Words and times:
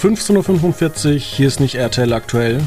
15.45 0.00 1.06
Uhr, 1.06 1.18
hier 1.18 1.48
ist 1.48 1.58
nicht 1.58 1.74
RTL 1.74 2.12
aktuell. 2.12 2.60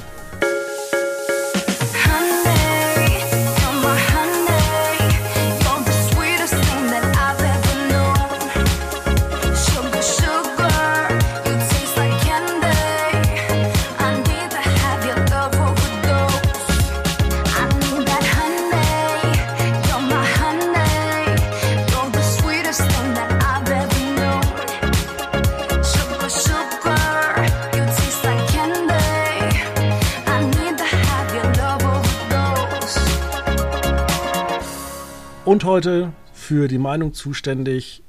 Heute 35.71 36.11
für 36.33 36.67
die 36.67 36.77
Meinung 36.77 37.13
zuständig 37.13 38.03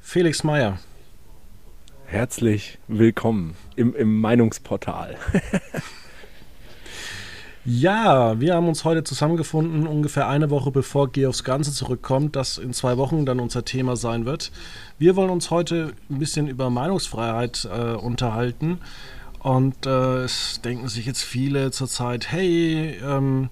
Felix 0.00 0.42
Meyer. 0.42 0.80
Herzlich 2.06 2.80
willkommen 2.88 3.54
im, 3.76 3.94
im 3.94 4.20
Meinungsportal. 4.20 5.16
ja, 7.64 8.40
wir 8.40 8.56
haben 8.56 8.66
uns 8.66 8.84
heute 8.84 9.04
zusammengefunden, 9.04 9.86
ungefähr 9.86 10.26
eine 10.26 10.50
Woche 10.50 10.72
bevor 10.72 11.08
Geh 11.12 11.28
aufs 11.28 11.44
Ganze 11.44 11.72
zurückkommt, 11.72 12.34
das 12.34 12.58
in 12.58 12.72
zwei 12.72 12.96
Wochen 12.96 13.24
dann 13.24 13.38
unser 13.38 13.64
Thema 13.64 13.94
sein 13.94 14.24
wird. 14.24 14.50
Wir 14.98 15.14
wollen 15.14 15.30
uns 15.30 15.52
heute 15.52 15.92
ein 16.10 16.18
bisschen 16.18 16.48
über 16.48 16.68
Meinungsfreiheit 16.68 17.68
äh, 17.72 17.92
unterhalten. 17.92 18.80
Und 19.38 19.86
äh, 19.86 20.24
es 20.24 20.62
denken 20.64 20.88
sich 20.88 21.06
jetzt 21.06 21.22
viele 21.22 21.70
zurzeit, 21.70 22.32
hey, 22.32 22.98
ähm, 23.04 23.50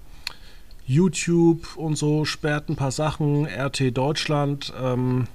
YouTube 0.85 1.75
und 1.77 1.95
so 1.95 2.25
sperrt 2.25 2.69
ein 2.69 2.75
paar 2.75 2.91
Sachen, 2.91 3.45
RT 3.45 3.95
Deutschland. 3.95 4.73
Ähm, 4.81 5.27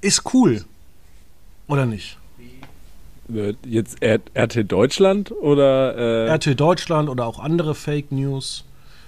ist 0.00 0.34
cool. 0.34 0.64
Oder 1.66 1.86
nicht? 1.86 2.18
Jetzt 3.64 3.98
RT 4.02 4.70
Deutschland 4.70 5.30
oder? 5.30 6.26
Äh 6.26 6.34
RT 6.34 6.58
Deutschland 6.58 7.08
oder 7.08 7.26
auch 7.26 7.38
andere 7.38 7.74
Fake 7.74 8.10
News. 8.10 8.64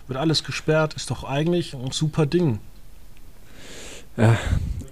Wird 0.07 0.19
alles 0.19 0.45
gesperrt, 0.45 0.95
ist 0.95 1.11
doch 1.11 1.25
eigentlich 1.25 1.75
ein 1.75 1.91
super 1.91 2.27
Ding. 2.27 2.59
Ja, 4.17 4.39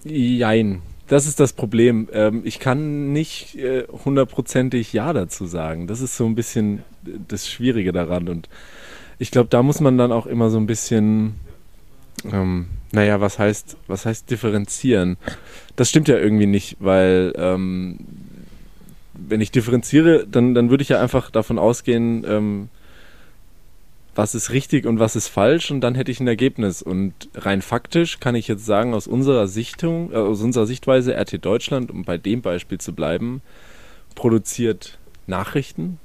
jein. 0.05 0.83
Das 1.07 1.27
ist 1.27 1.41
das 1.41 1.53
Problem. 1.53 2.09
Ähm, 2.13 2.43
ich 2.45 2.61
kann 2.61 3.13
nicht 3.13 3.57
äh, 3.57 3.85
hundertprozentig 4.05 4.93
Ja 4.93 5.13
dazu 5.13 5.47
sagen. 5.47 5.87
Das 5.87 6.01
ist 6.01 6.17
so 6.17 6.25
ein 6.25 6.35
bisschen 6.35 6.85
das 7.29 7.49
Schwierige 7.49 7.93
daran. 7.93 8.29
Und 8.29 8.49
ich 9.21 9.31
glaube, 9.31 9.51
da 9.51 9.63
muss 9.63 9.81
man 9.81 9.99
dann 9.99 10.13
auch 10.13 10.27
immer 10.27 10.49
so 10.49 10.57
ein 10.57 10.67
bisschen, 10.67 11.35
ähm, 12.33 12.67
naja, 12.91 13.21
was 13.21 13.39
heißt, 13.39 13.77
was 13.87 14.07
heißt 14.07 14.31
differenzieren? 14.31 15.19
Das 15.77 15.91
stimmt 15.91 16.09
ja 16.09 16.17
irgendwie 16.17 16.47
nicht, 16.47 16.79
weil 16.81 17.35
ähm, 17.37 17.99
wenn 19.13 19.43
ich 19.43 19.51
differenziere, 19.51 20.27
dann, 20.27 20.55
dann 20.55 20.71
würde 20.71 20.83
ich 20.83 20.89
ja 20.89 21.01
einfach 21.01 21.31
davon 21.31 21.59
ausgehen, 21.59 22.25
ähm, 22.27 22.69
was 24.15 24.35
ist 24.35 24.53
richtig 24.53 24.87
und 24.87 24.99
was 25.01 25.17
ist 25.17 25.29
falsch 25.29 25.71
und 25.71 25.83
dann 25.83 25.95
hätte 25.95 26.11
ich 26.11 26.21
ein 26.21 26.27
Ergebnis. 26.27 26.81
Und 26.81 27.13
rein 27.35 27.61
faktisch 27.61 28.21
kann 28.21 28.35
ich 28.35 28.49
jetzt 28.49 28.65
sagen, 28.65 28.95
aus 28.95 29.07
unserer 29.07 29.49
Sichtung, 29.49 30.13
äh, 30.13 30.17
aus 30.17 30.41
unserer 30.41 30.67
Sichtweise, 30.67 31.15
RT 31.15 31.45
Deutschland, 31.45 31.91
um 31.91 32.05
bei 32.05 32.17
dem 32.17 32.41
Beispiel 32.41 32.79
zu 32.79 32.95
bleiben, 32.95 33.43
produziert 34.15 34.99
Nachrichten, 35.27 35.99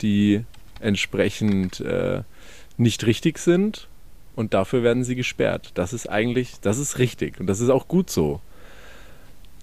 die 0.00 0.44
entsprechend 0.78 1.80
äh, 1.80 2.22
nicht 2.78 3.06
richtig 3.06 3.38
sind 3.38 3.88
und 4.34 4.54
dafür 4.54 4.82
werden 4.82 5.04
sie 5.04 5.16
gesperrt. 5.16 5.72
Das 5.74 5.92
ist 5.92 6.08
eigentlich, 6.08 6.60
das 6.60 6.78
ist 6.78 6.98
richtig 6.98 7.40
und 7.40 7.46
das 7.46 7.60
ist 7.60 7.70
auch 7.70 7.88
gut 7.88 8.10
so. 8.10 8.40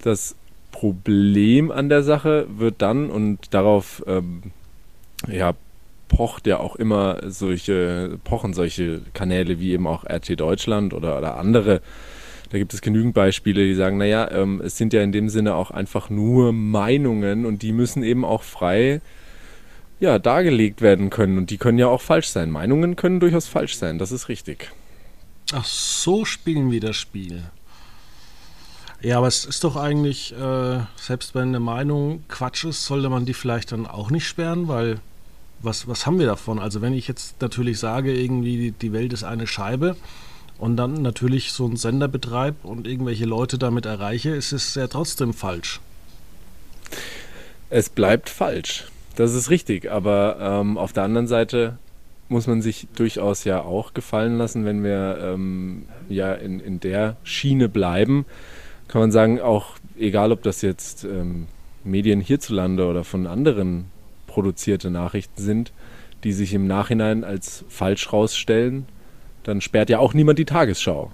Das 0.01 0.35
Problem 0.71 1.71
an 1.71 1.89
der 1.89 2.03
Sache 2.03 2.47
wird 2.49 2.75
dann, 2.81 3.09
und 3.09 3.53
darauf 3.53 4.03
ähm, 4.07 4.43
ja, 5.27 5.53
pocht 6.07 6.47
ja 6.47 6.59
auch 6.59 6.75
immer 6.75 7.19
solche, 7.29 8.17
pochen 8.23 8.53
solche 8.53 9.01
Kanäle 9.13 9.59
wie 9.59 9.73
eben 9.73 9.87
auch 9.87 10.05
RT 10.05 10.39
Deutschland 10.39 10.93
oder, 10.93 11.17
oder 11.17 11.37
andere. 11.37 11.81
Da 12.51 12.57
gibt 12.57 12.73
es 12.73 12.81
genügend 12.81 13.13
Beispiele, 13.13 13.63
die 13.65 13.75
sagen, 13.75 13.97
naja, 13.97 14.29
ähm, 14.31 14.59
es 14.63 14.77
sind 14.77 14.91
ja 14.93 15.03
in 15.03 15.11
dem 15.11 15.29
Sinne 15.29 15.55
auch 15.55 15.69
einfach 15.71 16.09
nur 16.09 16.51
Meinungen 16.51 17.45
und 17.45 17.61
die 17.61 17.71
müssen 17.71 18.03
eben 18.03 18.25
auch 18.25 18.41
frei 18.41 19.01
ja, 19.99 20.19
dargelegt 20.19 20.81
werden 20.81 21.09
können. 21.09 21.37
Und 21.37 21.49
die 21.49 21.57
können 21.57 21.79
ja 21.79 21.87
auch 21.87 22.01
falsch 22.01 22.27
sein. 22.27 22.51
Meinungen 22.51 22.95
können 22.95 23.19
durchaus 23.19 23.47
falsch 23.47 23.75
sein, 23.75 23.99
das 23.99 24.11
ist 24.11 24.29
richtig. 24.29 24.71
Ach, 25.51 25.65
so 25.65 26.25
spielen 26.25 26.71
wir 26.71 26.79
das 26.79 26.95
Spiel. 26.95 27.43
Ja, 29.01 29.17
aber 29.17 29.27
es 29.27 29.45
ist 29.45 29.63
doch 29.63 29.77
eigentlich, 29.77 30.33
äh, 30.33 30.79
selbst 30.97 31.33
wenn 31.33 31.49
eine 31.49 31.59
Meinung 31.59 32.23
Quatsch 32.27 32.65
ist, 32.65 32.85
sollte 32.85 33.09
man 33.09 33.25
die 33.25 33.33
vielleicht 33.33 33.71
dann 33.71 33.87
auch 33.87 34.11
nicht 34.11 34.27
sperren, 34.27 34.67
weil 34.67 34.99
was, 35.61 35.87
was 35.87 36.05
haben 36.05 36.19
wir 36.19 36.25
davon? 36.25 36.59
Also 36.59 36.81
wenn 36.81 36.93
ich 36.93 37.07
jetzt 37.07 37.41
natürlich 37.41 37.79
sage, 37.79 38.13
irgendwie 38.13 38.71
die 38.71 38.93
Welt 38.93 39.13
ist 39.13 39.23
eine 39.23 39.47
Scheibe 39.47 39.95
und 40.57 40.77
dann 40.77 41.01
natürlich 41.01 41.53
so 41.53 41.65
einen 41.65 41.77
Sender 41.77 42.07
betreibe 42.07 42.67
und 42.67 42.87
irgendwelche 42.87 43.25
Leute 43.25 43.57
damit 43.57 43.85
erreiche, 43.85 44.31
ist 44.31 44.51
es 44.51 44.75
ja 44.75 44.87
trotzdem 44.87 45.33
falsch. 45.33 45.79
Es 47.69 47.89
bleibt 47.89 48.29
falsch. 48.29 48.85
Das 49.15 49.33
ist 49.33 49.49
richtig, 49.49 49.91
aber 49.91 50.37
ähm, 50.39 50.77
auf 50.77 50.93
der 50.93 51.03
anderen 51.03 51.27
Seite 51.27 51.77
muss 52.29 52.47
man 52.47 52.61
sich 52.61 52.87
durchaus 52.95 53.43
ja 53.43 53.61
auch 53.61 53.93
gefallen 53.93 54.37
lassen, 54.37 54.63
wenn 54.63 54.83
wir 54.83 55.17
ähm, 55.21 55.85
ja 56.07 56.33
in, 56.33 56.59
in 56.59 56.79
der 56.79 57.17
Schiene 57.23 57.67
bleiben, 57.67 58.25
kann 58.87 59.01
man 59.01 59.11
sagen, 59.11 59.41
auch 59.41 59.75
egal 59.97 60.31
ob 60.31 60.43
das 60.43 60.61
jetzt 60.61 61.03
ähm, 61.03 61.47
Medien 61.83 62.21
hierzulande 62.21 62.87
oder 62.87 63.03
von 63.03 63.27
anderen 63.27 63.85
produzierte 64.27 64.91
Nachrichten 64.91 65.41
sind, 65.41 65.73
die 66.23 66.33
sich 66.33 66.53
im 66.53 66.67
Nachhinein 66.67 67.23
als 67.23 67.65
falsch 67.67 68.13
rausstellen, 68.13 68.85
dann 69.43 69.61
sperrt 69.61 69.89
ja 69.89 69.99
auch 69.99 70.13
niemand 70.13 70.39
die 70.39 70.45
Tagesschau. 70.45 71.11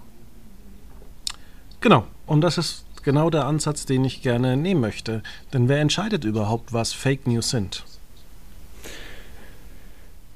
Genau, 1.80 2.06
und 2.26 2.42
das 2.42 2.58
ist 2.58 2.85
genau 3.06 3.30
der 3.30 3.46
Ansatz, 3.46 3.86
den 3.86 4.04
ich 4.04 4.22
gerne 4.22 4.58
nehmen 4.58 4.82
möchte. 4.82 5.24
Denn 5.54 5.70
wer 5.70 5.80
entscheidet 5.80 6.26
überhaupt, 6.26 6.74
was 6.74 6.92
Fake 6.92 7.26
News 7.28 7.50
sind? 7.50 7.86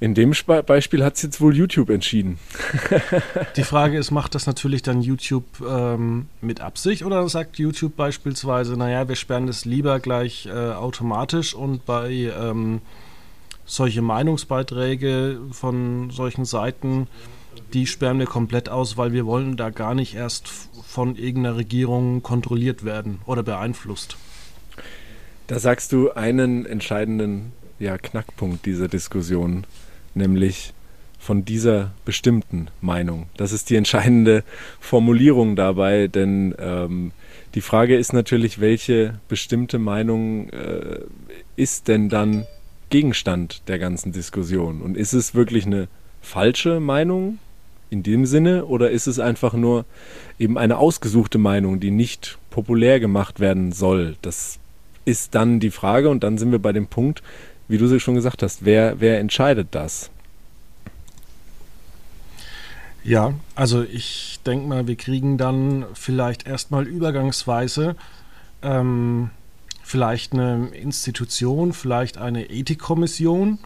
In 0.02 0.14
dem 0.14 0.32
Sp 0.32 0.64
Beispiel 0.66 1.04
hat 1.04 1.18
es 1.18 1.24
jetzt 1.24 1.42
wohl 1.42 1.54
YouTube 1.54 1.90
entschieden. 1.90 2.40
Die 3.58 3.64
Frage 3.64 3.98
ist, 3.98 4.12
macht 4.12 4.34
das 4.34 4.48
natürlich 4.48 4.82
dann 4.82 5.02
YouTube 5.02 5.44
ähm, 5.68 6.28
mit 6.40 6.62
Absicht 6.62 7.04
oder 7.04 7.28
sagt 7.28 7.60
YouTube 7.60 7.98
beispielsweise, 7.98 8.78
naja, 8.78 9.10
wir 9.10 9.18
sperren 9.18 9.48
das 9.48 9.66
lieber 9.66 10.00
gleich 10.00 10.46
äh, 10.46 10.52
automatisch 10.52 11.54
und 11.54 11.86
bei 11.86 12.32
ähm, 12.40 12.80
solche 13.66 14.02
Meinungsbeiträge 14.02 15.42
von 15.52 16.12
solchen 16.12 16.46
Seiten, 16.46 17.08
die 17.74 17.88
sperren 17.88 18.20
wir 18.20 18.26
komplett 18.26 18.70
aus, 18.70 18.98
weil 18.98 19.14
wir 19.14 19.26
wollen 19.26 19.58
da 19.58 19.70
gar 19.70 19.94
nicht 19.94 20.16
erst 20.16 20.48
von 20.48 21.16
irgendeiner 21.16 21.56
Regierung 21.56 22.24
kontrolliert 22.24 22.84
werden 22.84 23.20
oder 23.26 23.44
beeinflusst. 23.44 24.18
Da 25.48 25.60
sagst 25.60 25.92
du 25.92 26.12
einen 26.12 26.66
entscheidenden 26.66 27.54
ja, 27.80 27.98
Knackpunkt 27.98 28.66
dieser 28.66 28.88
Diskussion 28.88 29.66
nämlich 30.14 30.74
von 31.18 31.44
dieser 31.44 31.92
bestimmten 32.06 32.70
Meinung. 32.82 33.28
Das 33.36 33.52
ist 33.52 33.70
die 33.70 33.76
entscheidende 33.76 34.44
Formulierung 34.80 35.56
dabei, 35.56 36.08
denn 36.08 36.56
ähm, 36.58 37.12
die 37.56 37.62
Frage 37.62 37.98
ist 37.98 38.14
natürlich, 38.14 38.62
welche 38.62 39.20
bestimmte 39.28 39.80
Meinung 39.80 40.50
äh, 40.50 41.00
ist 41.56 41.88
denn 41.88 42.10
dann 42.10 42.46
Gegenstand 42.90 43.68
der 43.68 43.80
ganzen 43.80 44.12
Diskussion? 44.12 44.82
Und 44.82 44.96
ist 44.96 45.14
es 45.14 45.36
wirklich 45.36 45.66
eine 45.66 45.88
falsche 46.22 46.80
Meinung 46.80 47.40
in 47.90 48.04
dem 48.04 48.26
Sinne 48.26 48.66
oder 48.66 48.92
ist 48.92 49.08
es 49.08 49.20
einfach 49.20 49.54
nur 49.54 49.86
eben 50.38 50.58
eine 50.58 50.78
ausgesuchte 50.78 51.38
Meinung, 51.38 51.80
die 51.80 51.92
nicht 51.92 52.38
populär 52.50 53.00
gemacht 53.00 53.40
werden 53.40 53.72
soll? 53.72 54.16
Das 54.22 54.60
ist 55.06 55.36
dann 55.36 55.60
die 55.60 55.72
Frage 55.72 56.10
und 56.10 56.24
dann 56.24 56.38
sind 56.38 56.52
wir 56.52 56.60
bei 56.60 56.74
dem 56.74 56.88
Punkt, 56.88 57.24
wie 57.68 57.78
du 57.78 58.00
schon 58.00 58.16
gesagt 58.16 58.44
hast, 58.44 58.66
wer, 58.66 59.00
wer 59.00 59.20
entscheidet 59.20 59.70
das? 59.72 60.10
Ja, 63.04 63.34
also 63.56 63.84
ich 63.84 64.40
denke 64.46 64.68
mal, 64.68 64.88
wir 64.88 64.96
kriegen 64.96 65.38
dann 65.38 65.86
vielleicht 65.94 66.46
erstmal 66.46 66.86
übergangsweise 66.86 67.96
ähm, 68.62 69.30
vielleicht 69.84 70.34
eine 70.34 70.68
Institution, 70.74 71.74
vielleicht 71.74 72.18
eine 72.18 72.50
Ethikkommission, 72.50 73.60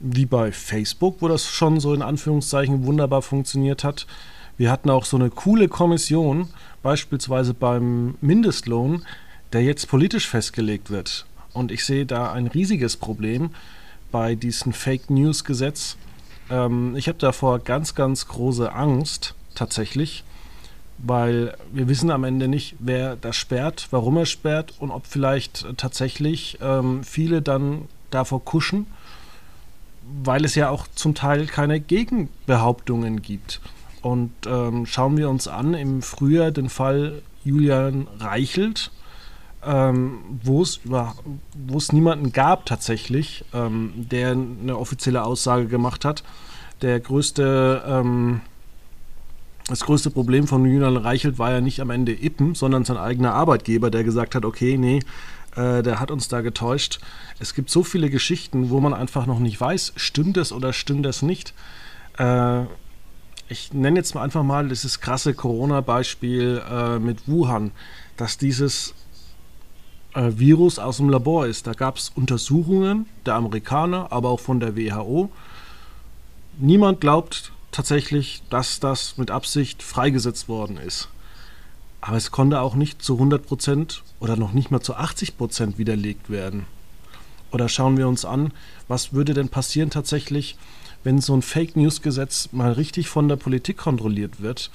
wie 0.00 0.26
bei 0.26 0.52
Facebook, 0.52 1.16
wo 1.20 1.28
das 1.28 1.46
schon 1.46 1.80
so 1.80 1.94
in 1.94 2.02
Anführungszeichen 2.02 2.84
wunderbar 2.84 3.22
funktioniert 3.22 3.84
hat. 3.84 4.06
Wir 4.56 4.70
hatten 4.70 4.90
auch 4.90 5.04
so 5.04 5.16
eine 5.16 5.30
coole 5.30 5.68
Kommission, 5.68 6.48
beispielsweise 6.82 7.54
beim 7.54 8.16
Mindestlohn, 8.20 9.04
der 9.52 9.62
jetzt 9.62 9.88
politisch 9.88 10.28
festgelegt 10.28 10.90
wird. 10.90 11.26
Und 11.52 11.72
ich 11.72 11.84
sehe 11.84 12.06
da 12.06 12.32
ein 12.32 12.46
riesiges 12.46 12.96
Problem 12.96 13.50
bei 14.12 14.34
diesem 14.34 14.72
Fake 14.72 15.10
News 15.10 15.44
Gesetz. 15.44 15.96
Ähm, 16.50 16.94
ich 16.96 17.08
habe 17.08 17.18
davor 17.18 17.58
ganz, 17.58 17.94
ganz 17.94 18.28
große 18.28 18.72
Angst 18.72 19.34
tatsächlich, 19.54 20.24
weil 20.98 21.56
wir 21.72 21.88
wissen 21.88 22.10
am 22.10 22.24
Ende 22.24 22.48
nicht, 22.48 22.76
wer 22.78 23.16
das 23.16 23.36
sperrt, 23.36 23.88
warum 23.90 24.16
er 24.16 24.26
sperrt 24.26 24.74
und 24.78 24.90
ob 24.90 25.06
vielleicht 25.06 25.66
tatsächlich 25.76 26.58
ähm, 26.60 27.04
viele 27.04 27.42
dann 27.42 27.88
davor 28.10 28.44
kuschen, 28.44 28.86
weil 30.22 30.44
es 30.44 30.54
ja 30.54 30.70
auch 30.70 30.86
zum 30.94 31.14
Teil 31.14 31.46
keine 31.46 31.80
Gegenbehauptungen 31.80 33.22
gibt. 33.22 33.60
Und 34.02 34.32
ähm, 34.46 34.86
schauen 34.86 35.16
wir 35.16 35.28
uns 35.28 35.48
an, 35.48 35.74
im 35.74 36.02
Frühjahr 36.02 36.50
den 36.52 36.68
Fall 36.68 37.22
Julian 37.44 38.06
Reichelt, 38.18 38.90
ähm, 39.64 40.18
wo 40.42 40.62
es 40.62 41.92
niemanden 41.92 42.32
gab 42.32 42.66
tatsächlich, 42.66 43.44
ähm, 43.52 43.92
der 43.96 44.32
eine 44.32 44.78
offizielle 44.78 45.24
Aussage 45.24 45.66
gemacht 45.66 46.04
hat. 46.04 46.22
Der 46.82 47.00
größte, 47.00 47.82
ähm, 47.86 48.42
das 49.68 49.80
größte 49.84 50.10
Problem 50.10 50.46
von 50.46 50.64
Julian 50.64 50.96
Reichelt 50.96 51.38
war 51.38 51.50
ja 51.50 51.60
nicht 51.60 51.80
am 51.80 51.90
Ende 51.90 52.12
Ippen, 52.12 52.54
sondern 52.54 52.84
sein 52.84 52.98
eigener 52.98 53.32
Arbeitgeber, 53.34 53.90
der 53.90 54.04
gesagt 54.04 54.36
hat, 54.36 54.44
okay, 54.44 54.76
nee, 54.76 55.00
äh, 55.56 55.82
der 55.82 56.00
hat 56.00 56.10
uns 56.10 56.28
da 56.28 56.40
getäuscht. 56.40 57.00
Es 57.38 57.54
gibt 57.54 57.70
so 57.70 57.82
viele 57.82 58.10
Geschichten, 58.10 58.70
wo 58.70 58.80
man 58.80 58.94
einfach 58.94 59.26
noch 59.26 59.38
nicht 59.38 59.60
weiß, 59.60 59.94
stimmt 59.96 60.36
es 60.36 60.52
oder 60.52 60.72
stimmt 60.72 61.06
es 61.06 61.22
nicht. 61.22 61.54
Äh, 62.18 62.62
ich 63.48 63.72
nenne 63.72 63.98
jetzt 63.98 64.14
mal 64.14 64.22
einfach 64.22 64.42
mal 64.42 64.68
dieses 64.68 65.00
krasse 65.00 65.34
Corona-Beispiel 65.34 66.62
äh, 66.68 66.98
mit 66.98 67.28
Wuhan, 67.28 67.70
dass 68.16 68.38
dieses 68.38 68.94
äh, 70.14 70.32
Virus 70.36 70.78
aus 70.78 70.96
dem 70.96 71.08
Labor 71.08 71.46
ist. 71.46 71.66
Da 71.66 71.72
gab 71.72 71.96
es 71.96 72.10
Untersuchungen 72.14 73.06
der 73.24 73.34
Amerikaner, 73.34 74.10
aber 74.10 74.30
auch 74.30 74.40
von 74.40 74.60
der 74.60 74.76
WHO. 74.76 75.30
Niemand 76.58 77.00
glaubt 77.00 77.52
tatsächlich, 77.70 78.42
dass 78.50 78.80
das 78.80 79.18
mit 79.18 79.30
Absicht 79.30 79.82
freigesetzt 79.82 80.48
worden 80.48 80.78
ist. 80.78 81.08
Aber 82.06 82.16
es 82.16 82.30
konnte 82.30 82.60
auch 82.60 82.76
nicht 82.76 83.02
zu 83.02 83.14
100 83.14 83.44
Prozent 83.44 84.04
oder 84.20 84.36
noch 84.36 84.52
nicht 84.52 84.70
mal 84.70 84.80
zu 84.80 84.94
80 84.94 85.36
Prozent 85.36 85.76
widerlegt 85.76 86.30
werden. 86.30 86.66
Oder 87.50 87.68
schauen 87.68 87.96
wir 87.96 88.06
uns 88.06 88.24
an, 88.24 88.52
was 88.86 89.12
würde 89.12 89.34
denn 89.34 89.48
passieren 89.48 89.90
tatsächlich, 89.90 90.56
wenn 91.02 91.20
so 91.20 91.34
ein 91.34 91.42
Fake 91.42 91.74
News 91.74 92.02
Gesetz 92.02 92.50
mal 92.52 92.70
richtig 92.70 93.08
von 93.08 93.28
der 93.28 93.34
Politik 93.34 93.78
kontrolliert 93.78 94.40
wird? 94.40 94.70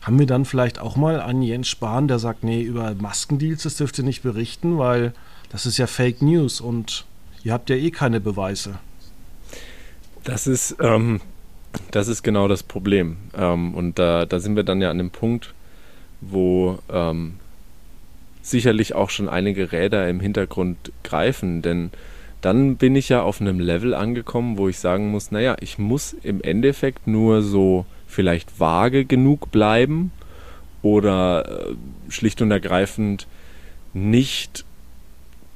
Haben 0.00 0.18
wir 0.18 0.26
dann 0.26 0.44
vielleicht 0.44 0.80
auch 0.80 0.96
mal 0.96 1.20
einen 1.20 1.42
Jens 1.42 1.68
Spahn, 1.68 2.08
der 2.08 2.18
sagt, 2.18 2.42
nee, 2.42 2.62
über 2.62 2.92
Maskendeals, 2.96 3.62
das 3.62 3.76
dürft 3.76 3.98
ihr 3.98 4.04
nicht 4.04 4.22
berichten, 4.22 4.76
weil 4.76 5.14
das 5.50 5.66
ist 5.66 5.78
ja 5.78 5.86
Fake 5.86 6.20
News 6.20 6.60
und 6.60 7.04
ihr 7.44 7.52
habt 7.52 7.70
ja 7.70 7.76
eh 7.76 7.92
keine 7.92 8.20
Beweise. 8.20 8.80
Das 10.24 10.48
ist, 10.48 10.76
ähm, 10.80 11.20
das 11.92 12.08
ist 12.08 12.24
genau 12.24 12.48
das 12.48 12.64
Problem. 12.64 13.18
Ähm, 13.36 13.72
und 13.74 14.00
da, 14.00 14.26
da 14.26 14.40
sind 14.40 14.56
wir 14.56 14.64
dann 14.64 14.80
ja 14.80 14.90
an 14.90 14.98
dem 14.98 15.10
Punkt, 15.10 15.54
wo 16.22 16.78
ähm, 16.90 17.34
sicherlich 18.40 18.94
auch 18.94 19.10
schon 19.10 19.28
einige 19.28 19.72
Räder 19.72 20.08
im 20.08 20.20
Hintergrund 20.20 20.92
greifen, 21.04 21.62
denn 21.62 21.90
dann 22.40 22.76
bin 22.76 22.96
ich 22.96 23.08
ja 23.08 23.22
auf 23.22 23.40
einem 23.40 23.60
Level 23.60 23.94
angekommen, 23.94 24.58
wo 24.58 24.68
ich 24.68 24.78
sagen 24.78 25.10
muss, 25.10 25.30
naja, 25.30 25.56
ich 25.60 25.78
muss 25.78 26.14
im 26.22 26.42
Endeffekt 26.42 27.06
nur 27.06 27.42
so 27.42 27.86
vielleicht 28.08 28.58
vage 28.58 29.04
genug 29.04 29.52
bleiben 29.52 30.10
oder 30.82 31.68
äh, 31.68 31.74
schlicht 32.10 32.42
und 32.42 32.50
ergreifend 32.50 33.26
nicht 33.94 34.64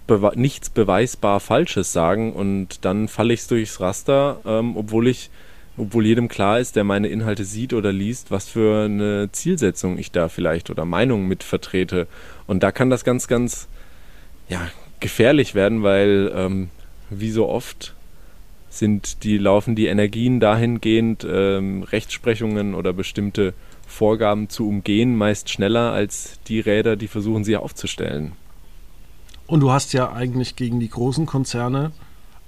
bewe 0.07 0.33
nichts 0.37 0.71
beweisbar 0.71 1.41
Falsches 1.41 1.93
sagen 1.93 2.33
und 2.33 2.85
dann 2.85 3.09
falle 3.09 3.35
ich 3.35 3.47
durchs 3.49 3.81
Raster, 3.81 4.41
ähm, 4.47 4.77
obwohl 4.77 5.09
ich 5.09 5.31
obwohl 5.77 6.07
jedem 6.07 6.29
klar 6.29 6.59
ist, 6.59 6.77
der 6.77 6.85
meine 6.85 7.09
Inhalte 7.09 7.45
sieht 7.45 7.73
oder 7.73 7.93
liest, 7.93 8.31
was 8.31 8.49
für 8.49 8.85
eine 8.85 9.31
Zielsetzung 9.33 9.99
ich 9.99 10.11
da 10.11 10.29
vielleicht 10.29 10.71
oder 10.71 10.85
Meinung 10.85 11.27
mit 11.27 11.43
vertrete. 11.43 12.07
Und 12.47 12.63
da 12.63 12.73
kann 12.73 12.91
das 12.91 13.05
ganz, 13.05 13.29
ganz 13.29 13.69
ja, 14.49 14.69
gefährlich 15.01 15.55
werden, 15.55 15.83
weil 15.83 16.33
ähm, 16.35 16.71
wie 17.11 17.31
so 17.31 17.49
oft 17.49 17.95
sind 18.69 19.23
die 19.25 19.39
laufen 19.39 19.75
die 19.75 19.87
Energien 19.87 20.41
dahingehend 20.41 21.27
ähm, 21.29 21.83
Rechtsprechungen 21.83 22.75
oder 22.75 22.93
bestimmte 22.93 23.55
Vorgaben 23.87 24.49
zu 24.49 24.69
umgehen 24.69 25.17
meist 25.17 25.49
schneller 25.49 25.93
als 25.93 26.41
die 26.49 26.61
Räder, 26.61 26.97
die 26.97 27.09
versuchen 27.09 27.45
sie 27.45 27.57
aufzustellen. 27.57 28.33
Und 29.47 29.61
du 29.61 29.71
hast 29.71 29.93
ja 29.93 30.13
eigentlich 30.13 30.57
gegen 30.57 30.81
die 30.81 30.91
großen 30.91 31.25
Konzerne 31.25 31.93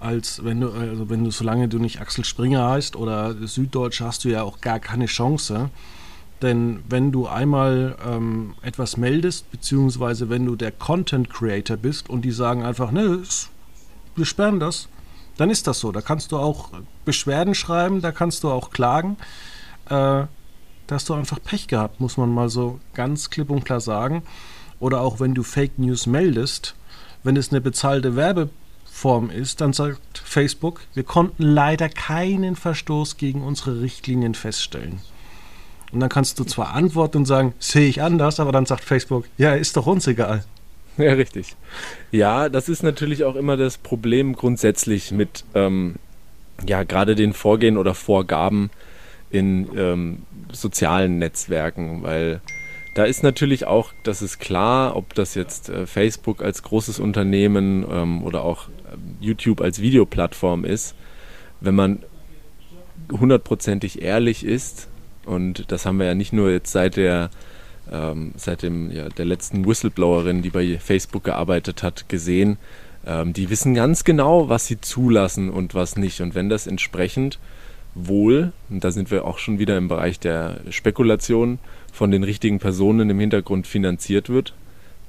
als 0.01 0.45
wenn 0.45 0.61
du, 0.61 0.71
also 0.71 1.11
wenn 1.11 1.25
du, 1.25 1.31
solange 1.31 1.69
du 1.69 1.79
nicht 1.79 2.01
Axel 2.01 2.25
Springer 2.25 2.69
heißt 2.69 2.97
oder 2.97 3.35
Süddeutsche, 3.47 4.05
hast 4.05 4.25
du 4.25 4.29
ja 4.29 4.43
auch 4.43 4.61
gar 4.61 4.79
keine 4.81 5.07
Chance. 5.07 5.71
Denn 6.41 6.85
wenn 6.89 7.11
du 7.11 7.27
einmal 7.27 7.97
ähm, 8.07 8.55
etwas 8.63 8.97
meldest, 8.97 9.51
beziehungsweise 9.51 10.31
wenn 10.31 10.47
du 10.47 10.55
der 10.55 10.71
Content 10.71 11.31
Creator 11.31 11.77
bist 11.77 12.09
und 12.09 12.23
die 12.23 12.31
sagen 12.31 12.63
einfach, 12.63 12.93
ne, 12.93 13.23
wir 14.15 14.25
sperren 14.25 14.61
das, 14.61 14.89
dann 15.37 15.51
ist 15.51 15.67
das 15.67 15.81
so. 15.81 15.91
Da 15.91 16.01
kannst 16.01 16.31
du 16.31 16.37
auch 16.37 16.71
Beschwerden 17.05 17.55
schreiben, 17.55 18.01
da 18.01 18.13
kannst 18.13 18.45
du 18.45 18.51
auch 18.51 18.71
klagen. 18.71 19.17
Äh, 19.87 20.27
da 20.89 20.95
hast 20.95 21.09
du 21.09 21.15
einfach 21.15 21.43
Pech 21.43 21.67
gehabt, 21.67 22.01
muss 22.01 22.17
man 22.17 22.33
mal 22.33 22.49
so 22.49 22.79
ganz 22.95 23.31
klipp 23.31 23.51
und 23.51 23.65
klar 23.65 23.81
sagen. 23.81 24.23
Oder 24.81 25.01
auch 25.01 25.19
wenn 25.19 25.35
du 25.35 25.43
Fake 25.43 25.79
News 25.79 26.07
meldest, 26.07 26.77
wenn 27.25 27.37
es 27.37 27.51
eine 27.51 27.61
bezahlte 27.61 28.15
Werbe 28.15 28.49
Form 28.99 29.31
ist, 29.31 29.61
dann 29.61 29.73
sagt 29.73 30.19
Facebook, 30.25 30.81
wir 30.95 31.05
konnten 31.05 31.45
leider 31.45 31.89
keinen 31.89 32.57
Verstoß 32.57 33.17
gegen 33.17 33.43
unsere 33.43 33.81
Richtlinien 33.81 34.35
feststellen. 34.35 34.99
Und 35.93 36.01
dann 36.01 36.09
kannst 36.09 36.41
du 36.41 36.45
zwar 36.45 36.75
antworten 36.75 37.19
und 37.19 37.25
sagen, 37.27 37.55
sehe 37.61 37.89
ich 37.89 38.03
anders, 38.03 38.41
aber 38.41 38.51
dann 38.51 38.67
sagt 38.67 38.83
Facebook, 38.83 39.25
ja, 39.39 39.55
ist 39.55 39.77
doch 39.77 39.87
uns 39.87 40.07
egal. 40.07 40.45
Ja, 40.97 41.13
richtig. 41.13 41.55
Ja, 42.11 42.49
das 42.49 42.69
ist 42.69 42.83
natürlich 42.83 43.23
auch 43.23 43.37
immer 43.37 43.57
das 43.57 43.79
Problem 43.79 44.35
grundsätzlich 44.35 45.13
mit, 45.13 45.45
ähm, 45.55 45.95
ja, 46.67 46.83
gerade 46.83 47.15
den 47.15 47.35
Vorgehen 47.35 47.77
oder 47.77 47.95
Vorgaben 47.95 48.71
in 49.31 49.69
ähm, 49.77 50.23
sozialen 50.51 51.19
Netzwerken, 51.19 52.03
weil 52.03 52.41
da 52.99 53.05
ist 53.05 53.23
natürlich 53.23 53.65
auch, 53.65 53.93
das 54.03 54.23
ist 54.23 54.41
klar, 54.41 54.97
ob 54.97 55.15
das 55.15 55.37
jetzt 55.37 55.69
äh, 55.69 55.87
Facebook 55.87 56.43
als 56.43 56.65
großes 56.65 56.99
Unternehmen 56.99 57.87
ähm, 57.89 58.25
oder 58.25 58.43
auch 58.43 58.67
äh, 58.69 58.97
YouTube 59.21 59.61
als 59.61 59.81
Videoplattform 59.81 60.65
ist, 60.65 60.97
wenn 61.61 61.77
man 61.77 62.03
hundertprozentig 63.13 64.03
ehrlich 64.03 64.45
ist, 64.45 64.89
und 65.25 65.71
das 65.71 65.87
haben 65.87 66.01
wir 66.01 66.07
ja 66.07 66.17
nicht 66.17 66.33
nur 66.33 66.51
jetzt 66.51 66.73
seit 66.73 66.97
der 66.97 67.31
ähm, 67.89 68.33
seit 68.35 68.63
dem, 68.63 68.91
ja, 68.91 69.09
der 69.11 69.27
letzten 69.27 69.65
Whistleblowerin, 69.65 70.43
die 70.43 70.51
bei 70.51 70.77
Facebook 70.81 71.23
gearbeitet 71.23 71.85
hat, 71.85 72.09
gesehen, 72.09 72.59
ähm, 73.07 73.33
die 73.33 73.49
wissen 73.49 73.75
ganz 73.75 74.03
genau, 74.03 74.49
was 74.49 74.67
sie 74.67 74.81
zulassen 74.81 75.51
und 75.51 75.73
was 75.73 75.97
nicht. 75.97 76.21
Und 76.21 76.35
wenn 76.35 76.49
das 76.49 76.67
entsprechend 76.67 77.39
wohl, 78.07 78.53
und 78.69 78.85
da 78.85 78.91
sind 78.91 79.11
wir 79.11 79.25
auch 79.25 79.39
schon 79.39 79.59
wieder 79.59 79.77
im 79.77 79.89
Bereich 79.89 80.21
der 80.21 80.61
Spekulation, 80.71 81.59
von 81.93 82.11
den 82.11 82.23
richtigen 82.23 82.59
Personen 82.59 83.11
im 83.11 83.19
Hintergrund 83.19 83.67
finanziert 83.67 84.29
wird, 84.29 84.55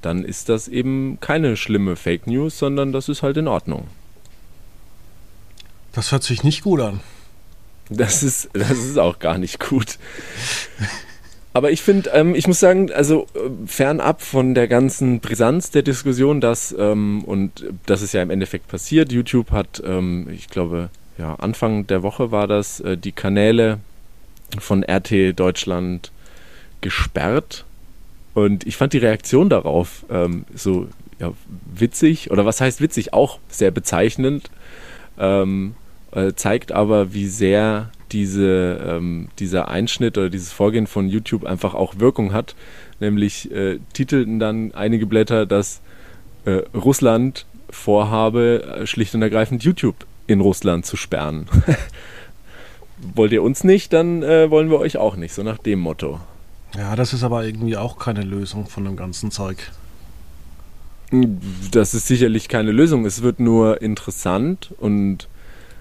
dann 0.02 0.24
ist 0.24 0.48
das 0.48 0.66
eben 0.66 1.18
keine 1.20 1.56
schlimme 1.56 1.96
Fake 1.96 2.26
News, 2.26 2.58
sondern 2.58 2.92
das 2.92 3.08
ist 3.08 3.22
halt 3.22 3.36
in 3.36 3.48
Ordnung. 3.48 3.86
Das 5.92 6.12
hört 6.12 6.22
sich 6.22 6.42
nicht 6.42 6.62
gut 6.62 6.80
an. 6.80 7.00
Das 7.88 8.22
ist, 8.22 8.50
das 8.52 8.70
ist 8.70 8.98
auch 8.98 9.18
gar 9.18 9.38
nicht 9.38 9.60
gut. 9.60 9.98
Aber 11.52 11.72
ich 11.72 11.82
finde, 11.82 12.10
ähm, 12.10 12.36
ich 12.36 12.46
muss 12.46 12.60
sagen, 12.60 12.92
also 12.92 13.26
äh, 13.34 13.66
fernab 13.66 14.22
von 14.22 14.54
der 14.54 14.68
ganzen 14.68 15.18
Brisanz 15.18 15.72
der 15.72 15.82
Diskussion, 15.82 16.40
dass, 16.40 16.74
ähm, 16.78 17.24
und 17.24 17.66
das 17.86 18.02
ist 18.02 18.14
ja 18.14 18.22
im 18.22 18.30
Endeffekt 18.30 18.68
passiert, 18.68 19.10
YouTube 19.10 19.50
hat, 19.50 19.82
ähm, 19.84 20.28
ich 20.32 20.48
glaube, 20.48 20.90
ja, 21.18 21.34
Anfang 21.34 21.86
der 21.86 22.02
Woche 22.02 22.30
war 22.30 22.46
das, 22.46 22.80
äh, 22.80 22.96
die 22.96 23.12
Kanäle 23.12 23.78
von 24.58 24.82
RT 24.82 25.38
Deutschland 25.38 26.12
gesperrt. 26.80 27.64
Und 28.34 28.66
ich 28.66 28.76
fand 28.76 28.92
die 28.92 28.98
Reaktion 28.98 29.48
darauf 29.48 30.04
ähm, 30.10 30.44
so 30.54 30.88
ja, 31.18 31.32
witzig, 31.74 32.30
oder 32.30 32.46
was 32.46 32.60
heißt 32.60 32.80
witzig, 32.80 33.12
auch 33.12 33.38
sehr 33.48 33.70
bezeichnend, 33.70 34.50
ähm, 35.18 35.74
äh, 36.12 36.32
zeigt 36.34 36.72
aber, 36.72 37.12
wie 37.12 37.26
sehr 37.26 37.90
diese, 38.12 38.80
ähm, 38.84 39.28
dieser 39.38 39.68
Einschnitt 39.68 40.18
oder 40.18 40.30
dieses 40.30 40.52
Vorgehen 40.52 40.86
von 40.86 41.08
YouTube 41.08 41.44
einfach 41.44 41.74
auch 41.74 41.98
Wirkung 41.98 42.32
hat. 42.32 42.54
Nämlich 42.98 43.50
äh, 43.52 43.78
titelten 43.92 44.38
dann 44.38 44.74
einige 44.74 45.06
Blätter, 45.06 45.46
dass 45.46 45.80
äh, 46.44 46.62
Russland 46.74 47.46
vorhabe, 47.68 48.62
äh, 48.64 48.86
schlicht 48.86 49.14
und 49.14 49.22
ergreifend 49.22 49.62
YouTube 49.62 50.06
in 50.30 50.40
Russland 50.40 50.86
zu 50.86 50.96
sperren. 50.96 51.46
Wollt 53.14 53.32
ihr 53.32 53.42
uns 53.42 53.64
nicht, 53.64 53.92
dann 53.92 54.22
äh, 54.22 54.50
wollen 54.50 54.70
wir 54.70 54.78
euch 54.78 54.98
auch 54.98 55.16
nicht, 55.16 55.32
so 55.32 55.42
nach 55.42 55.58
dem 55.58 55.80
Motto. 55.80 56.20
Ja, 56.76 56.94
das 56.96 57.12
ist 57.12 57.24
aber 57.24 57.44
irgendwie 57.44 57.76
auch 57.76 57.98
keine 57.98 58.22
Lösung 58.22 58.66
von 58.66 58.84
dem 58.84 58.96
ganzen 58.96 59.30
Zeug. 59.30 59.72
Das 61.72 61.94
ist 61.94 62.06
sicherlich 62.06 62.48
keine 62.48 62.70
Lösung. 62.70 63.04
Es 63.04 63.22
wird 63.22 63.40
nur 63.40 63.82
interessant 63.82 64.72
und 64.78 65.28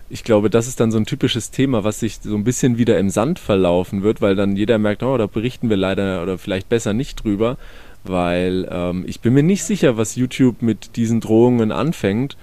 ich 0.09 0.23
glaube, 0.23 0.49
das 0.49 0.67
ist 0.67 0.79
dann 0.79 0.91
so 0.91 0.97
ein 0.97 1.05
typisches 1.05 1.51
Thema, 1.51 1.83
was 1.83 1.99
sich 1.99 2.19
so 2.23 2.35
ein 2.35 2.43
bisschen 2.43 2.79
wieder 2.79 2.97
im 2.97 3.11
Sand 3.11 3.37
verlaufen 3.37 4.01
wird, 4.01 4.21
weil 4.21 4.35
dann 4.35 4.55
jeder 4.55 4.79
merkt, 4.79 5.03
oh, 5.03 5.17
da 5.17 5.27
berichten 5.27 5.69
wir 5.69 5.77
leider 5.77 6.23
oder 6.23 6.39
vielleicht 6.39 6.67
besser 6.67 6.93
nicht 6.93 7.23
drüber, 7.23 7.57
weil 8.03 8.67
ähm, 8.71 9.03
ich 9.05 9.19
bin 9.19 9.35
mir 9.35 9.43
nicht 9.43 9.63
sicher, 9.63 9.97
was 9.97 10.15
YouTube 10.15 10.63
mit 10.63 10.95
diesen 10.95 11.19
Drohungen 11.19 11.71
anfängt, 11.71 12.37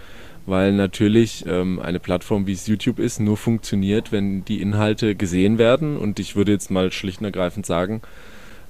weil 0.47 0.73
natürlich 0.73 1.45
ähm, 1.47 1.81
eine 1.81 1.99
Plattform 1.99 2.47
wie 2.47 2.53
es 2.53 2.67
YouTube 2.67 2.99
ist 2.99 3.21
nur 3.21 3.37
funktioniert, 3.37 4.13
wenn 4.13 4.45
die 4.45 4.63
Inhalte 4.63 5.15
gesehen 5.15 5.59
werden 5.59 5.97
und 5.97 6.19
ich 6.19 6.37
würde 6.37 6.53
jetzt 6.53 6.71
mal 6.71 6.93
schlicht 6.93 7.21
und 7.21 7.27
ergreifend 7.27 7.67
sagen, 7.67 8.01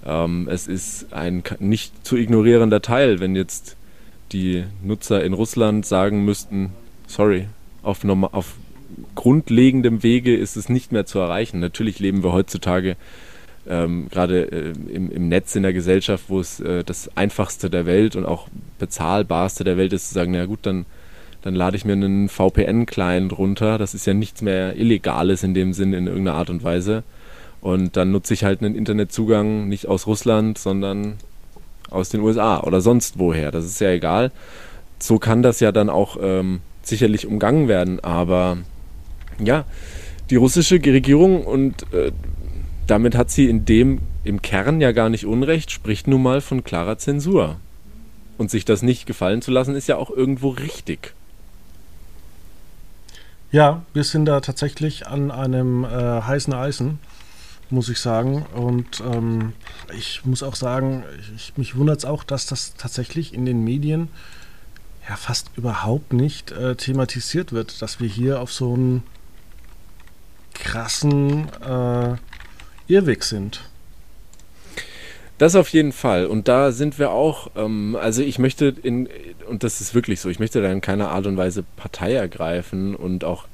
ähm, 0.05 0.49
es 0.51 0.67
ist 0.67 1.13
ein 1.13 1.43
nicht 1.59 2.07
zu 2.07 2.17
ignorierender 2.17 2.83
Teil, 2.83 3.21
wenn 3.21 3.37
jetzt 3.37 3.77
die 4.33 4.65
Nutzer 4.83 5.23
in 5.23 5.33
Russland 5.33 5.87
sagen 5.87 6.25
müssten, 6.25 6.73
sorry, 7.07 7.47
auf, 7.83 8.05
auf 8.05 8.55
grundlegendem 9.15 10.03
Wege 10.03 10.37
ist 10.37 10.57
es 10.57 10.69
nicht 10.69 10.93
mehr 10.93 11.07
zu 11.07 11.19
erreichen. 11.19 11.61
Natürlich 11.61 11.99
leben 11.99 12.23
wir 12.23 12.33
heutzutage 12.33 12.97
ähm, 13.69 14.09
gerade 14.11 14.51
äh, 14.53 14.73
im, 14.93 15.11
im, 15.11 15.29
Netz 15.29 15.57
in 15.57 15.63
der 15.63 15.73
Gesellschaft, 15.73 16.25
wo 16.29 16.41
es 16.41 16.61
äh, 16.61 16.85
das 16.85 17.17
einfachste 17.17 17.69
der 17.69 17.87
Welt 17.87 18.17
und 18.17 18.25
auch 18.25 18.49
bezahlbarste 18.79 19.65
der 19.65 19.77
Welt 19.77 19.93
ist, 19.93 20.09
zu 20.09 20.15
sagen, 20.15 20.33
na 20.33 20.47
gut, 20.47 20.61
dann, 20.63 20.87
dann 21.47 21.55
lade 21.55 21.77
ich 21.77 21.85
mir 21.85 21.93
einen 21.93 22.29
VPN-Client 22.29 23.39
runter. 23.39 23.79
Das 23.79 23.95
ist 23.95 24.05
ja 24.05 24.15
nichts 24.15 24.43
mehr 24.43 24.75
Illegales 24.75 25.45
in 25.45 25.55
dem 25.55 25.75
Sinn 25.75 25.93
in 25.93 26.09
irgendeiner 26.09 26.37
Art 26.37 26.51
und 26.51 26.65
Weise. 26.65 27.05
Und 27.61 27.97
dann 27.97 28.11
nutze 28.11 28.35
ich 28.35 28.43
halt 28.43 28.63
einen 28.63 28.75
Internetzugang 28.75 29.69
nicht 29.69 29.87
aus 29.87 30.09
Russland, 30.09 30.59
sondern 30.59 31.19
aus 31.89 32.09
den 32.09 32.21
USA 32.23 32.59
oder 32.65 32.81
sonst 32.81 33.21
woher. 33.21 33.53
Das 33.53 33.65
ist 33.65 33.81
ja 33.81 33.91
egal. 33.91 34.33
So 34.99 35.21
kann 35.21 35.43
das 35.43 35.61
ja 35.61 35.71
dann 35.71 35.89
auch 35.89 36.17
ähm, 36.21 36.63
sicherlich 36.83 37.29
umgangen 37.29 37.69
werden. 37.69 38.01
Aber 38.01 38.57
ja, 39.39 39.67
die 40.31 40.37
russische 40.37 40.85
Regierung 40.85 41.45
und 41.45 41.85
äh, 41.95 42.11
damit 42.89 43.15
hat 43.15 43.31
sie 43.31 43.49
in 43.49 43.65
dem 43.65 44.01
im 44.25 44.43
Kern 44.43 44.81
ja 44.81 44.91
gar 44.91 45.11
nicht 45.11 45.27
Unrecht, 45.27 45.71
spricht 45.71 46.09
nun 46.09 46.25
mal 46.25 46.41
von 46.41 46.65
klarer 46.65 46.99
Zensur. 46.99 47.61
Und 48.37 48.51
sich 48.51 48.65
das 48.65 48.83
nicht 48.83 49.07
gefallen 49.07 49.43
zu 49.43 49.53
lassen, 49.53 49.77
ist 49.77 49.87
ja 49.87 49.97
auch 49.97 50.11
irgendwo 50.11 50.49
richtig. 50.49 51.15
Ja, 53.53 53.83
wir 53.95 54.03
sind 54.03 54.25
da 54.27 54.41
tatsächlich 54.41 55.07
an 55.07 55.31
einem 55.31 55.85
äh, 55.85 55.89
heißen 55.89 56.53
Eisen, 56.53 56.99
muss 57.71 57.89
ich 57.89 58.01
sagen. 58.01 58.45
Und 58.55 59.01
ähm, 59.01 59.53
ich 59.97 60.25
muss 60.25 60.43
auch 60.43 60.57
sagen, 60.57 61.05
ich, 61.37 61.57
mich 61.57 61.77
wundert 61.77 61.99
es 61.99 62.05
auch, 62.05 62.25
dass 62.25 62.47
das 62.47 62.75
tatsächlich 62.75 63.33
in 63.33 63.47
den 63.47 63.63
Medien 63.63 64.09
ja 65.09 65.15
fast 65.15 65.51
überhaupt 65.57 66.13
nicht 66.13 66.51
äh, 66.51 66.75
thematisiert 66.75 67.53
wird, 67.53 67.81
dass 67.83 68.01
wir 68.01 68.09
hier 68.09 68.41
auf 68.41 68.53
so 68.53 68.75
einen 68.75 69.05
krassen 70.53 71.49
äh, 71.63 72.17
Irrweg 72.89 73.23
sind. 73.23 73.61
Das 75.39 75.55
auf 75.55 75.69
jeden 75.69 75.93
Fall. 75.93 76.27
Und 76.27 76.49
da 76.49 76.73
sind 76.73 76.99
wir 76.99 77.11
auch, 77.11 77.51
ähm, 77.57 77.97
also 78.01 78.23
ich 78.23 78.39
möchte 78.39 78.75
in, 78.83 79.09
und 79.49 79.65
das 79.65 79.81
ist 79.81 79.95
wirklich 79.95 80.21
so, 80.21 80.31
ich 80.31 80.39
möchte 80.39 80.63
da 80.63 80.73
in 80.73 80.81
keiner 80.81 81.11
Art 81.11 81.27
und 81.27 81.37
Weise 81.37 81.63
Partei 81.77 82.15
ergreifen 82.15 82.95
und 82.95 83.25
auch 83.25 83.47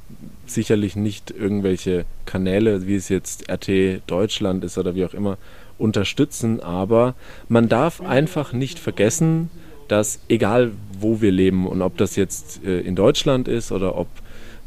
sicherlich 0.46 0.94
nicht 0.94 1.30
irgendwelche 1.30 2.04
Kanäle, 2.24 2.86
wie 2.86 2.94
es 2.94 3.08
jetzt 3.08 3.50
RT 3.50 4.02
Deutschland 4.06 4.62
ist 4.64 4.78
oder 4.78 4.94
wie 4.94 5.04
auch 5.04 5.14
immer, 5.14 5.38
unterstützen. 5.78 6.60
Aber 6.60 7.14
man 7.48 7.68
darf 7.68 8.00
einfach 8.00 8.52
nicht 8.52 8.78
vergessen, 8.78 9.50
dass 9.88 10.20
egal 10.28 10.70
wo 11.00 11.20
wir 11.20 11.32
leben 11.32 11.66
und 11.66 11.82
ob 11.82 11.96
das 11.96 12.14
jetzt 12.14 12.64
äh, 12.64 12.80
in 12.80 12.94
Deutschland 12.94 13.48
ist 13.48 13.72
oder 13.72 13.98
ob 13.98 14.06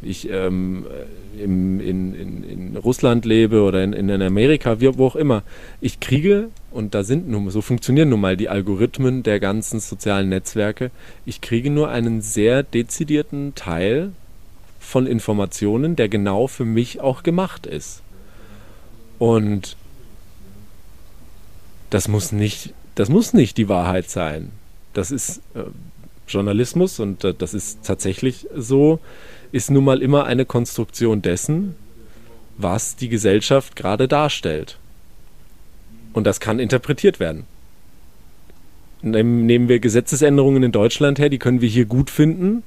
ich 0.02 0.30
ähm, 0.30 0.86
im, 1.38 1.80
in, 1.80 2.14
in, 2.14 2.44
in, 2.44 2.78
Russland 2.78 3.25
lebe 3.25 3.62
oder 3.62 3.84
in, 3.84 3.94
in 3.94 4.22
Amerika, 4.22 4.80
wie, 4.80 4.98
wo 4.98 5.08
auch 5.08 5.16
immer, 5.16 5.44
ich 5.82 6.00
kriege, 6.00 6.50
und 6.72 6.94
da 6.94 7.04
sind 7.04 7.30
nun, 7.30 7.50
so 7.50 7.62
funktionieren 7.62 8.10
nun 8.10 8.22
mal 8.22 8.38
die 8.38 8.50
Algorithmen 8.50 9.24
der 9.24 9.40
ganzen 9.40 9.80
sozialen 9.80 10.30
Netzwerke, 10.30 10.92
ich 11.25 11.42
kriege 11.42 11.70
nur 11.70 11.90
einen 11.90 12.22
sehr 12.22 12.64
dezidierten 12.64 13.56
Teil 13.56 14.12
von 14.80 15.08
Informationen, 15.08 15.96
der 15.96 16.10
genau 16.10 16.48
für 16.48 16.66
mich 16.66 17.02
auch 17.02 17.24
gemacht 17.24 17.66
ist. 17.66 18.02
Und 19.18 19.78
das 21.90 22.08
muss 22.08 22.32
nicht, 22.32 22.74
das 22.96 23.10
muss 23.10 23.34
nicht 23.34 23.58
die 23.58 23.70
Wahrheit 23.70 24.10
sein. 24.10 24.52
Das 24.94 25.12
ist 25.12 25.42
äh, 25.56 25.64
Journalismus 26.28 27.00
und 27.00 27.24
äh, 27.24 27.34
das 27.34 27.54
ist 27.54 27.84
tatsächlich 27.84 28.48
so 28.56 29.00
ist 29.55 29.71
nun 29.71 29.85
mal 29.85 30.01
immer 30.01 30.25
eine 30.25 30.43
Konstruktion 30.45 31.21
dessen, 31.21 31.75
was 32.57 32.97
die 32.97 33.07
Gesellschaft 33.07 33.77
gerade 33.77 34.09
darstellt. 34.09 34.77
Und 36.12 36.27
das 36.27 36.41
kann 36.41 36.59
interpretiert 36.59 37.21
werden. 37.21 37.45
Nehmen 39.01 39.69
wir 39.69 39.79
Gesetzesänderungen 39.79 40.62
in 40.62 40.74
Deutschland 40.74 41.19
her, 41.19 41.29
die 41.29 41.39
können 41.39 41.62
wir 41.62 41.69
hier 41.69 41.85
gut 41.85 42.09
finden. 42.09 42.63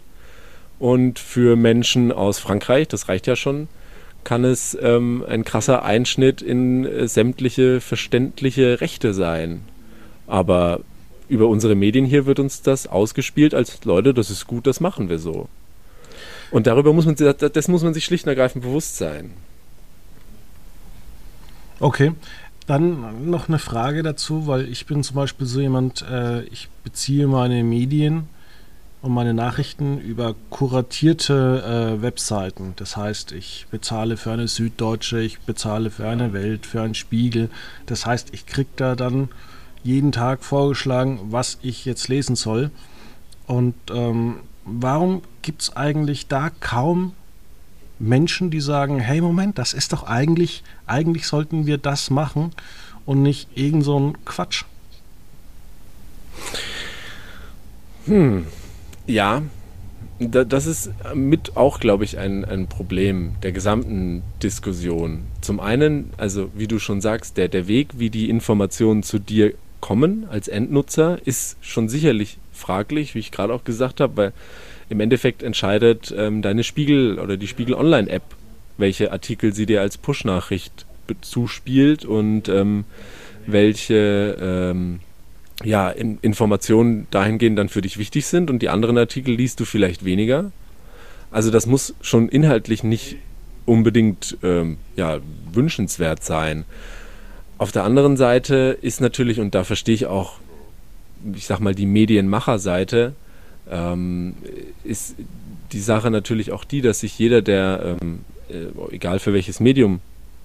Und 0.79 1.19
für 1.19 1.57
Menschen 1.57 2.11
aus 2.11 2.39
Frankreich, 2.39 2.89
das 2.89 3.09
reicht 3.09 3.27
ja 3.27 3.37
schon, 3.37 3.69
kann 4.25 4.45
es 4.45 4.77
ähm, 4.81 5.23
ein 5.29 5.45
krasser 5.45 5.83
Einschnitt 5.83 6.41
in 6.41 6.87
äh, 6.87 7.07
sämtliche 7.07 7.83
verständliche 7.83 8.81
Rechte 8.81 9.13
sein. 9.13 9.61
Aber 10.27 10.81
über 11.29 11.49
unsere 11.49 11.75
Medien 11.75 12.07
hier 12.07 12.25
wird 12.25 12.41
uns 12.41 12.63
das 12.63 12.87
ausgespielt 12.87 13.53
als 13.53 13.85
Leute, 13.85 14.15
das 14.15 14.31
ist 14.31 14.47
gut, 14.47 14.67
das 14.67 14.81
machen 14.81 15.11
wir 15.11 15.19
so. 15.19 15.49
Und 16.51 16.67
darüber 16.67 16.93
muss 16.93 17.07
man, 17.07 17.15
das 17.15 17.69
muss 17.69 17.83
man 17.83 17.95
sich 17.95 18.05
schlicht 18.05 18.25
und 18.25 18.31
ergreifend 18.31 18.65
bewusst 18.65 18.97
sein. 18.97 19.33
Okay. 21.81 22.13
Dann 22.67 23.31
noch 23.31 23.49
eine 23.49 23.59
Frage 23.59 24.03
dazu, 24.03 24.47
weil 24.47 24.69
ich 24.69 24.85
bin 24.85 25.03
zum 25.03 25.17
Beispiel 25.17 25.47
so 25.47 25.61
jemand, 25.61 26.03
äh, 26.03 26.43
ich 26.45 26.69
beziehe 26.85 27.27
meine 27.27 27.65
Medien 27.65 28.29
und 29.01 29.13
meine 29.13 29.33
Nachrichten 29.33 29.99
über 29.99 30.35
kuratierte 30.51 31.97
äh, 31.99 32.03
Webseiten. 32.03 32.75
Das 32.77 32.97
heißt, 32.97 33.33
ich 33.33 33.67
bezahle 33.71 34.17
für 34.17 34.33
eine 34.33 34.49
Süddeutsche, 34.49 35.21
ich 35.21 35.41
bezahle 35.41 35.91
für 35.91 36.09
eine 36.09 36.33
Welt, 36.33 36.67
für 36.67 36.83
einen 36.83 36.95
Spiegel. 36.95 37.49
Das 37.87 38.05
heißt, 38.05 38.35
ich 38.35 38.45
kriege 38.45 38.71
da 38.77 38.95
dann 38.97 39.29
jeden 39.83 40.13
Tag 40.13 40.45
vorgeschlagen, 40.45 41.21
was 41.31 41.59
ich 41.63 41.85
jetzt 41.85 42.09
lesen 42.09 42.37
soll. 42.37 42.71
Und 43.47 43.77
ähm, 43.91 44.41
warum 44.69 45.23
gibt 45.43 45.63
es 45.63 45.77
eigentlich 45.77 46.27
da 46.27 46.51
kaum 46.61 47.13
Menschen, 47.99 48.51
die 48.51 48.61
sagen, 48.61 49.01
hey 49.01 49.21
Moment, 49.21 49.59
das 49.59 49.73
ist 49.73 49.93
doch 49.93 50.05
eigentlich, 50.05 50.63
eigentlich 50.87 51.27
sollten 51.27 51.67
wir 51.67 51.79
das 51.79 52.11
machen 52.11 52.53
und 53.07 53.23
nicht 53.23 53.49
irgend 53.57 53.85
so 53.85 53.99
ein 53.99 54.25
Quatsch. 54.25 54.65
Hm, 58.07 58.47
ja, 59.07 59.43
das 60.21 60.67
ist 60.67 60.91
mit 61.15 61.57
auch, 61.57 61.81
glaube 61.81 62.05
ich, 62.05 62.19
ein, 62.19 62.45
ein 62.45 62.67
Problem 62.67 63.35
der 63.43 63.53
gesamten 63.53 64.23
Diskussion. 64.43 65.25
Zum 65.41 65.61
einen, 65.61 66.11
also 66.17 66.51
wie 66.55 66.67
du 66.67 66.79
schon 66.79 67.01
sagst, 67.01 67.37
der, 67.37 67.49
der 67.49 67.69
Weg, 67.69 67.99
wie 67.99 68.11
die 68.11 68.29
Informationen 68.29 69.03
zu 69.03 69.19
dir 69.19 69.55
kommen 69.81 70.27
als 70.29 70.49
Endnutzer, 70.49 71.19
ist 71.25 71.57
schon 71.61 71.89
sicherlich 71.89 72.39
fraglich, 72.59 73.15
wie 73.15 73.21
ich 73.21 73.31
gerade 73.31 73.55
auch 73.55 73.65
gesagt 73.65 74.01
habe, 74.01 74.17
weil 74.17 74.33
im 74.91 75.01
Endeffekt 75.01 75.43
entscheidet 75.43 76.15
ähm, 76.17 76.43
deine 76.43 76.65
Spiegel 76.65 77.19
oder 77.19 77.37
die 77.37 77.47
Spiegel 77.47 77.75
Online-App, 77.75 78.23
welche 78.77 79.13
Artikel 79.13 79.55
sie 79.55 79.67
dir 79.67 79.81
als 79.81 79.99
Push-Nachricht 79.99 80.87
zuspielt 81.21 82.05
und 82.05 82.49
ähm, 82.49 82.85
welche 83.47 84.37
ähm, 84.41 85.01
ja, 85.65 85.91
in 85.91 86.19
Informationen 86.23 87.07
dahingehend 87.11 87.59
dann 87.59 87.69
für 87.69 87.81
dich 87.81 87.99
wichtig 87.99 88.27
sind 88.27 88.51
und 88.51 88.61
die 88.61 88.69
anderen 88.69 88.99
Artikel 88.99 89.35
liest 89.35 89.59
du 89.61 89.65
vielleicht 89.65 90.05
weniger. 90.05 90.53
Also 91.31 91.51
das 91.51 91.67
muss 91.67 91.95
schon 92.01 92.29
inhaltlich 92.29 92.85
nicht 92.85 93.17
unbedingt 93.67 94.39
ähm, 94.43 94.79
ja, 94.97 95.19
wünschenswert 95.53 96.25
sein. 96.25 96.65
Auf 97.59 97.73
der 97.73 97.85
anderen 97.85 98.17
Seite 98.17 98.79
ist 98.81 99.01
natürlich, 99.01 99.41
und 99.41 99.55
da 99.55 99.65
verstehe 99.65 99.95
ich 99.95 100.07
auch, 100.07 100.39
ich 101.35 101.47
sag 101.47 101.61
mal, 101.61 101.75
die 101.75 101.87
Medienmacherseite, 101.87 103.15
ähm, 103.71 104.35
ist 104.85 105.17
die 105.73 105.81
Sache 105.81 106.11
natürlich 106.11 106.53
auch 106.53 106.65
die, 106.65 106.81
dass 106.81 107.01
sich 107.01 107.19
jeder, 107.19 107.43
der, 107.43 107.97
ähm, 108.01 108.21
äh, 108.49 108.95
egal 108.95 109.19
für 109.19 109.33
welches 109.33 109.61
Medium, 109.61 110.01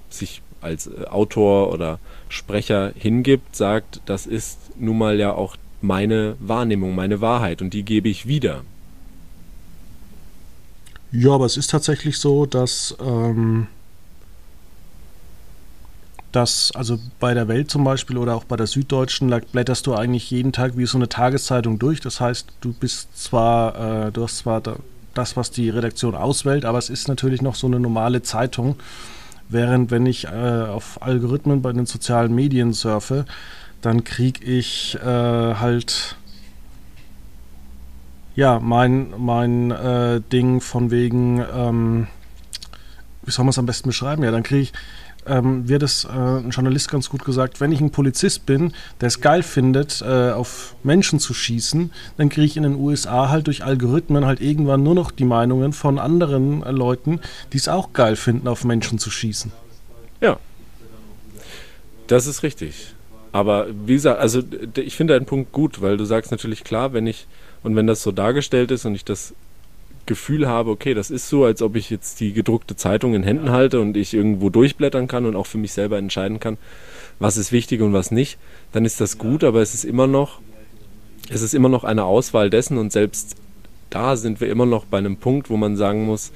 sich 0.10 0.42
als 0.62 0.88
äh, 0.88 1.06
Autor 1.06 1.72
oder 1.72 2.00
Sprecher 2.30 2.92
hingibt, 2.96 3.56
sagt, 3.56 4.02
das 4.06 4.26
ist 4.26 4.58
nun 4.78 4.98
mal 4.98 5.20
ja 5.20 5.34
auch 5.34 5.56
meine 5.82 6.36
Wahrnehmung, 6.40 6.96
meine 6.96 7.22
Wahrheit 7.22 7.62
und 7.62 7.74
die 7.74 7.84
gebe 7.84 8.10
ich 8.10 8.28
wieder. 8.28 8.64
Ja, 11.12 11.32
aber 11.32 11.46
es 11.46 11.58
ist 11.58 11.70
tatsächlich 11.70 12.18
so, 12.18 12.46
dass 12.46 12.96
ähm, 13.00 13.68
dass, 16.34 16.72
also 16.76 17.00
bei 17.20 17.34
der 17.34 17.48
Welt 17.48 17.70
zum 17.70 17.84
Beispiel 17.84 18.18
oder 18.18 18.36
auch 18.36 18.44
bei 18.44 18.58
der 18.58 18.68
Süddeutschen, 18.68 19.30
da 19.30 19.40
blätterst 19.40 19.88
du 19.88 19.94
eigentlich 19.94 20.30
jeden 20.32 20.52
Tag 20.52 20.76
wie 20.76 20.86
so 20.86 20.98
eine 20.98 21.08
Tageszeitung 21.08 21.80
durch. 21.80 22.02
Das 22.02 22.20
heißt, 22.20 22.48
du 22.60 22.74
bist 22.74 23.16
zwar, 23.18 24.08
äh, 24.08 24.12
du 24.12 24.24
hast 24.24 24.40
zwar 24.40 24.62
das, 25.14 25.38
was 25.38 25.52
die 25.52 25.70
Redaktion 25.70 26.16
auswählt, 26.16 26.66
aber 26.66 26.80
es 26.80 26.90
ist 26.90 27.08
natürlich 27.08 27.42
noch 27.42 27.56
so 27.56 27.68
eine 27.68 27.80
normale 27.80 28.24
Zeitung. 28.24 28.78
Während 29.48 29.92
wenn 29.92 30.08
ich 30.08 30.26
äh, 30.26 30.30
auf 30.30 31.02
Algorithmen 31.02 31.62
bei 31.62 31.72
den 31.72 31.86
sozialen 31.86 32.34
Medien 32.34 32.74
surfe, 32.74 33.26
dann 33.82 34.04
kriege 34.04 34.44
ich 34.44 34.96
äh, 34.96 35.06
halt 35.06 36.16
ja 38.36 38.60
mein, 38.60 39.14
mein 39.18 39.70
äh, 39.70 40.22
Ding 40.32 40.62
von 40.62 40.90
wegen, 40.90 41.44
ähm, 41.56 42.08
wie 43.22 43.32
soll 43.32 43.46
man 43.46 43.52
es 43.52 43.60
am 43.60 43.68
besten 43.68 43.90
beschreiben? 43.90 44.24
Ja, 44.24 44.32
dann 44.32 44.42
kriege 44.42 44.62
ich 44.62 44.74
ähm, 45.28 45.68
wird 45.68 45.84
es 45.84 46.06
äh, 46.06 46.10
ein 46.10 46.50
Journalist 46.50 46.90
ganz 46.90 47.10
gut 47.10 47.26
gesagt, 47.26 47.62
wenn 47.62 47.72
ich 47.72 47.82
ein 47.82 47.92
Polizist 47.92 48.46
bin, 48.46 48.74
der 49.02 49.08
es 49.08 49.22
geil 49.22 49.44
findet, 49.44 50.02
äh, 50.02 50.32
auf 50.32 50.76
Menschen 50.84 51.20
zu 51.20 51.34
schießen, 51.34 51.92
dann 52.18 52.30
kriege 52.30 52.46
ich 52.46 52.58
in 52.58 52.64
den 52.64 52.76
USA 52.76 53.30
halt 53.30 53.48
durch 53.48 53.64
Algorithmen 53.64 54.26
halt 54.26 54.42
irgendwann 54.42 54.84
nur 54.84 54.96
noch 54.96 55.12
die 55.12 55.26
Meinungen 55.26 55.74
von 55.74 56.00
anderen 56.00 56.64
äh, 56.64 56.72
Leuten, 56.72 57.20
die 57.52 57.58
es 57.58 57.68
auch 57.68 57.94
geil 57.94 58.16
finden, 58.16 58.48
auf 58.48 58.64
Menschen 58.64 59.00
zu 59.00 59.10
schießen. 59.10 59.52
Ja. 60.22 60.40
Das 62.08 62.28
ist 62.28 62.44
richtig. 62.44 62.94
Aber 63.32 63.68
wie 63.86 63.94
gesagt, 63.94 64.20
also 64.20 64.42
ich 64.76 64.96
finde 64.96 65.16
deinen 65.16 65.26
Punkt 65.26 65.52
gut, 65.52 65.82
weil 65.82 65.98
du 65.98 66.06
sagst 66.06 66.32
natürlich 66.32 66.64
klar, 66.64 66.94
wenn 66.94 67.08
ich 67.08 67.28
und 67.64 67.76
wenn 67.76 67.88
das 67.88 68.04
so 68.04 68.12
dargestellt 68.12 68.72
ist 68.72 68.86
und 68.86 68.94
ich 68.94 69.06
das 69.06 69.34
Gefühl 70.14 70.48
habe, 70.48 70.70
okay, 70.70 70.94
das 70.94 71.10
ist 71.10 71.28
so, 71.28 71.44
als 71.44 71.64
ob 71.64 71.76
ich 71.76 71.90
jetzt 71.90 72.20
die 72.20 72.34
gedruckte 72.34 72.76
Zeitung 72.76 73.16
in 73.16 73.24
Händen 73.24 73.50
halte 73.50 73.82
und 73.82 73.98
ich 73.98 74.14
irgendwo 74.14 74.52
durchblättern 74.52 75.08
kann 75.08 75.26
und 75.26 75.36
auch 75.36 75.48
für 75.48 75.58
mich 75.58 75.74
selber 75.74 75.98
entscheiden 75.98 76.40
kann, 76.40 76.58
was 77.18 77.36
ist 77.36 77.52
wichtig 77.52 77.82
und 77.82 77.94
was 77.94 78.12
nicht, 78.12 78.38
dann 78.74 78.86
ist 78.86 79.02
das 79.02 79.18
gut, 79.18 79.44
aber 79.44 79.62
es 79.62 79.74
ist 79.74 79.86
immer 79.86 80.06
noch, 80.06 80.40
es 81.30 81.42
ist 81.42 81.56
immer 81.56 81.70
noch 81.70 81.84
eine 81.84 82.04
Auswahl 82.04 82.52
dessen 82.52 82.78
und 82.78 82.92
selbst 82.92 83.36
da 83.90 84.16
sind 84.16 84.40
wir 84.40 84.50
immer 84.50 84.68
noch 84.68 84.86
bei 84.86 85.00
einem 85.00 85.18
Punkt, 85.18 85.50
wo 85.50 85.58
man 85.58 85.78
sagen 85.78 86.06
muss, 86.06 86.32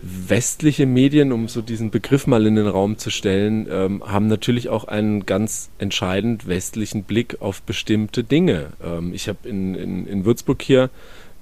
westliche 0.00 0.86
Medien, 0.86 1.30
um 1.32 1.48
so 1.48 1.60
diesen 1.60 1.90
Begriff 1.90 2.26
mal 2.26 2.46
in 2.46 2.56
den 2.56 2.68
Raum 2.68 2.96
zu 2.96 3.10
stellen, 3.10 3.66
ähm, 3.70 4.02
haben 4.06 4.28
natürlich 4.28 4.70
auch 4.70 4.84
einen 4.84 5.26
ganz 5.26 5.68
entscheidend 5.78 6.46
westlichen 6.46 7.04
Blick 7.04 7.36
auf 7.40 7.60
bestimmte 7.62 8.24
Dinge. 8.24 8.68
Ähm, 8.82 9.12
ich 9.12 9.28
habe 9.28 9.46
in, 9.46 9.74
in, 9.74 10.06
in 10.06 10.24
Würzburg 10.24 10.62
hier 10.62 10.90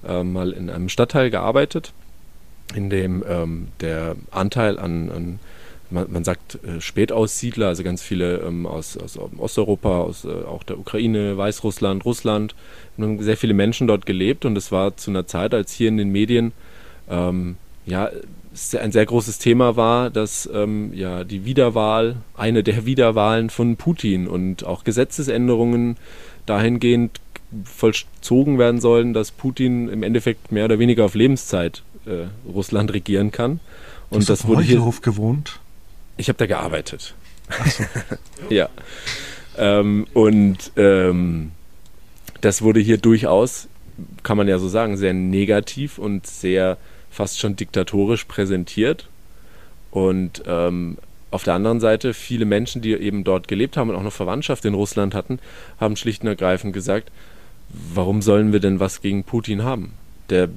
äh, 0.06 0.22
mal 0.22 0.52
in 0.52 0.70
einem 0.70 0.88
Stadtteil 0.88 1.30
gearbeitet, 1.30 1.92
in 2.74 2.90
dem 2.90 3.24
ähm, 3.28 3.68
der 3.80 4.16
Anteil 4.30 4.78
an, 4.78 5.10
an 5.10 5.38
man, 5.90 6.10
man, 6.10 6.24
sagt 6.24 6.58
äh, 6.64 6.80
Spätaussiedler, 6.80 7.68
also 7.68 7.82
ganz 7.82 8.02
viele 8.02 8.38
ähm, 8.38 8.66
aus, 8.66 8.96
aus, 8.96 9.18
Osteuropa, 9.38 10.00
aus 10.00 10.24
äh, 10.24 10.28
auch 10.28 10.62
der 10.62 10.78
Ukraine, 10.78 11.36
Weißrussland, 11.36 12.04
Russland, 12.04 12.54
haben 12.98 13.22
sehr 13.22 13.36
viele 13.36 13.54
Menschen 13.54 13.86
dort 13.86 14.06
gelebt 14.06 14.44
und 14.44 14.56
es 14.56 14.72
war 14.72 14.96
zu 14.96 15.10
einer 15.10 15.26
Zeit, 15.26 15.54
als 15.54 15.72
hier 15.72 15.88
in 15.88 15.96
den 15.96 16.10
Medien 16.10 16.52
ähm, 17.08 17.56
ja 17.84 18.10
ein 18.80 18.90
sehr 18.90 19.04
großes 19.04 19.38
Thema 19.38 19.76
war, 19.76 20.10
dass 20.10 20.48
ähm, 20.52 20.92
ja 20.94 21.24
die 21.24 21.44
Wiederwahl, 21.44 22.16
eine 22.36 22.62
der 22.62 22.86
Wiederwahlen 22.86 23.50
von 23.50 23.76
Putin 23.76 24.26
und 24.26 24.64
auch 24.64 24.82
Gesetzesänderungen 24.82 25.96
dahingehend 26.46 27.20
vollzogen 27.64 28.58
werden 28.58 28.80
sollen, 28.80 29.14
dass 29.14 29.30
Putin 29.30 29.88
im 29.88 30.02
Endeffekt 30.02 30.52
mehr 30.52 30.64
oder 30.64 30.78
weniger 30.78 31.04
auf 31.04 31.14
Lebenszeit 31.14 31.82
äh, 32.06 32.26
Russland 32.50 32.92
regieren 32.92 33.32
kann. 33.32 33.60
Und 34.10 34.28
du 34.28 34.32
hast 34.32 34.42
das 34.42 34.46
wurde 34.46 34.62
hier 34.62 34.82
gewohnt. 35.02 35.60
Ich 36.16 36.28
habe 36.28 36.38
da 36.38 36.46
gearbeitet. 36.46 37.14
So. 37.68 37.84
ja. 38.54 38.68
Ähm, 39.56 40.06
und 40.12 40.72
ähm, 40.76 41.52
das 42.40 42.62
wurde 42.62 42.80
hier 42.80 42.98
durchaus, 42.98 43.68
kann 44.22 44.36
man 44.36 44.48
ja 44.48 44.58
so 44.58 44.68
sagen, 44.68 44.96
sehr 44.96 45.14
negativ 45.14 45.98
und 45.98 46.26
sehr 46.26 46.78
fast 47.10 47.40
schon 47.40 47.56
diktatorisch 47.56 48.24
präsentiert. 48.24 49.08
Und 49.90 50.42
ähm, 50.46 50.98
auf 51.30 51.44
der 51.44 51.54
anderen 51.54 51.80
Seite, 51.80 52.14
viele 52.14 52.44
Menschen, 52.44 52.82
die 52.82 52.92
eben 52.92 53.24
dort 53.24 53.48
gelebt 53.48 53.76
haben 53.76 53.90
und 53.90 53.96
auch 53.96 54.02
noch 54.02 54.12
Verwandtschaft 54.12 54.64
in 54.64 54.74
Russland 54.74 55.14
hatten, 55.14 55.38
haben 55.80 55.96
schlicht 55.96 56.22
und 56.22 56.28
ergreifend 56.28 56.72
gesagt, 56.72 57.10
warum 57.68 58.22
sollen 58.22 58.52
wir 58.52 58.60
denn 58.60 58.80
was 58.80 59.00
gegen 59.00 59.24
Putin 59.24 59.64
haben? 59.64 59.92
Der 60.30 60.48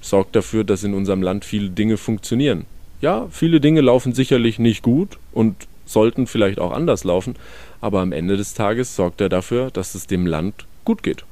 sorgt 0.00 0.36
dafür, 0.36 0.64
dass 0.64 0.84
in 0.84 0.94
unserem 0.94 1.22
Land 1.22 1.44
viele 1.44 1.70
Dinge 1.70 1.96
funktionieren. 1.96 2.66
Ja, 3.00 3.26
viele 3.30 3.60
Dinge 3.60 3.80
laufen 3.80 4.12
sicherlich 4.12 4.58
nicht 4.58 4.82
gut 4.82 5.18
und 5.32 5.66
sollten 5.86 6.26
vielleicht 6.26 6.58
auch 6.58 6.72
anders 6.72 7.04
laufen, 7.04 7.36
aber 7.80 8.00
am 8.00 8.12
Ende 8.12 8.36
des 8.36 8.54
Tages 8.54 8.96
sorgt 8.96 9.20
er 9.20 9.28
dafür, 9.28 9.70
dass 9.70 9.94
es 9.94 10.06
dem 10.06 10.26
Land 10.26 10.66
gut 10.84 11.02
geht. 11.02 11.24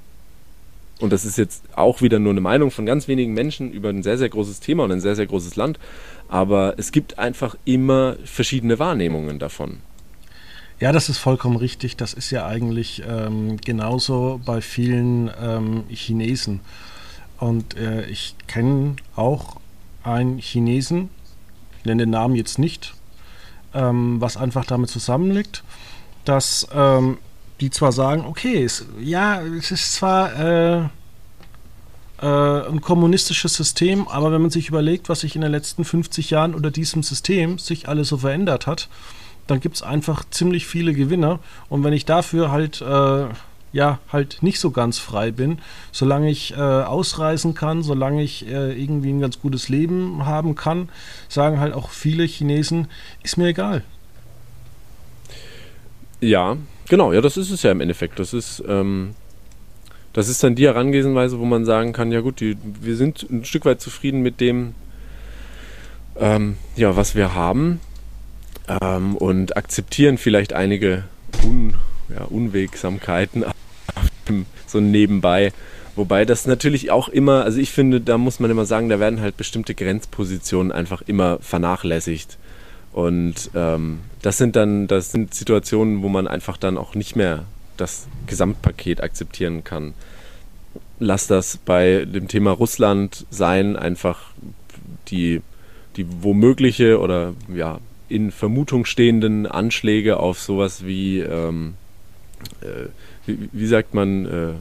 Und 1.00 1.12
das 1.12 1.24
ist 1.24 1.36
jetzt 1.36 1.64
auch 1.74 2.00
wieder 2.00 2.18
nur 2.18 2.30
eine 2.30 2.40
Meinung 2.40 2.70
von 2.70 2.86
ganz 2.86 3.08
wenigen 3.08 3.34
Menschen 3.34 3.72
über 3.72 3.88
ein 3.88 4.04
sehr, 4.04 4.18
sehr 4.18 4.28
großes 4.28 4.60
Thema 4.60 4.84
und 4.84 4.92
ein 4.92 5.00
sehr, 5.00 5.16
sehr 5.16 5.26
großes 5.26 5.56
Land. 5.56 5.80
Aber 6.28 6.74
es 6.76 6.92
gibt 6.92 7.18
einfach 7.18 7.56
immer 7.64 8.16
verschiedene 8.24 8.78
Wahrnehmungen 8.78 9.40
davon. 9.40 9.78
Ja, 10.82 10.90
das 10.90 11.08
ist 11.08 11.18
vollkommen 11.18 11.54
richtig. 11.54 11.96
Das 11.96 12.12
ist 12.12 12.32
ja 12.32 12.44
eigentlich 12.44 13.04
ähm, 13.08 13.56
genauso 13.58 14.40
bei 14.44 14.60
vielen 14.60 15.30
ähm, 15.40 15.84
Chinesen. 15.88 16.58
Und 17.38 17.76
äh, 17.76 18.04
ich 18.06 18.34
kenne 18.48 18.96
auch 19.14 19.60
einen 20.02 20.38
Chinesen, 20.38 21.08
ich 21.78 21.84
nenne 21.84 22.02
den 22.02 22.10
Namen 22.10 22.34
jetzt 22.34 22.58
nicht, 22.58 22.94
ähm, 23.74 24.20
was 24.20 24.36
einfach 24.36 24.64
damit 24.64 24.90
zusammenliegt, 24.90 25.62
dass 26.24 26.66
ähm, 26.74 27.18
die 27.60 27.70
zwar 27.70 27.92
sagen, 27.92 28.24
okay, 28.26 28.64
es, 28.64 28.84
ja, 28.98 29.40
es 29.40 29.70
ist 29.70 29.94
zwar 29.94 30.36
äh, 30.36 30.78
äh, 32.20 32.68
ein 32.68 32.80
kommunistisches 32.80 33.54
System, 33.54 34.08
aber 34.08 34.32
wenn 34.32 34.42
man 34.42 34.50
sich 34.50 34.66
überlegt, 34.66 35.08
was 35.08 35.20
sich 35.20 35.36
in 35.36 35.42
den 35.42 35.52
letzten 35.52 35.84
50 35.84 36.30
Jahren 36.30 36.56
unter 36.56 36.72
diesem 36.72 37.04
System 37.04 37.60
sich 37.60 37.88
alles 37.88 38.08
so 38.08 38.16
verändert 38.16 38.66
hat, 38.66 38.88
dann 39.46 39.60
gibt 39.60 39.76
es 39.76 39.82
einfach 39.82 40.24
ziemlich 40.30 40.66
viele 40.66 40.94
Gewinner. 40.94 41.40
Und 41.68 41.84
wenn 41.84 41.92
ich 41.92 42.04
dafür 42.04 42.50
halt, 42.50 42.80
äh, 42.80 43.26
ja, 43.72 43.98
halt 44.12 44.42
nicht 44.42 44.60
so 44.60 44.70
ganz 44.70 44.98
frei 44.98 45.30
bin, 45.30 45.58
solange 45.90 46.30
ich 46.30 46.52
äh, 46.52 46.56
ausreisen 46.56 47.54
kann, 47.54 47.82
solange 47.82 48.22
ich 48.22 48.46
äh, 48.46 48.72
irgendwie 48.72 49.10
ein 49.10 49.20
ganz 49.20 49.40
gutes 49.40 49.68
Leben 49.68 50.26
haben 50.26 50.54
kann, 50.54 50.88
sagen 51.28 51.58
halt 51.58 51.74
auch 51.74 51.90
viele 51.90 52.24
Chinesen, 52.24 52.88
ist 53.22 53.38
mir 53.38 53.48
egal. 53.48 53.82
Ja, 56.20 56.56
genau, 56.88 57.12
ja, 57.12 57.20
das 57.20 57.36
ist 57.36 57.50
es 57.50 57.62
ja 57.62 57.72
im 57.72 57.80
Endeffekt. 57.80 58.18
Das 58.18 58.32
ist, 58.32 58.62
ähm, 58.68 59.14
das 60.12 60.28
ist 60.28 60.44
dann 60.44 60.54
die 60.54 60.66
Herangehensweise, 60.66 61.38
wo 61.40 61.44
man 61.44 61.64
sagen 61.64 61.92
kann, 61.92 62.12
ja 62.12 62.20
gut, 62.20 62.40
die, 62.40 62.56
wir 62.62 62.96
sind 62.96 63.28
ein 63.28 63.44
Stück 63.44 63.64
weit 63.64 63.80
zufrieden 63.80 64.20
mit 64.20 64.40
dem, 64.40 64.74
ähm, 66.16 66.58
ja, 66.76 66.94
was 66.94 67.16
wir 67.16 67.34
haben 67.34 67.80
ähm, 68.68 69.16
und 69.16 69.56
akzeptieren 69.56 70.18
vielleicht 70.18 70.52
einige 70.52 71.04
Un, 71.44 71.74
ja, 72.08 72.24
Unwegsamkeiten 72.24 73.44
so 74.66 74.80
nebenbei. 74.80 75.52
Wobei 75.94 76.24
das 76.24 76.46
natürlich 76.46 76.90
auch 76.90 77.08
immer, 77.08 77.44
also 77.44 77.58
ich 77.58 77.70
finde, 77.70 78.00
da 78.00 78.16
muss 78.16 78.40
man 78.40 78.50
immer 78.50 78.64
sagen, 78.64 78.88
da 78.88 78.98
werden 78.98 79.20
halt 79.20 79.36
bestimmte 79.36 79.74
Grenzpositionen 79.74 80.72
einfach 80.72 81.02
immer 81.02 81.38
vernachlässigt. 81.40 82.38
Und 82.92 83.50
ähm, 83.54 84.00
das 84.22 84.38
sind 84.38 84.56
dann, 84.56 84.86
das 84.86 85.12
sind 85.12 85.34
Situationen, 85.34 86.02
wo 86.02 86.08
man 86.08 86.26
einfach 86.26 86.56
dann 86.56 86.78
auch 86.78 86.94
nicht 86.94 87.16
mehr 87.16 87.44
das 87.76 88.06
Gesamtpaket 88.26 89.02
akzeptieren 89.02 89.64
kann. 89.64 89.94
Lass 90.98 91.26
das 91.26 91.58
bei 91.58 92.06
dem 92.06 92.28
Thema 92.28 92.52
Russland 92.52 93.26
sein, 93.30 93.76
einfach 93.76 94.30
die, 95.08 95.42
die 95.96 96.06
womögliche 96.22 97.00
oder 97.00 97.34
ja, 97.52 97.80
in 98.12 98.30
Vermutung 98.30 98.84
stehenden 98.84 99.46
Anschläge 99.46 100.18
auf 100.18 100.38
sowas 100.38 100.84
wie, 100.84 101.20
ähm, 101.20 101.74
äh, 102.60 102.88
wie, 103.26 103.48
wie, 103.52 103.66
sagt 103.66 103.94
man, 103.94 104.26
äh, 104.26 104.52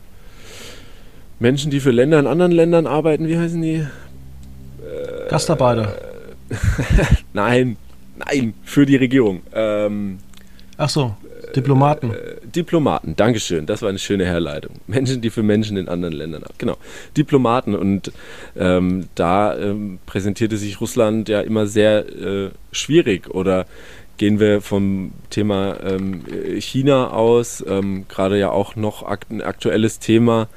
Menschen, 1.39 1.71
die 1.71 1.79
für 1.79 1.91
Länder 1.91 2.19
in 2.19 2.27
anderen 2.27 2.51
Ländern 2.51 2.87
arbeiten, 2.87 3.27
wie 3.27 3.37
heißen 3.37 3.61
die? 3.61 3.75
Äh, 3.75 5.29
Gastarbeiter. 5.29 5.95
nein, 7.33 7.77
nein, 8.17 8.53
für 8.63 8.85
die 8.85 8.95
Regierung. 8.95 9.41
Ähm, 9.53 10.19
Ach 10.77 10.89
so. 10.89 11.15
Diplomaten. 11.55 12.11
Äh, 12.11 12.35
Diplomaten, 12.43 13.15
Dankeschön. 13.15 13.65
Das 13.65 13.81
war 13.81 13.89
eine 13.89 13.99
schöne 13.99 14.25
Herleitung. 14.25 14.75
Menschen, 14.87 15.21
die 15.21 15.29
für 15.29 15.43
Menschen 15.43 15.77
in 15.77 15.87
anderen 15.87 16.13
Ländern 16.13 16.43
haben. 16.43 16.55
Genau. 16.57 16.77
Diplomaten. 17.17 17.75
Und 17.75 18.11
ähm, 18.55 19.07
da 19.15 19.57
ähm, 19.57 19.99
präsentierte 20.05 20.57
sich 20.57 20.81
Russland 20.81 21.29
ja 21.29 21.41
immer 21.41 21.67
sehr 21.67 22.07
äh, 22.07 22.49
schwierig. 22.71 23.29
Oder 23.29 23.65
gehen 24.17 24.39
wir 24.39 24.61
vom 24.61 25.13
Thema 25.29 25.77
ähm, 25.83 26.23
China 26.59 27.09
aus, 27.09 27.63
ähm, 27.67 28.05
gerade 28.07 28.37
ja 28.37 28.51
auch 28.51 28.75
noch 28.75 29.03
akt 29.03 29.31
ein 29.31 29.41
aktuelles 29.41 29.99
Thema, 29.99 30.47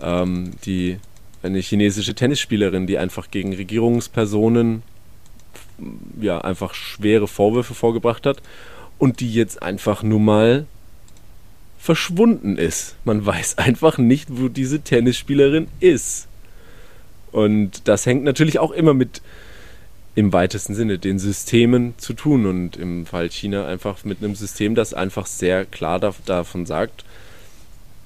ähm, 0.00 0.52
die 0.64 0.98
eine 1.42 1.58
chinesische 1.58 2.14
Tennisspielerin, 2.14 2.86
die 2.86 2.98
einfach 2.98 3.30
gegen 3.30 3.54
Regierungspersonen 3.54 4.82
ja 6.20 6.38
einfach 6.40 6.74
schwere 6.74 7.28
Vorwürfe 7.28 7.74
vorgebracht 7.74 8.26
hat 8.26 8.42
und 8.98 9.20
die 9.20 9.32
jetzt 9.32 9.62
einfach 9.62 10.02
nur 10.02 10.20
mal 10.20 10.66
verschwunden 11.78 12.56
ist. 12.58 12.96
Man 13.04 13.24
weiß 13.24 13.58
einfach 13.58 13.98
nicht, 13.98 14.28
wo 14.30 14.48
diese 14.48 14.80
Tennisspielerin 14.80 15.68
ist. 15.80 16.26
Und 17.30 17.86
das 17.88 18.06
hängt 18.06 18.24
natürlich 18.24 18.58
auch 18.58 18.72
immer 18.72 18.94
mit 18.94 19.22
im 20.14 20.32
weitesten 20.32 20.74
Sinne 20.74 20.98
den 20.98 21.20
Systemen 21.20 21.94
zu 21.96 22.12
tun 22.12 22.46
und 22.46 22.76
im 22.76 23.06
Fall 23.06 23.30
China 23.30 23.66
einfach 23.66 24.04
mit 24.04 24.18
einem 24.18 24.34
System, 24.34 24.74
das 24.74 24.92
einfach 24.92 25.26
sehr 25.26 25.64
klar 25.64 26.00
davon 26.00 26.66
sagt, 26.66 27.04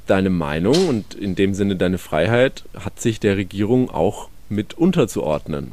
deine 0.07 0.28
Meinung 0.28 0.88
und 0.88 1.14
in 1.14 1.37
dem 1.37 1.55
Sinne 1.55 1.76
deine 1.76 1.96
Freiheit 1.96 2.64
hat 2.78 3.00
sich 3.00 3.18
der 3.18 3.38
Regierung 3.38 3.88
auch 3.88 4.28
mit 4.50 4.74
unterzuordnen. 4.74 5.72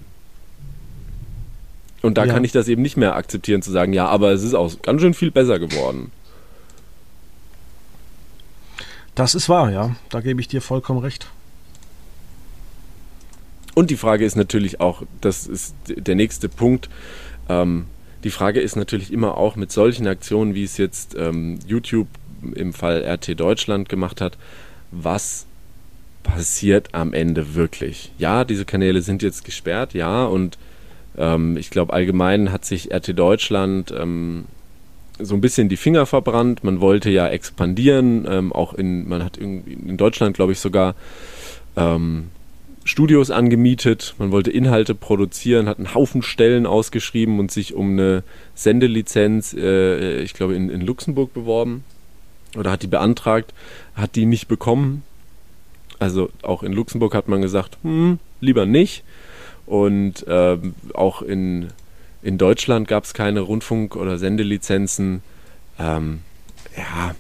Und 2.01 2.17
da 2.17 2.25
ja. 2.25 2.33
kann 2.33 2.43
ich 2.43 2.51
das 2.51 2.67
eben 2.67 2.81
nicht 2.81 2.97
mehr 2.97 3.15
akzeptieren, 3.15 3.62
zu 3.62 3.71
sagen, 3.71 3.93
ja, 3.93 4.07
aber 4.07 4.31
es 4.31 4.43
ist 4.43 4.53
auch 4.53 4.81
ganz 4.81 5.01
schön 5.01 5.13
viel 5.13 5.31
besser 5.31 5.59
geworden. 5.59 6.12
Das 9.15 9.35
ist 9.35 9.49
wahr, 9.49 9.69
ja. 9.71 9.95
Da 10.09 10.21
gebe 10.21 10.39
ich 10.39 10.47
dir 10.47 10.62
vollkommen 10.62 10.99
recht. 10.99 11.27
Und 13.75 13.89
die 13.89 13.97
Frage 13.97 14.25
ist 14.25 14.35
natürlich 14.35 14.79
auch, 14.79 15.03
das 15.21 15.45
ist 15.47 15.75
der 15.88 16.15
nächste 16.15 16.49
Punkt, 16.49 16.89
ähm, 17.49 17.85
die 18.23 18.29
Frage 18.29 18.59
ist 18.59 18.75
natürlich 18.75 19.13
immer 19.13 19.38
auch 19.38 19.55
mit 19.55 19.71
solchen 19.71 20.07
Aktionen, 20.07 20.55
wie 20.55 20.63
es 20.63 20.77
jetzt 20.77 21.15
ähm, 21.15 21.59
YouTube 21.65 22.07
im 22.55 22.73
Fall 22.73 23.03
RT 23.03 23.39
Deutschland 23.39 23.89
gemacht 23.89 24.21
hat, 24.21 24.38
was 24.91 25.45
passiert 26.23 26.93
am 26.93 27.13
Ende 27.13 27.55
wirklich? 27.55 28.12
Ja, 28.17 28.43
diese 28.43 28.65
Kanäle 28.65 29.01
sind 29.01 29.21
jetzt 29.21 29.45
gesperrt, 29.45 29.93
ja, 29.93 30.25
und 30.25 30.57
ähm, 31.19 31.58
ich 31.58 31.69
glaube 31.69 31.93
allgemein 31.93 32.51
hat 32.51 32.65
sich 32.65 32.91
RT 32.91 33.19
Deutschland 33.19 33.93
ähm, 33.95 34.45
so 35.19 35.36
ein 35.36 35.41
bisschen 35.41 35.69
die 35.69 35.77
Finger 35.77 36.05
verbrannt. 36.05 36.63
Man 36.63 36.82
wollte 36.82 37.10
ja 37.10 37.27
expandieren, 37.27 38.25
ähm, 38.27 38.53
auch 38.53 38.73
in, 38.73 39.08
man 39.08 39.23
hat 39.23 39.38
in, 39.38 39.97
Deutschland, 39.97 40.36
glaube 40.36 40.53
ich, 40.53 40.60
sogar 40.60 40.95
ähm, 41.75 42.29
Studios 42.86 43.29
angemietet, 43.29 44.15
man 44.17 44.32
wollte 44.32 44.49
Inhalte 44.49 44.95
produzieren, 44.95 45.67
hat 45.67 45.77
einen 45.77 45.93
Haufen 45.93 46.21
Stellen 46.21 46.65
ausgeschrieben 46.65 47.39
und 47.39 47.51
sich 47.51 47.73
um 47.75 47.91
eine 47.91 48.23
Sendelizenz, 48.55 49.53
äh, 49.53 50.21
ich 50.21 50.34
glaube, 50.34 50.55
in, 50.55 50.69
in 50.69 50.82
Luxemburg 50.82 51.34
beworben 51.34 51.84
oder 52.58 52.71
hat 52.71 52.82
die 52.82 52.88
beantragt, 52.88 53.53
hat 53.93 54.15
die 54.15 54.25
nicht 54.25 54.47
bekommen. 54.47 55.03
Also 55.99 56.29
auch 56.41 56.63
in 56.63 56.71
Luxemburg 56.71 57.13
hat 57.13 57.27
man 57.27 57.41
gesagt, 57.41 57.77
hm, 57.84 58.19
lieber 58.39 58.65
nicht. 58.65 59.03
Und 59.69 60.25
äh, 60.25 60.58
auch 60.95 61.21
in, 61.21 61.67
in 62.23 62.39
Deutschland 62.39 62.88
gab 62.88 63.03
es 63.03 63.13
keine 63.13 63.41
Rundfunk- 63.41 63.95
oder 63.95 64.17
Sendelizenzen. 64.17 65.21
Ähm, 65.77 66.21
ja, 66.75 67.13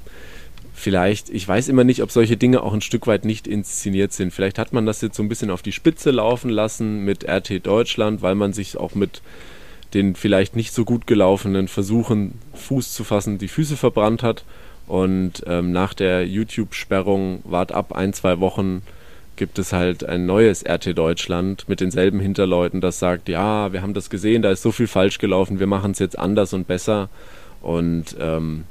vielleicht, 0.73 1.29
ich 1.29 1.47
weiß 1.47 1.67
immer 1.67 1.83
nicht, 1.83 2.01
ob 2.01 2.09
solche 2.09 2.37
Dinge 2.37 2.63
auch 2.63 2.73
ein 2.73 2.81
Stück 2.81 3.05
weit 3.05 3.23
nicht 3.23 3.45
inszeniert 3.45 4.13
sind. 4.13 4.33
Vielleicht 4.33 4.57
hat 4.57 4.73
man 4.73 4.87
das 4.87 4.99
jetzt 5.01 5.15
so 5.15 5.21
ein 5.21 5.29
bisschen 5.29 5.51
auf 5.51 5.61
die 5.61 5.71
Spitze 5.71 6.09
laufen 6.09 6.49
lassen 6.49 7.05
mit 7.05 7.23
RT 7.23 7.67
Deutschland, 7.67 8.23
weil 8.23 8.33
man 8.33 8.51
sich 8.51 8.77
auch 8.77 8.95
mit 8.95 9.21
den 9.93 10.15
vielleicht 10.15 10.55
nicht 10.55 10.73
so 10.73 10.85
gut 10.85 11.05
gelaufenen 11.05 11.67
Versuchen, 11.67 12.39
Fuß 12.55 12.93
zu 12.95 13.03
fassen, 13.03 13.37
die 13.37 13.47
Füße 13.47 13.77
verbrannt 13.77 14.23
hat. 14.23 14.43
Und 14.87 15.43
ähm, 15.45 15.71
nach 15.71 15.93
der 15.93 16.25
YouTube-Sperrung 16.25 17.43
wart 17.43 17.71
ab 17.73 17.93
ein, 17.93 18.11
zwei 18.11 18.39
Wochen 18.39 18.81
gibt 19.39 19.57
es 19.57 19.73
halt 19.73 20.03
ein 20.03 20.27
neues 20.27 20.63
RT 20.63 20.95
Deutschland 20.97 21.67
mit 21.67 21.79
denselben 21.79 22.19
Hinterleuten, 22.19 22.81
das 22.81 22.99
sagt, 22.99 23.29
ja, 23.29 23.73
wir 23.73 23.81
haben 23.81 23.95
das 23.95 24.11
gesehen, 24.11 24.41
da 24.41 24.51
ist 24.51 24.61
so 24.61 24.71
viel 24.71 24.85
falsch 24.85 25.17
gelaufen, 25.17 25.59
wir 25.59 25.65
machen 25.65 25.91
es 25.91 25.99
jetzt 25.99 26.19
anders 26.19 26.53
und 26.53 26.67
besser. 26.67 27.09
Und 27.61 28.17
ähm, 28.19 28.65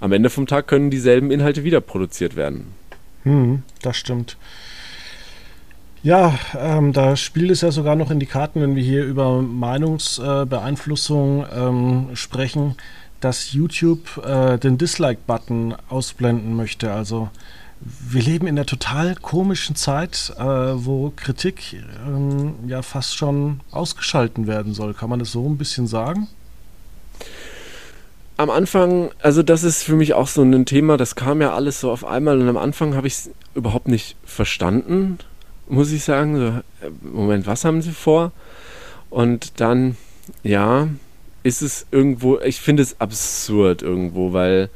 am 0.00 0.12
Ende 0.12 0.30
vom 0.30 0.46
Tag 0.46 0.66
können 0.66 0.90
dieselben 0.90 1.30
Inhalte 1.30 1.64
wieder 1.64 1.82
produziert 1.82 2.34
werden. 2.34 2.72
Hm, 3.24 3.62
das 3.82 3.98
stimmt. 3.98 4.38
Ja, 6.02 6.38
ähm, 6.58 6.94
da 6.94 7.14
spielt 7.14 7.50
es 7.50 7.60
ja 7.60 7.70
sogar 7.70 7.94
noch 7.94 8.10
in 8.10 8.20
die 8.20 8.26
Karten, 8.26 8.62
wenn 8.62 8.76
wir 8.76 8.82
hier 8.82 9.04
über 9.04 9.42
Meinungsbeeinflussung 9.42 11.44
äh, 11.44 11.58
ähm, 11.58 12.08
sprechen, 12.14 12.76
dass 13.20 13.52
YouTube 13.52 14.24
äh, 14.24 14.58
den 14.58 14.78
Dislike-Button 14.78 15.74
ausblenden 15.90 16.56
möchte. 16.56 16.90
Also 16.90 17.28
wir 17.80 18.22
leben 18.22 18.46
in 18.46 18.56
einer 18.56 18.66
total 18.66 19.14
komischen 19.16 19.76
Zeit, 19.76 20.32
äh, 20.38 20.42
wo 20.42 21.12
Kritik 21.14 21.76
ähm, 22.06 22.54
ja 22.66 22.82
fast 22.82 23.16
schon 23.16 23.60
ausgeschalten 23.70 24.46
werden 24.46 24.74
soll. 24.74 24.94
Kann 24.94 25.10
man 25.10 25.18
das 25.18 25.32
so 25.32 25.48
ein 25.48 25.58
bisschen 25.58 25.86
sagen? 25.86 26.28
am 28.36 28.50
Anfang, 28.50 29.10
also 29.20 29.42
das 29.42 29.62
ist 29.62 29.82
für 29.82 29.94
mich 29.94 30.14
auch 30.14 30.28
so 30.28 30.42
ein 30.42 30.66
Thema, 30.66 30.96
das 30.96 31.14
kam 31.14 31.40
ja 31.40 31.54
alles 31.54 31.80
so 31.80 31.90
auf 31.90 32.04
einmal 32.04 32.40
und 32.40 32.48
am 32.48 32.56
Anfang 32.56 32.94
habe 32.94 33.06
ich 33.06 33.14
es 33.14 33.30
überhaupt 33.54 33.88
nicht 33.88 34.16
verstanden, 34.24 35.18
muss 35.68 35.92
ich 35.92 36.04
sagen. 36.04 36.36
So, 36.36 36.46
äh, 36.86 36.90
Moment, 37.02 37.46
was 37.46 37.64
haben 37.64 37.82
sie 37.82 37.92
vor? 37.92 38.32
Und 39.10 39.60
dann, 39.60 39.96
ja, 40.42 40.88
ist 41.44 41.62
es 41.62 41.86
irgendwo, 41.90 42.38
ich 42.40 42.60
finde 42.60 42.82
es 42.82 43.00
absurd 43.00 43.82
irgendwo, 43.82 44.32
weil, 44.32 44.70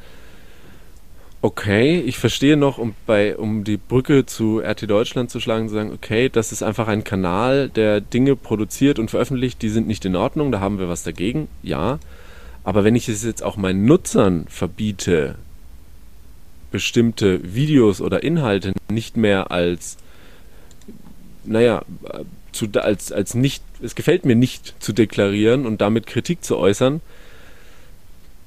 okay, 1.41 1.99
ich 1.99 2.17
verstehe 2.17 2.57
noch, 2.57 2.77
um, 2.77 2.95
bei, 3.05 3.37
um 3.37 3.63
die 3.63 3.77
Brücke 3.77 4.25
zu 4.25 4.59
RT 4.59 4.89
Deutschland 4.89 5.31
zu 5.31 5.39
schlagen, 5.39 5.69
zu 5.69 5.75
sagen, 5.75 5.91
okay, 5.93 6.29
das 6.29 6.51
ist 6.51 6.63
einfach 6.63 6.87
ein 6.87 7.03
Kanal, 7.03 7.69
der 7.69 8.01
Dinge 8.01 8.35
produziert 8.35 8.99
und 8.99 9.09
veröffentlicht, 9.09 9.61
die 9.61 9.69
sind 9.69 9.87
nicht 9.87 10.03
in 10.05 10.15
Ordnung, 10.15 10.51
da 10.51 10.59
haben 10.59 10.79
wir 10.79 10.89
was 10.89 11.03
dagegen, 11.03 11.47
ja. 11.63 11.99
Aber 12.63 12.83
wenn 12.83 12.95
ich 12.95 13.07
es 13.07 13.23
jetzt 13.23 13.41
auch 13.41 13.55
meinen 13.55 13.85
Nutzern 13.85 14.45
verbiete, 14.49 15.35
bestimmte 16.71 17.55
Videos 17.55 18.01
oder 18.01 18.21
Inhalte 18.21 18.73
nicht 18.91 19.17
mehr 19.17 19.51
als, 19.51 19.97
naja, 21.45 21.83
zu, 22.51 22.67
als, 22.75 23.11
als 23.11 23.33
nicht, 23.33 23.63
es 23.81 23.95
gefällt 23.95 24.25
mir 24.25 24.35
nicht 24.35 24.75
zu 24.79 24.91
deklarieren 24.91 25.65
und 25.65 25.81
damit 25.81 26.05
Kritik 26.05 26.43
zu 26.43 26.57
äußern, 26.57 27.01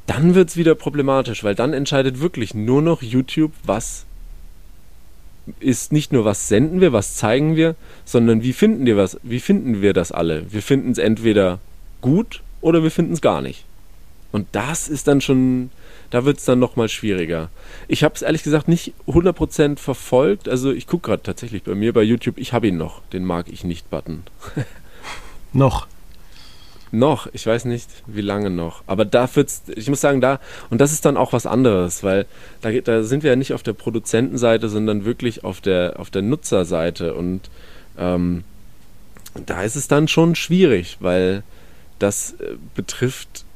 dann 0.06 0.34
wird 0.34 0.50
es 0.50 0.56
wieder 0.56 0.74
problematisch, 0.74 1.44
weil 1.44 1.54
dann 1.54 1.72
entscheidet 1.72 2.20
wirklich 2.20 2.54
nur 2.54 2.82
noch 2.82 3.02
YouTube, 3.02 3.52
was 3.64 4.04
ist 5.60 5.92
nicht 5.92 6.12
nur 6.12 6.24
was 6.24 6.48
senden 6.48 6.80
wir, 6.80 6.92
was 6.92 7.16
zeigen 7.16 7.56
wir, 7.56 7.74
sondern 8.04 8.42
wie 8.42 8.52
finden 8.52 8.86
wir 8.86 8.96
was, 8.96 9.18
wie 9.22 9.40
finden 9.40 9.82
wir 9.82 9.92
das 9.92 10.12
alle? 10.12 10.52
Wir 10.52 10.62
finden 10.62 10.92
es 10.92 10.98
entweder 10.98 11.58
gut 12.00 12.42
oder 12.60 12.82
wir 12.82 12.90
finden 12.90 13.14
es 13.14 13.20
gar 13.20 13.40
nicht. 13.40 13.64
Und 14.30 14.48
das 14.52 14.88
ist 14.88 15.08
dann 15.08 15.20
schon, 15.20 15.70
da 16.10 16.24
wird 16.24 16.38
es 16.38 16.44
dann 16.46 16.58
nochmal 16.58 16.88
schwieriger. 16.88 17.50
Ich 17.86 18.02
habe 18.02 18.14
es 18.14 18.22
ehrlich 18.22 18.42
gesagt 18.42 18.66
nicht 18.66 18.94
100% 19.06 19.78
verfolgt. 19.78 20.48
Also 20.48 20.72
ich 20.72 20.86
gucke 20.86 21.10
gerade 21.10 21.22
tatsächlich 21.22 21.62
bei 21.64 21.74
mir 21.74 21.92
bei 21.92 22.02
YouTube, 22.02 22.38
ich 22.38 22.52
habe 22.52 22.68
ihn 22.68 22.78
noch, 22.78 23.02
den 23.12 23.24
mag 23.24 23.46
ich 23.50 23.62
nicht 23.62 23.90
Button. 23.90 24.22
noch. 25.52 25.86
Noch, 26.94 27.26
ich 27.32 27.46
weiß 27.46 27.64
nicht, 27.64 27.88
wie 28.06 28.20
lange 28.20 28.50
noch. 28.50 28.82
Aber 28.86 29.06
da 29.06 29.26
wird's, 29.34 29.62
ich 29.74 29.88
muss 29.88 30.02
sagen, 30.02 30.20
da, 30.20 30.40
und 30.68 30.78
das 30.78 30.92
ist 30.92 31.06
dann 31.06 31.16
auch 31.16 31.32
was 31.32 31.46
anderes, 31.46 32.02
weil 32.02 32.26
da, 32.60 32.70
da 32.70 33.02
sind 33.02 33.22
wir 33.22 33.30
ja 33.30 33.36
nicht 33.36 33.54
auf 33.54 33.62
der 33.62 33.72
Produzentenseite, 33.72 34.68
sondern 34.68 35.06
wirklich 35.06 35.42
auf 35.42 35.62
der, 35.62 35.94
auf 35.98 36.10
der 36.10 36.20
Nutzerseite. 36.20 37.14
Und 37.14 37.48
ähm, 37.96 38.44
da 39.46 39.62
ist 39.62 39.76
es 39.76 39.88
dann 39.88 40.06
schon 40.06 40.34
schwierig, 40.34 40.98
weil 41.00 41.42
das 41.98 42.32
äh, 42.32 42.56
betrifft 42.74 43.46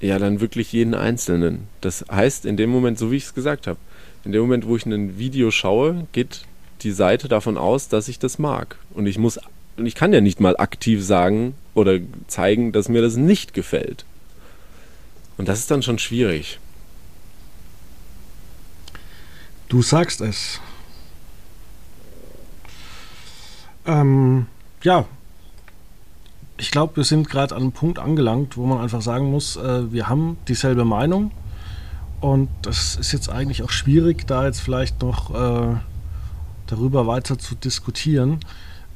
ja, 0.00 0.20
dann 0.20 0.40
wirklich 0.40 0.72
jeden 0.72 0.94
Einzelnen. 0.94 1.66
Das 1.80 2.04
heißt, 2.08 2.46
in 2.46 2.56
dem 2.56 2.70
Moment, 2.70 2.98
so 2.98 3.10
wie 3.10 3.16
ich 3.16 3.24
es 3.24 3.34
gesagt 3.34 3.66
habe, 3.66 3.78
in 4.24 4.30
dem 4.30 4.42
Moment, 4.42 4.68
wo 4.68 4.76
ich 4.76 4.86
ein 4.86 5.18
Video 5.18 5.50
schaue, 5.50 6.06
geht 6.12 6.42
die 6.82 6.92
Seite 6.92 7.26
davon 7.26 7.58
aus, 7.58 7.88
dass 7.88 8.06
ich 8.06 8.20
das 8.20 8.38
mag. 8.38 8.76
Und 8.92 9.06
ich 9.06 9.18
muss, 9.18 9.40
und 9.76 9.86
ich 9.86 9.96
kann 9.96 10.12
ja 10.12 10.20
nicht 10.20 10.38
mal 10.38 10.56
aktiv 10.56 11.04
sagen 11.04 11.54
oder 11.74 11.98
zeigen, 12.26 12.72
dass 12.72 12.88
mir 12.88 13.02
das 13.02 13.16
nicht 13.16 13.54
gefällt. 13.54 14.04
Und 15.36 15.48
das 15.48 15.58
ist 15.60 15.70
dann 15.70 15.82
schon 15.82 15.98
schwierig. 15.98 16.58
Du 19.68 19.82
sagst 19.82 20.20
es. 20.20 20.60
Ähm, 23.86 24.46
ja, 24.82 25.04
ich 26.56 26.70
glaube, 26.70 26.96
wir 26.96 27.04
sind 27.04 27.28
gerade 27.28 27.54
an 27.54 27.62
einem 27.62 27.72
Punkt 27.72 27.98
angelangt, 27.98 28.56
wo 28.56 28.64
man 28.64 28.80
einfach 28.80 29.02
sagen 29.02 29.30
muss, 29.30 29.56
äh, 29.56 29.92
wir 29.92 30.08
haben 30.08 30.36
dieselbe 30.48 30.84
Meinung. 30.84 31.32
Und 32.20 32.48
das 32.62 32.96
ist 32.96 33.12
jetzt 33.12 33.28
eigentlich 33.28 33.62
auch 33.62 33.70
schwierig, 33.70 34.26
da 34.26 34.46
jetzt 34.46 34.60
vielleicht 34.60 35.02
noch 35.02 35.34
äh, 35.34 35.76
darüber 36.66 37.06
weiter 37.06 37.38
zu 37.38 37.54
diskutieren. 37.54 38.40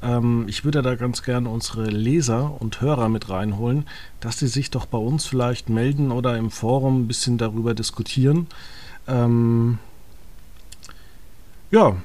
Ähm, 0.02 0.44
ich 0.48 0.64
würde 0.64 0.82
da 0.82 0.94
ganz 0.94 1.22
gerne 1.22 1.48
unsere 1.48 1.86
Leser 1.86 2.60
und 2.60 2.80
Hörer 2.80 3.08
mit 3.08 3.28
reinholen, 3.28 3.86
dass 4.20 4.38
sie 4.38 4.48
sich 4.48 4.70
doch 4.70 4.86
bei 4.86 4.98
uns 4.98 5.26
vielleicht 5.26 5.68
melden 5.68 6.12
oder 6.12 6.36
im 6.36 6.50
Forum 6.50 7.02
ein 7.02 7.08
bisschen 7.08 7.38
darüber 7.38 7.74
diskutieren. 7.74 8.46
Ähm, 9.06 9.78
ja. 11.70 11.96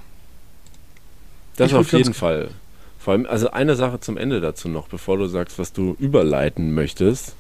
Das 1.56 1.73
auf 1.73 1.93
jeden 1.93 2.13
Fall. 2.13 2.49
Vor 2.97 3.13
allem, 3.13 3.25
also 3.25 3.51
eine 3.51 3.75
Sache 3.75 3.99
zum 3.99 4.17
Ende 4.17 4.41
dazu 4.41 4.69
noch, 4.69 4.88
bevor 4.88 5.17
du 5.17 5.27
sagst, 5.27 5.60
was 5.60 5.73
du 5.73 5.95
überleiten 5.99 6.73
möchtest. 6.73 7.36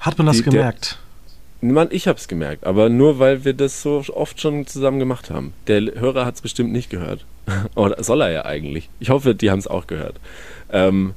Hat 0.00 0.18
man 0.18 0.26
das 0.26 0.38
Die, 0.38 0.42
gemerkt? 0.42 0.98
Mann, 1.72 1.88
ich 1.90 2.08
hab's 2.08 2.28
gemerkt, 2.28 2.64
aber 2.64 2.88
nur 2.88 3.18
weil 3.18 3.44
wir 3.44 3.54
das 3.54 3.82
so 3.82 4.02
oft 4.12 4.40
schon 4.40 4.66
zusammen 4.66 4.98
gemacht 4.98 5.30
haben. 5.30 5.52
Der 5.66 5.80
Hörer 5.80 6.26
hat's 6.26 6.42
bestimmt 6.42 6.72
nicht 6.72 6.90
gehört. 6.90 7.24
Oder 7.74 8.02
soll 8.02 8.20
er 8.22 8.30
ja 8.30 8.44
eigentlich. 8.44 8.90
Ich 9.00 9.10
hoffe, 9.10 9.34
die 9.34 9.50
haben 9.50 9.58
es 9.58 9.66
auch 9.66 9.86
gehört. 9.86 10.16
Ähm, 10.72 11.14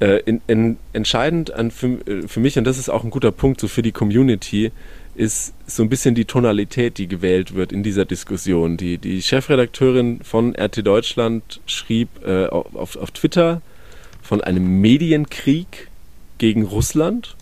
äh, 0.00 0.20
in, 0.26 0.40
in, 0.46 0.76
entscheidend 0.92 1.52
an, 1.52 1.70
für, 1.70 1.86
äh, 2.06 2.26
für 2.26 2.40
mich, 2.40 2.58
und 2.58 2.64
das 2.64 2.78
ist 2.78 2.88
auch 2.88 3.04
ein 3.04 3.10
guter 3.10 3.32
Punkt 3.32 3.60
so 3.60 3.68
für 3.68 3.82
die 3.82 3.92
Community, 3.92 4.72
ist 5.14 5.54
so 5.66 5.82
ein 5.82 5.88
bisschen 5.88 6.14
die 6.14 6.24
Tonalität, 6.24 6.98
die 6.98 7.06
gewählt 7.06 7.54
wird 7.54 7.72
in 7.72 7.82
dieser 7.82 8.04
Diskussion. 8.04 8.76
Die, 8.76 8.98
die 8.98 9.22
Chefredakteurin 9.22 10.20
von 10.24 10.56
RT 10.56 10.84
Deutschland 10.84 11.60
schrieb 11.66 12.08
äh, 12.26 12.46
auf, 12.46 12.96
auf 12.96 13.10
Twitter 13.12 13.62
von 14.22 14.40
einem 14.40 14.80
Medienkrieg 14.80 15.88
gegen 16.38 16.64
Russland, 16.64 17.36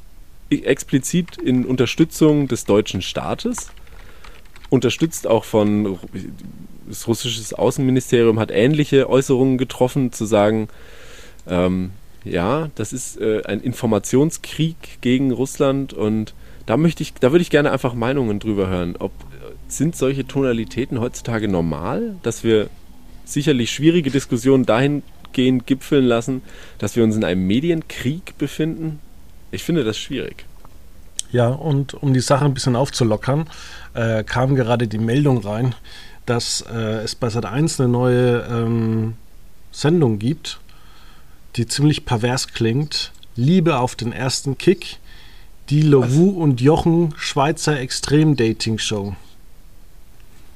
explizit 0.60 1.36
in 1.36 1.64
Unterstützung 1.64 2.48
des 2.48 2.64
deutschen 2.64 3.02
Staates, 3.02 3.70
unterstützt 4.70 5.26
auch 5.26 5.44
von 5.44 5.98
das 6.88 7.06
russische 7.06 7.58
Außenministerium 7.58 8.38
hat 8.38 8.50
ähnliche 8.50 9.08
Äußerungen 9.08 9.58
getroffen, 9.58 10.12
zu 10.12 10.24
sagen, 10.24 10.68
ähm, 11.46 11.90
ja, 12.24 12.70
das 12.74 12.92
ist 12.92 13.20
äh, 13.20 13.42
ein 13.44 13.60
Informationskrieg 13.60 15.00
gegen 15.00 15.32
Russland 15.32 15.92
und 15.92 16.34
da 16.66 16.76
möchte 16.76 17.02
ich, 17.02 17.14
da 17.14 17.32
würde 17.32 17.42
ich 17.42 17.50
gerne 17.50 17.72
einfach 17.72 17.94
Meinungen 17.94 18.38
drüber 18.38 18.68
hören. 18.68 18.96
Ob 18.98 19.12
sind 19.68 19.96
solche 19.96 20.26
Tonalitäten 20.26 21.00
heutzutage 21.00 21.48
normal, 21.48 22.16
dass 22.22 22.44
wir 22.44 22.68
sicherlich 23.24 23.70
schwierige 23.70 24.10
Diskussionen 24.10 24.66
dahingehend 24.66 25.66
gipfeln 25.66 26.04
lassen, 26.04 26.42
dass 26.78 26.96
wir 26.96 27.04
uns 27.04 27.16
in 27.16 27.24
einem 27.24 27.46
Medienkrieg 27.46 28.36
befinden? 28.38 29.00
Ich 29.52 29.62
finde 29.62 29.84
das 29.84 29.98
schwierig. 29.98 30.46
Ja, 31.30 31.48
und 31.48 31.94
um 31.94 32.12
die 32.12 32.20
Sache 32.20 32.44
ein 32.44 32.54
bisschen 32.54 32.74
aufzulockern, 32.74 33.48
äh, 33.94 34.24
kam 34.24 34.54
gerade 34.54 34.88
die 34.88 34.98
Meldung 34.98 35.38
rein, 35.38 35.74
dass 36.26 36.62
äh, 36.72 37.02
es 37.02 37.14
bei 37.14 37.28
Sat1 37.28 37.80
eine 37.80 37.88
neue 37.88 38.46
ähm, 38.50 39.14
Sendung 39.70 40.18
gibt, 40.18 40.58
die 41.56 41.66
ziemlich 41.66 42.04
pervers 42.04 42.48
klingt. 42.48 43.12
Liebe 43.36 43.78
auf 43.78 43.94
den 43.94 44.12
ersten 44.12 44.58
Kick. 44.58 44.98
Die 45.70 45.82
Lovu 45.82 46.30
und 46.30 46.60
Jochen 46.60 47.14
Schweizer 47.16 47.78
Extrem-Dating-Show. 47.78 49.14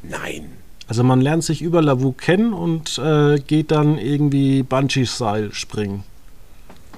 Nein. 0.02 0.50
Also 0.88 1.04
man 1.04 1.20
lernt 1.20 1.44
sich 1.44 1.62
über 1.62 1.80
Lavu 1.80 2.12
kennen 2.12 2.52
und 2.52 2.98
äh, 2.98 3.38
geht 3.40 3.70
dann 3.70 3.98
irgendwie 3.98 4.62
Bungee-Style 4.62 5.54
springen. 5.54 6.04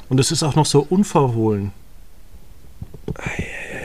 Und 0.08 0.20
es 0.20 0.30
ist 0.30 0.42
auch 0.42 0.54
noch 0.54 0.66
so 0.66 0.84
unverhohlen. 0.88 1.72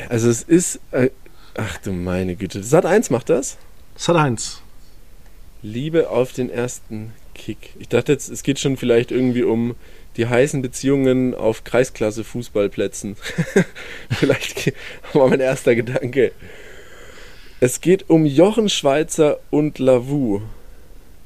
Also 0.09 0.29
es 0.29 0.43
ist. 0.43 0.79
Äh, 0.91 1.09
ach 1.55 1.77
du 1.79 1.91
meine 1.91 2.35
Güte. 2.35 2.63
Sat 2.63 2.85
1 2.85 3.09
macht 3.09 3.29
das? 3.29 3.57
Sat 3.95 4.15
1. 4.15 4.61
Liebe 5.61 6.09
auf 6.09 6.33
den 6.33 6.49
ersten 6.49 7.13
Kick. 7.33 7.71
Ich 7.79 7.89
dachte 7.89 8.11
jetzt, 8.11 8.29
es 8.29 8.43
geht 8.43 8.59
schon 8.59 8.77
vielleicht 8.77 9.11
irgendwie 9.11 9.43
um 9.43 9.75
die 10.17 10.27
heißen 10.27 10.61
Beziehungen 10.61 11.33
auf 11.33 11.63
Kreisklasse-Fußballplätzen. 11.63 13.15
Vielleicht 14.11 14.73
war 15.13 15.27
mein 15.27 15.39
erster 15.39 15.75
Gedanke. 15.75 16.31
Es 17.59 17.81
geht 17.81 18.09
um 18.09 18.25
Jochen 18.25 18.69
Schweizer 18.69 19.39
und 19.49 19.79
Lavu. 19.79 20.41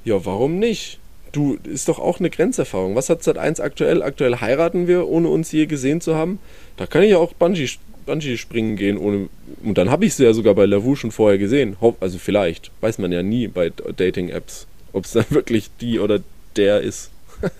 Ja, 0.05 0.23
warum 0.25 0.59
nicht? 0.59 0.99
Du, 1.31 1.57
ist 1.63 1.89
doch 1.89 1.99
auch 1.99 2.19
eine 2.19 2.29
Grenzerfahrung. 2.29 2.95
Was 2.95 3.09
hat 3.09 3.23
seit 3.23 3.37
1 3.37 3.59
aktuell? 3.59 4.01
Aktuell 4.01 4.37
heiraten 4.37 4.87
wir, 4.87 5.07
ohne 5.07 5.27
uns 5.27 5.51
je 5.51 5.65
gesehen 5.65 5.99
zu 5.99 6.15
haben. 6.15 6.39
Da 6.77 6.85
kann 6.85 7.03
ich 7.03 7.11
ja 7.11 7.17
auch 7.17 7.33
Bungee, 7.33 7.69
Bungee 8.07 8.37
springen 8.37 8.75
gehen, 8.75 8.97
ohne. 8.97 9.29
Und 9.63 9.77
dann 9.77 9.91
habe 9.91 10.05
ich 10.05 10.15
sie 10.15 10.23
ja 10.23 10.33
sogar 10.33 10.55
bei 10.55 10.65
Lavu 10.65 10.95
schon 10.95 11.11
vorher 11.11 11.37
gesehen. 11.37 11.77
Also 11.99 12.17
vielleicht. 12.17 12.71
Weiß 12.81 12.97
man 12.97 13.11
ja 13.11 13.21
nie 13.21 13.47
bei 13.47 13.69
Dating-Apps, 13.69 14.65
ob 14.93 15.05
es 15.05 15.11
dann 15.11 15.25
wirklich 15.29 15.69
die 15.79 15.99
oder 15.99 16.21
der 16.55 16.81
ist. 16.81 17.11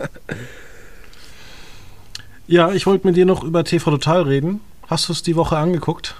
Ja, 2.50 2.72
ich 2.72 2.86
wollte 2.86 3.06
mit 3.06 3.14
dir 3.14 3.26
noch 3.26 3.44
über 3.44 3.62
TV 3.62 3.90
Total 3.90 4.22
reden. 4.22 4.60
Hast 4.86 5.08
du 5.08 5.12
es 5.12 5.22
die 5.22 5.36
Woche 5.36 5.58
angeguckt? 5.58 6.14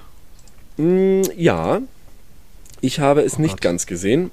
Mm, 0.76 1.22
ja, 1.38 1.80
ich 2.82 3.00
habe 3.00 3.22
es 3.22 3.38
oh 3.38 3.40
nicht 3.40 3.62
ganz 3.62 3.86
gesehen. 3.86 4.30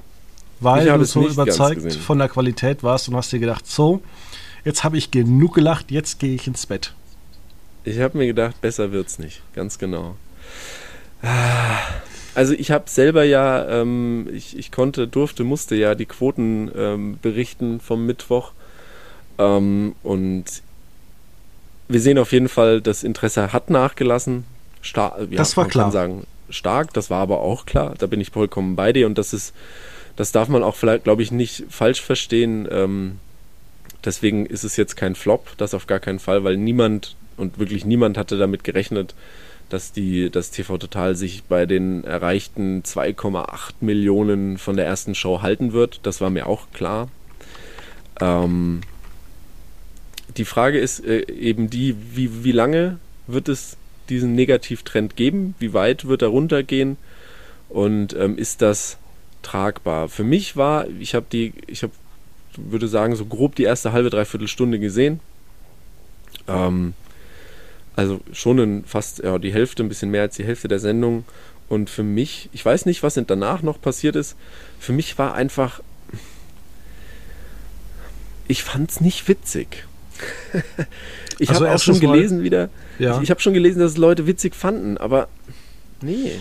Weil 0.59 0.85
du 0.85 1.05
so 1.05 1.25
überzeugt 1.25 1.93
von 1.93 2.19
der 2.19 2.27
Qualität 2.27 2.83
warst 2.83 3.07
und 3.07 3.15
hast 3.15 3.31
dir 3.31 3.39
gedacht, 3.39 3.65
so, 3.65 4.01
jetzt 4.65 4.83
habe 4.83 4.97
ich 4.97 5.11
genug 5.11 5.55
gelacht, 5.55 5.89
jetzt 5.89 6.19
gehe 6.19 6.35
ich 6.35 6.47
ins 6.47 6.65
Bett. 6.65 6.93
Ich 7.85 7.99
habe 7.99 8.17
mir 8.17 8.25
gedacht, 8.25 8.59
besser 8.61 8.91
wird's 8.91 9.19
nicht, 9.19 9.41
ganz 9.53 9.77
genau. 9.77 10.15
Also 12.33 12.53
ich 12.53 12.71
habe 12.71 12.89
selber 12.89 13.23
ja, 13.23 13.65
ähm, 13.69 14.27
ich, 14.33 14.57
ich 14.57 14.71
konnte, 14.71 15.07
durfte, 15.07 15.43
musste 15.43 15.75
ja 15.75 15.95
die 15.95 16.05
Quoten 16.05 16.71
ähm, 16.75 17.19
berichten 17.21 17.79
vom 17.79 18.05
Mittwoch. 18.05 18.51
Ähm, 19.37 19.95
und 20.03 20.45
wir 21.87 22.01
sehen 22.01 22.17
auf 22.17 22.31
jeden 22.31 22.49
Fall, 22.49 22.81
das 22.81 23.03
Interesse 23.03 23.53
hat 23.53 23.69
nachgelassen. 23.69 24.45
Star 24.83 25.19
ja, 25.21 25.37
das 25.37 25.55
war 25.55 25.67
klar. 25.67 25.91
sagen, 25.91 26.25
stark, 26.49 26.93
das 26.93 27.09
war 27.09 27.21
aber 27.21 27.39
auch 27.41 27.65
klar. 27.65 27.93
Da 27.97 28.07
bin 28.07 28.19
ich 28.19 28.31
vollkommen 28.31 28.75
bei 28.75 28.93
dir 28.93 29.05
und 29.05 29.17
das 29.17 29.33
ist, 29.33 29.53
das 30.15 30.31
darf 30.31 30.47
man 30.47 30.63
auch 30.63 30.75
vielleicht, 30.75 31.03
glaube 31.03 31.21
ich, 31.21 31.31
nicht 31.31 31.65
falsch 31.69 32.01
verstehen. 32.01 32.67
Ähm, 32.71 33.19
deswegen 34.03 34.45
ist 34.45 34.63
es 34.63 34.75
jetzt 34.75 34.95
kein 34.95 35.15
Flop, 35.15 35.53
das 35.57 35.73
auf 35.73 35.87
gar 35.87 35.99
keinen 35.99 36.19
Fall, 36.19 36.43
weil 36.43 36.57
niemand 36.57 37.15
und 37.37 37.59
wirklich 37.59 37.85
niemand 37.85 38.17
hatte 38.17 38.37
damit 38.37 38.63
gerechnet, 38.63 39.15
dass 39.69 39.91
die, 39.91 40.29
das 40.29 40.51
TV 40.51 40.77
Total 40.77 41.15
sich 41.15 41.43
bei 41.43 41.65
den 41.65 42.03
erreichten 42.03 42.83
2,8 42.83 43.73
Millionen 43.81 44.57
von 44.57 44.75
der 44.75 44.85
ersten 44.85 45.15
Show 45.15 45.41
halten 45.41 45.73
wird. 45.73 46.01
Das 46.03 46.21
war 46.21 46.29
mir 46.29 46.47
auch 46.47 46.67
klar. 46.71 47.09
Ähm, 48.21 48.81
die 50.37 50.45
Frage 50.45 50.79
ist 50.79 51.03
äh, 51.05 51.25
eben 51.31 51.69
die, 51.69 51.95
wie, 52.13 52.43
wie 52.43 52.51
lange 52.51 52.99
wird 53.27 53.49
es 53.49 53.77
diesen 54.09 54.35
Negativtrend 54.35 55.15
geben? 55.15 55.55
Wie 55.59 55.73
weit 55.73 56.05
wird 56.07 56.21
er 56.21 56.27
runtergehen? 56.27 56.97
Und 57.69 58.13
ähm, 58.13 58.37
ist 58.37 58.61
das 58.61 58.97
tragbar? 59.41 60.09
Für 60.09 60.23
mich 60.23 60.55
war, 60.55 60.87
ich 60.99 61.15
habe 61.15 61.25
die, 61.31 61.53
ich 61.67 61.81
habe, 61.83 61.93
würde 62.55 62.87
sagen, 62.87 63.15
so 63.15 63.25
grob 63.25 63.55
die 63.55 63.63
erste 63.63 63.91
halbe, 63.91 64.09
dreiviertel 64.09 64.47
Stunde 64.47 64.79
gesehen. 64.79 65.19
Ähm, 66.47 66.93
also 67.95 68.19
schon 68.33 68.59
in 68.59 68.85
fast 68.85 69.19
ja, 69.23 69.37
die 69.39 69.53
Hälfte, 69.53 69.83
ein 69.83 69.89
bisschen 69.89 70.11
mehr 70.11 70.23
als 70.23 70.35
die 70.35 70.43
Hälfte 70.43 70.67
der 70.67 70.79
Sendung. 70.79 71.25
Und 71.67 71.89
für 71.89 72.03
mich, 72.03 72.49
ich 72.53 72.63
weiß 72.63 72.85
nicht, 72.85 73.01
was 73.03 73.15
danach 73.15 73.63
noch 73.63 73.81
passiert 73.81 74.15
ist. 74.15 74.35
Für 74.79 74.93
mich 74.93 75.17
war 75.17 75.33
einfach, 75.33 75.81
ich 78.47 78.63
fand 78.63 78.91
es 78.91 79.01
nicht 79.01 79.27
witzig. 79.27 79.85
ich 81.39 81.49
also 81.49 81.65
habe 81.65 81.75
auch 81.75 81.81
schon 81.81 81.99
gelesen 81.99 82.39
mal, 82.39 82.43
wieder, 82.43 82.69
ja. 82.99 83.17
ich, 83.17 83.23
ich 83.23 83.29
habe 83.31 83.41
schon 83.41 83.53
gelesen, 83.53 83.79
dass 83.79 83.91
es 83.91 83.97
Leute 83.97 84.27
witzig 84.27 84.55
fanden, 84.55 84.97
aber 84.97 85.27
nee. 86.01 86.39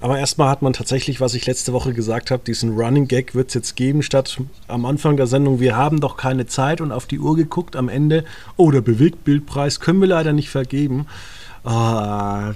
Aber 0.00 0.18
erstmal 0.18 0.50
hat 0.50 0.60
man 0.60 0.72
tatsächlich, 0.72 1.20
was 1.20 1.34
ich 1.34 1.46
letzte 1.46 1.72
Woche 1.72 1.94
gesagt 1.94 2.30
habe, 2.30 2.42
diesen 2.44 2.76
Running 2.78 3.08
Gag 3.08 3.34
wird 3.34 3.48
es 3.48 3.54
jetzt 3.54 3.76
geben, 3.76 4.02
statt 4.02 4.38
am 4.68 4.84
Anfang 4.84 5.16
der 5.16 5.26
Sendung, 5.26 5.60
wir 5.60 5.76
haben 5.76 6.00
doch 6.00 6.16
keine 6.16 6.46
Zeit 6.46 6.80
und 6.80 6.92
auf 6.92 7.06
die 7.06 7.18
Uhr 7.18 7.36
geguckt, 7.36 7.74
am 7.74 7.88
Ende, 7.88 8.24
oh, 8.56 8.70
der 8.70 8.82
Bewegtbildpreis 8.82 9.80
können 9.80 10.00
wir 10.00 10.08
leider 10.08 10.32
nicht 10.32 10.50
vergeben. 10.50 11.06
Ah. 11.64 12.52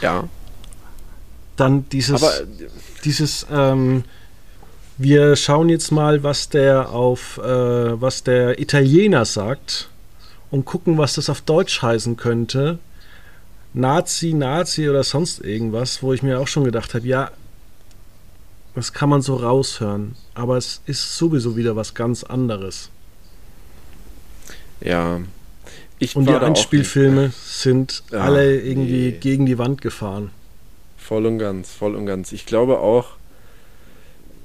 Ja. 0.00 0.24
Dann 1.56 1.88
dieses, 1.90 2.22
Aber, 2.22 2.32
dieses 3.04 3.46
ähm, 3.52 4.04
wir 4.96 5.36
schauen 5.36 5.68
jetzt 5.68 5.90
mal, 5.90 6.22
was 6.22 6.48
der 6.48 6.90
auf 6.90 7.38
äh, 7.38 8.00
was 8.00 8.22
der 8.22 8.60
Italiener 8.60 9.24
sagt 9.24 9.88
und 10.50 10.64
gucken, 10.64 10.98
was 10.98 11.14
das 11.14 11.28
auf 11.28 11.40
Deutsch 11.40 11.82
heißen 11.82 12.16
könnte. 12.16 12.78
Nazi, 13.74 14.32
Nazi 14.32 14.88
oder 14.88 15.02
sonst 15.02 15.40
irgendwas, 15.40 16.02
wo 16.02 16.12
ich 16.12 16.22
mir 16.22 16.40
auch 16.40 16.46
schon 16.46 16.64
gedacht 16.64 16.94
habe, 16.94 17.06
ja, 17.06 17.30
das 18.74 18.92
kann 18.92 19.08
man 19.08 19.20
so 19.20 19.36
raushören, 19.36 20.16
aber 20.34 20.56
es 20.56 20.80
ist 20.86 21.16
sowieso 21.16 21.56
wieder 21.56 21.76
was 21.76 21.94
ganz 21.94 22.24
anderes. 22.24 22.90
Ja. 24.80 25.20
Ich 25.98 26.16
und 26.16 26.28
die 26.28 26.34
Einspielfilme 26.34 27.32
sind 27.44 28.02
ja, 28.10 28.20
alle 28.20 28.60
irgendwie 28.60 29.10
nee. 29.10 29.18
gegen 29.18 29.46
die 29.46 29.58
Wand 29.58 29.80
gefahren. 29.80 30.30
Voll 30.96 31.26
und 31.26 31.38
ganz, 31.38 31.70
voll 31.72 31.94
und 31.94 32.06
ganz. 32.06 32.32
Ich 32.32 32.46
glaube 32.46 32.78
auch, 32.78 33.10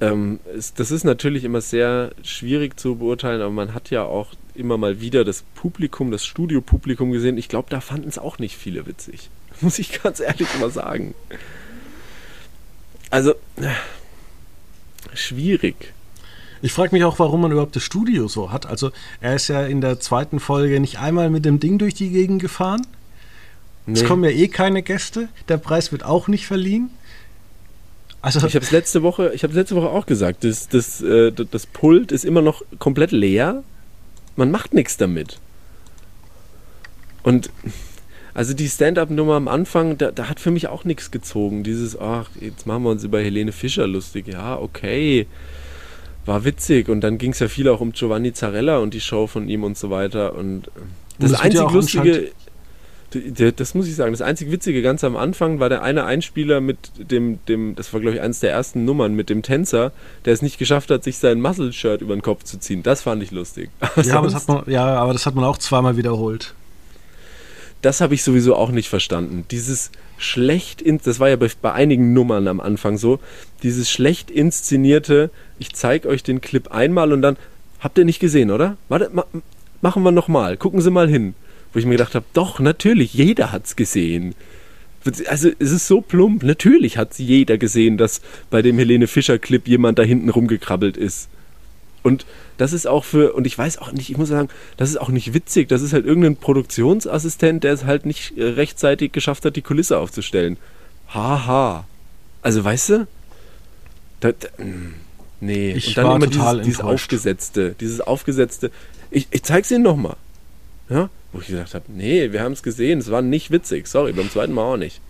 ähm, 0.00 0.40
es, 0.56 0.74
das 0.74 0.90
ist 0.90 1.04
natürlich 1.04 1.44
immer 1.44 1.60
sehr 1.60 2.12
schwierig 2.22 2.78
zu 2.78 2.96
beurteilen, 2.96 3.40
aber 3.42 3.50
man 3.50 3.74
hat 3.74 3.90
ja 3.90 4.04
auch 4.04 4.28
immer 4.60 4.78
mal 4.78 5.00
wieder 5.00 5.24
das 5.24 5.42
Publikum, 5.54 6.10
das 6.10 6.24
Studiopublikum 6.24 7.10
gesehen. 7.10 7.38
Ich 7.38 7.48
glaube, 7.48 7.68
da 7.70 7.80
fanden 7.80 8.08
es 8.08 8.18
auch 8.18 8.38
nicht 8.38 8.56
viele 8.56 8.86
witzig. 8.86 9.30
Muss 9.60 9.78
ich 9.78 10.02
ganz 10.02 10.20
ehrlich 10.20 10.48
mal 10.60 10.70
sagen. 10.70 11.14
Also, 13.10 13.34
schwierig. 15.14 15.92
Ich 16.62 16.72
frage 16.72 16.94
mich 16.94 17.04
auch, 17.04 17.18
warum 17.18 17.40
man 17.40 17.52
überhaupt 17.52 17.74
das 17.74 17.82
Studio 17.82 18.28
so 18.28 18.52
hat. 18.52 18.66
Also, 18.66 18.92
er 19.20 19.34
ist 19.34 19.48
ja 19.48 19.64
in 19.64 19.80
der 19.80 19.98
zweiten 19.98 20.38
Folge 20.38 20.78
nicht 20.78 20.98
einmal 20.98 21.30
mit 21.30 21.44
dem 21.44 21.58
Ding 21.58 21.78
durch 21.78 21.94
die 21.94 22.10
Gegend 22.10 22.40
gefahren. 22.40 22.86
Nee. 23.86 23.98
Es 23.98 24.04
kommen 24.04 24.22
ja 24.24 24.30
eh 24.30 24.48
keine 24.48 24.82
Gäste. 24.82 25.28
Der 25.48 25.56
Preis 25.56 25.90
wird 25.90 26.04
auch 26.04 26.28
nicht 26.28 26.46
verliehen. 26.46 26.90
Also 28.22 28.46
ich 28.46 28.54
habe 28.54 28.64
es 28.64 28.70
letzte 28.70 29.02
Woche, 29.02 29.32
ich 29.34 29.44
habe 29.44 29.54
letzte 29.54 29.74
Woche 29.76 29.88
auch 29.88 30.04
gesagt, 30.04 30.44
das, 30.44 30.68
das, 30.68 31.00
äh, 31.00 31.32
das 31.32 31.66
Pult 31.66 32.12
ist 32.12 32.24
immer 32.24 32.42
noch 32.42 32.62
komplett 32.78 33.12
leer. 33.12 33.62
Man 34.40 34.50
macht 34.50 34.72
nichts 34.72 34.96
damit. 34.96 35.38
Und 37.22 37.50
also 38.32 38.54
die 38.54 38.70
Stand-up-Nummer 38.70 39.34
am 39.34 39.48
Anfang, 39.48 39.98
da, 39.98 40.12
da, 40.12 40.30
hat 40.30 40.40
für 40.40 40.50
mich 40.50 40.66
auch 40.68 40.84
nichts 40.84 41.10
gezogen. 41.10 41.62
Dieses, 41.62 42.00
ach, 42.00 42.30
jetzt 42.40 42.66
machen 42.66 42.84
wir 42.84 42.88
uns 42.88 43.04
über 43.04 43.20
Helene 43.20 43.52
Fischer 43.52 43.86
lustig. 43.86 44.28
Ja, 44.28 44.58
okay, 44.58 45.26
war 46.24 46.46
witzig. 46.46 46.88
Und 46.88 47.02
dann 47.02 47.18
ging 47.18 47.32
es 47.32 47.38
ja 47.40 47.48
viel 47.48 47.68
auch 47.68 47.82
um 47.82 47.92
Giovanni 47.92 48.32
Zarella 48.32 48.78
und 48.78 48.94
die 48.94 49.02
Show 49.02 49.26
von 49.26 49.46
ihm 49.46 49.62
und 49.62 49.76
so 49.76 49.90
weiter. 49.90 50.34
Und 50.34 50.70
das, 51.18 51.32
das 51.32 51.40
einzig 51.42 51.70
Lustige, 51.70 52.30
das 53.10 53.74
muss 53.74 53.88
ich 53.88 53.96
sagen, 53.96 54.12
das 54.12 54.22
einzig 54.22 54.52
Witzige 54.52 54.82
ganz 54.82 55.02
am 55.02 55.16
Anfang 55.16 55.58
war 55.58 55.68
der 55.68 55.82
eine 55.82 56.04
Einspieler 56.04 56.60
mit 56.60 56.78
dem, 56.96 57.44
dem 57.46 57.74
das 57.74 57.92
war 57.92 58.00
glaube 58.00 58.16
ich 58.16 58.22
eines 58.22 58.40
der 58.40 58.52
ersten 58.52 58.84
Nummern 58.84 59.14
mit 59.14 59.30
dem 59.30 59.42
Tänzer, 59.42 59.92
der 60.24 60.32
es 60.32 60.42
nicht 60.42 60.58
geschafft 60.58 60.90
hat, 60.90 61.02
sich 61.02 61.18
sein 61.18 61.40
Muscle-Shirt 61.40 62.02
über 62.02 62.14
den 62.14 62.22
Kopf 62.22 62.44
zu 62.44 62.58
ziehen. 62.58 62.82
Das 62.82 63.02
fand 63.02 63.22
ich 63.22 63.32
lustig. 63.32 63.70
Aber 63.80 64.02
ja, 64.02 64.16
aber 64.16 64.28
das 64.28 64.34
hat 64.34 64.48
man, 64.48 64.62
ja, 64.70 64.86
aber 64.86 65.12
das 65.12 65.26
hat 65.26 65.34
man 65.34 65.44
auch 65.44 65.58
zweimal 65.58 65.96
wiederholt. 65.96 66.54
Das 67.82 68.00
habe 68.00 68.14
ich 68.14 68.22
sowieso 68.22 68.54
auch 68.54 68.70
nicht 68.70 68.88
verstanden. 68.88 69.44
Dieses 69.50 69.90
schlecht, 70.18 70.80
in, 70.80 71.00
das 71.02 71.18
war 71.18 71.30
ja 71.30 71.36
bei, 71.36 71.48
bei 71.60 71.72
einigen 71.72 72.12
Nummern 72.12 72.46
am 72.46 72.60
Anfang 72.60 72.98
so, 72.98 73.18
dieses 73.62 73.90
schlecht 73.90 74.30
inszenierte, 74.30 75.30
ich 75.58 75.74
zeige 75.74 76.08
euch 76.08 76.22
den 76.22 76.40
Clip 76.40 76.70
einmal 76.70 77.12
und 77.12 77.22
dann, 77.22 77.36
habt 77.80 77.96
ihr 77.98 78.04
nicht 78.04 78.20
gesehen, 78.20 78.50
oder? 78.50 78.76
Warte, 78.88 79.10
ma, 79.12 79.24
machen 79.80 80.02
wir 80.02 80.12
nochmal, 80.12 80.58
gucken 80.58 80.82
Sie 80.82 80.90
mal 80.90 81.08
hin 81.08 81.34
wo 81.72 81.78
ich 81.78 81.84
mir 81.84 81.92
gedacht 81.92 82.14
habe, 82.14 82.26
doch, 82.32 82.60
natürlich, 82.60 83.14
jeder 83.14 83.52
hat 83.52 83.66
es 83.66 83.76
gesehen. 83.76 84.34
Also 85.28 85.50
es 85.58 85.70
ist 85.70 85.86
so 85.86 86.02
plump, 86.02 86.42
natürlich 86.42 86.98
hat 86.98 87.18
jeder 87.18 87.56
gesehen, 87.56 87.96
dass 87.96 88.20
bei 88.50 88.60
dem 88.60 88.78
Helene 88.78 89.06
Fischer-Clip 89.06 89.66
jemand 89.66 89.98
da 89.98 90.02
hinten 90.02 90.28
rumgekrabbelt 90.28 90.96
ist. 90.96 91.28
Und 92.02 92.26
das 92.58 92.72
ist 92.72 92.86
auch 92.86 93.04
für, 93.04 93.32
und 93.32 93.46
ich 93.46 93.56
weiß 93.56 93.78
auch 93.78 93.92
nicht, 93.92 94.10
ich 94.10 94.18
muss 94.18 94.28
sagen, 94.28 94.48
das 94.76 94.90
ist 94.90 94.98
auch 94.98 95.08
nicht 95.08 95.34
witzig. 95.34 95.68
Das 95.68 95.82
ist 95.82 95.92
halt 95.92 96.06
irgendein 96.06 96.36
Produktionsassistent, 96.36 97.64
der 97.64 97.72
es 97.72 97.84
halt 97.84 98.06
nicht 98.06 98.36
äh, 98.36 98.44
rechtzeitig 98.44 99.12
geschafft 99.12 99.44
hat, 99.44 99.56
die 99.56 99.62
Kulisse 99.62 99.98
aufzustellen. 99.98 100.56
Haha. 101.08 101.86
Also 102.42 102.64
weißt 102.64 102.88
du? 102.90 103.06
Das, 104.20 104.34
mm, 104.58 104.94
nee. 105.40 105.72
Ich 105.72 105.88
und 105.88 105.98
dann 105.98 106.06
war 106.06 106.16
immer 106.16 106.30
total 106.30 106.56
dieses, 106.58 106.64
dieses 106.64 106.80
aufgesetzte, 106.80 107.74
dieses 107.80 108.00
aufgesetzte. 108.00 108.70
Ich, 109.10 109.28
ich 109.30 109.42
zeig's 109.42 109.70
Ihnen 109.70 109.82
nochmal. 109.82 110.16
Ja? 110.88 111.10
Wo 111.32 111.40
ich 111.40 111.46
gesagt 111.46 111.74
habe, 111.74 111.84
nee, 111.88 112.32
wir 112.32 112.42
haben 112.42 112.52
es 112.52 112.62
gesehen, 112.62 112.98
es 112.98 113.10
war 113.10 113.22
nicht 113.22 113.50
witzig. 113.50 113.86
Sorry, 113.86 114.12
beim 114.12 114.30
zweiten 114.30 114.52
Mal 114.52 114.62
auch 114.62 114.76
nicht. 114.76 115.00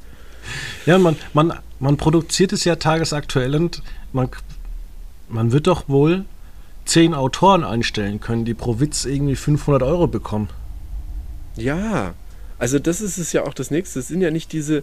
Ja, 0.86 0.98
man, 0.98 1.16
man, 1.32 1.52
man 1.78 1.96
produziert 1.96 2.52
es 2.52 2.64
ja 2.64 2.76
tagesaktuell 2.76 3.54
und 3.54 3.82
man, 4.12 4.28
man 5.28 5.52
wird 5.52 5.66
doch 5.66 5.88
wohl 5.88 6.24
zehn 6.84 7.14
Autoren 7.14 7.64
einstellen 7.64 8.20
können, 8.20 8.44
die 8.44 8.54
pro 8.54 8.80
Witz 8.80 9.04
irgendwie 9.04 9.36
500 9.36 9.82
Euro 9.82 10.06
bekommen. 10.06 10.48
Ja, 11.56 12.14
also 12.58 12.78
das 12.78 13.00
ist 13.00 13.18
es 13.18 13.32
ja 13.32 13.44
auch 13.44 13.54
das 13.54 13.70
Nächste. 13.70 14.00
Es 14.00 14.08
sind 14.08 14.20
ja 14.20 14.30
nicht 14.30 14.52
diese, 14.52 14.82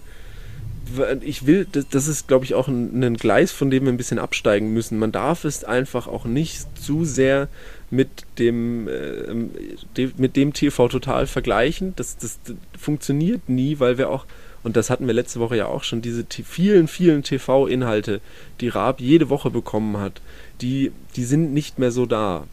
ich 1.21 1.45
will, 1.45 1.67
das, 1.71 2.07
ist, 2.07 2.27
glaube 2.27 2.45
ich, 2.45 2.53
auch 2.53 2.67
ein, 2.67 3.17
Gleis, 3.17 3.51
von 3.51 3.69
dem 3.69 3.85
wir 3.85 3.91
ein 3.91 3.97
bisschen 3.97 4.19
absteigen 4.19 4.73
müssen. 4.73 4.99
Man 4.99 5.11
darf 5.11 5.45
es 5.45 5.63
einfach 5.63 6.07
auch 6.07 6.25
nicht 6.25 6.65
zu 6.77 7.05
sehr 7.05 7.47
mit 7.89 8.09
dem, 8.37 8.87
äh, 8.87 10.09
mit 10.17 10.35
dem 10.35 10.53
TV 10.53 10.87
Total 10.87 11.27
vergleichen. 11.27 11.93
Das, 11.95 12.17
das, 12.17 12.39
das, 12.45 12.55
funktioniert 12.77 13.49
nie, 13.49 13.79
weil 13.79 13.97
wir 13.97 14.09
auch, 14.09 14.25
und 14.63 14.75
das 14.75 14.89
hatten 14.89 15.07
wir 15.07 15.13
letzte 15.13 15.39
Woche 15.39 15.57
ja 15.57 15.67
auch 15.67 15.83
schon, 15.83 16.01
diese 16.01 16.25
vielen, 16.43 16.87
vielen 16.87 17.23
TV-Inhalte, 17.23 18.21
die 18.61 18.69
Raab 18.69 18.99
jede 18.99 19.29
Woche 19.29 19.49
bekommen 19.49 19.97
hat, 19.97 20.21
die, 20.61 20.91
die 21.15 21.23
sind 21.23 21.53
nicht 21.53 21.79
mehr 21.79 21.91
so 21.91 22.05
da. 22.05 22.45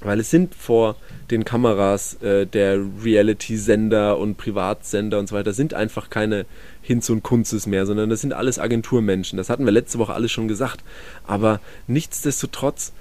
Weil 0.00 0.20
es 0.20 0.30
sind 0.30 0.54
vor 0.54 0.96
den 1.30 1.44
Kameras 1.44 2.22
äh, 2.22 2.46
der 2.46 2.80
Reality-Sender 3.02 4.16
und 4.18 4.36
Privatsender 4.36 5.18
und 5.18 5.28
so 5.28 5.34
weiter, 5.34 5.52
sind 5.52 5.74
einfach 5.74 6.08
keine 6.08 6.46
Hinz 6.88 7.10
und 7.10 7.22
Kunzes 7.22 7.66
mehr, 7.66 7.84
sondern 7.84 8.08
das 8.08 8.22
sind 8.22 8.32
alles 8.32 8.58
Agenturmenschen. 8.58 9.36
Das 9.36 9.50
hatten 9.50 9.66
wir 9.66 9.72
letzte 9.72 9.98
Woche 9.98 10.14
alles 10.14 10.32
schon 10.32 10.48
gesagt. 10.48 10.82
Aber 11.26 11.60
nichtsdestotrotz 11.86 12.92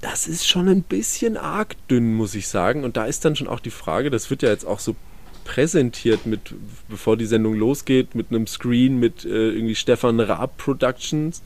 das 0.00 0.26
ist 0.26 0.48
schon 0.48 0.66
ein 0.66 0.82
bisschen 0.82 1.36
arg 1.36 1.76
dünn, 1.88 2.14
muss 2.14 2.34
ich 2.34 2.48
sagen. 2.48 2.84
Und 2.84 2.96
da 2.96 3.04
ist 3.04 3.26
dann 3.26 3.36
schon 3.36 3.48
auch 3.48 3.60
die 3.60 3.70
Frage, 3.70 4.08
das 4.08 4.30
wird 4.30 4.40
ja 4.40 4.48
jetzt 4.48 4.64
auch 4.64 4.78
so 4.78 4.96
präsentiert 5.44 6.24
mit, 6.24 6.54
bevor 6.88 7.18
die 7.18 7.26
Sendung 7.26 7.54
losgeht, 7.54 8.14
mit 8.14 8.30
einem 8.30 8.46
Screen 8.46 8.98
mit 8.98 9.26
äh, 9.26 9.50
irgendwie 9.50 9.74
Stefan 9.74 10.18
Raab 10.18 10.56
Productions. 10.56 11.42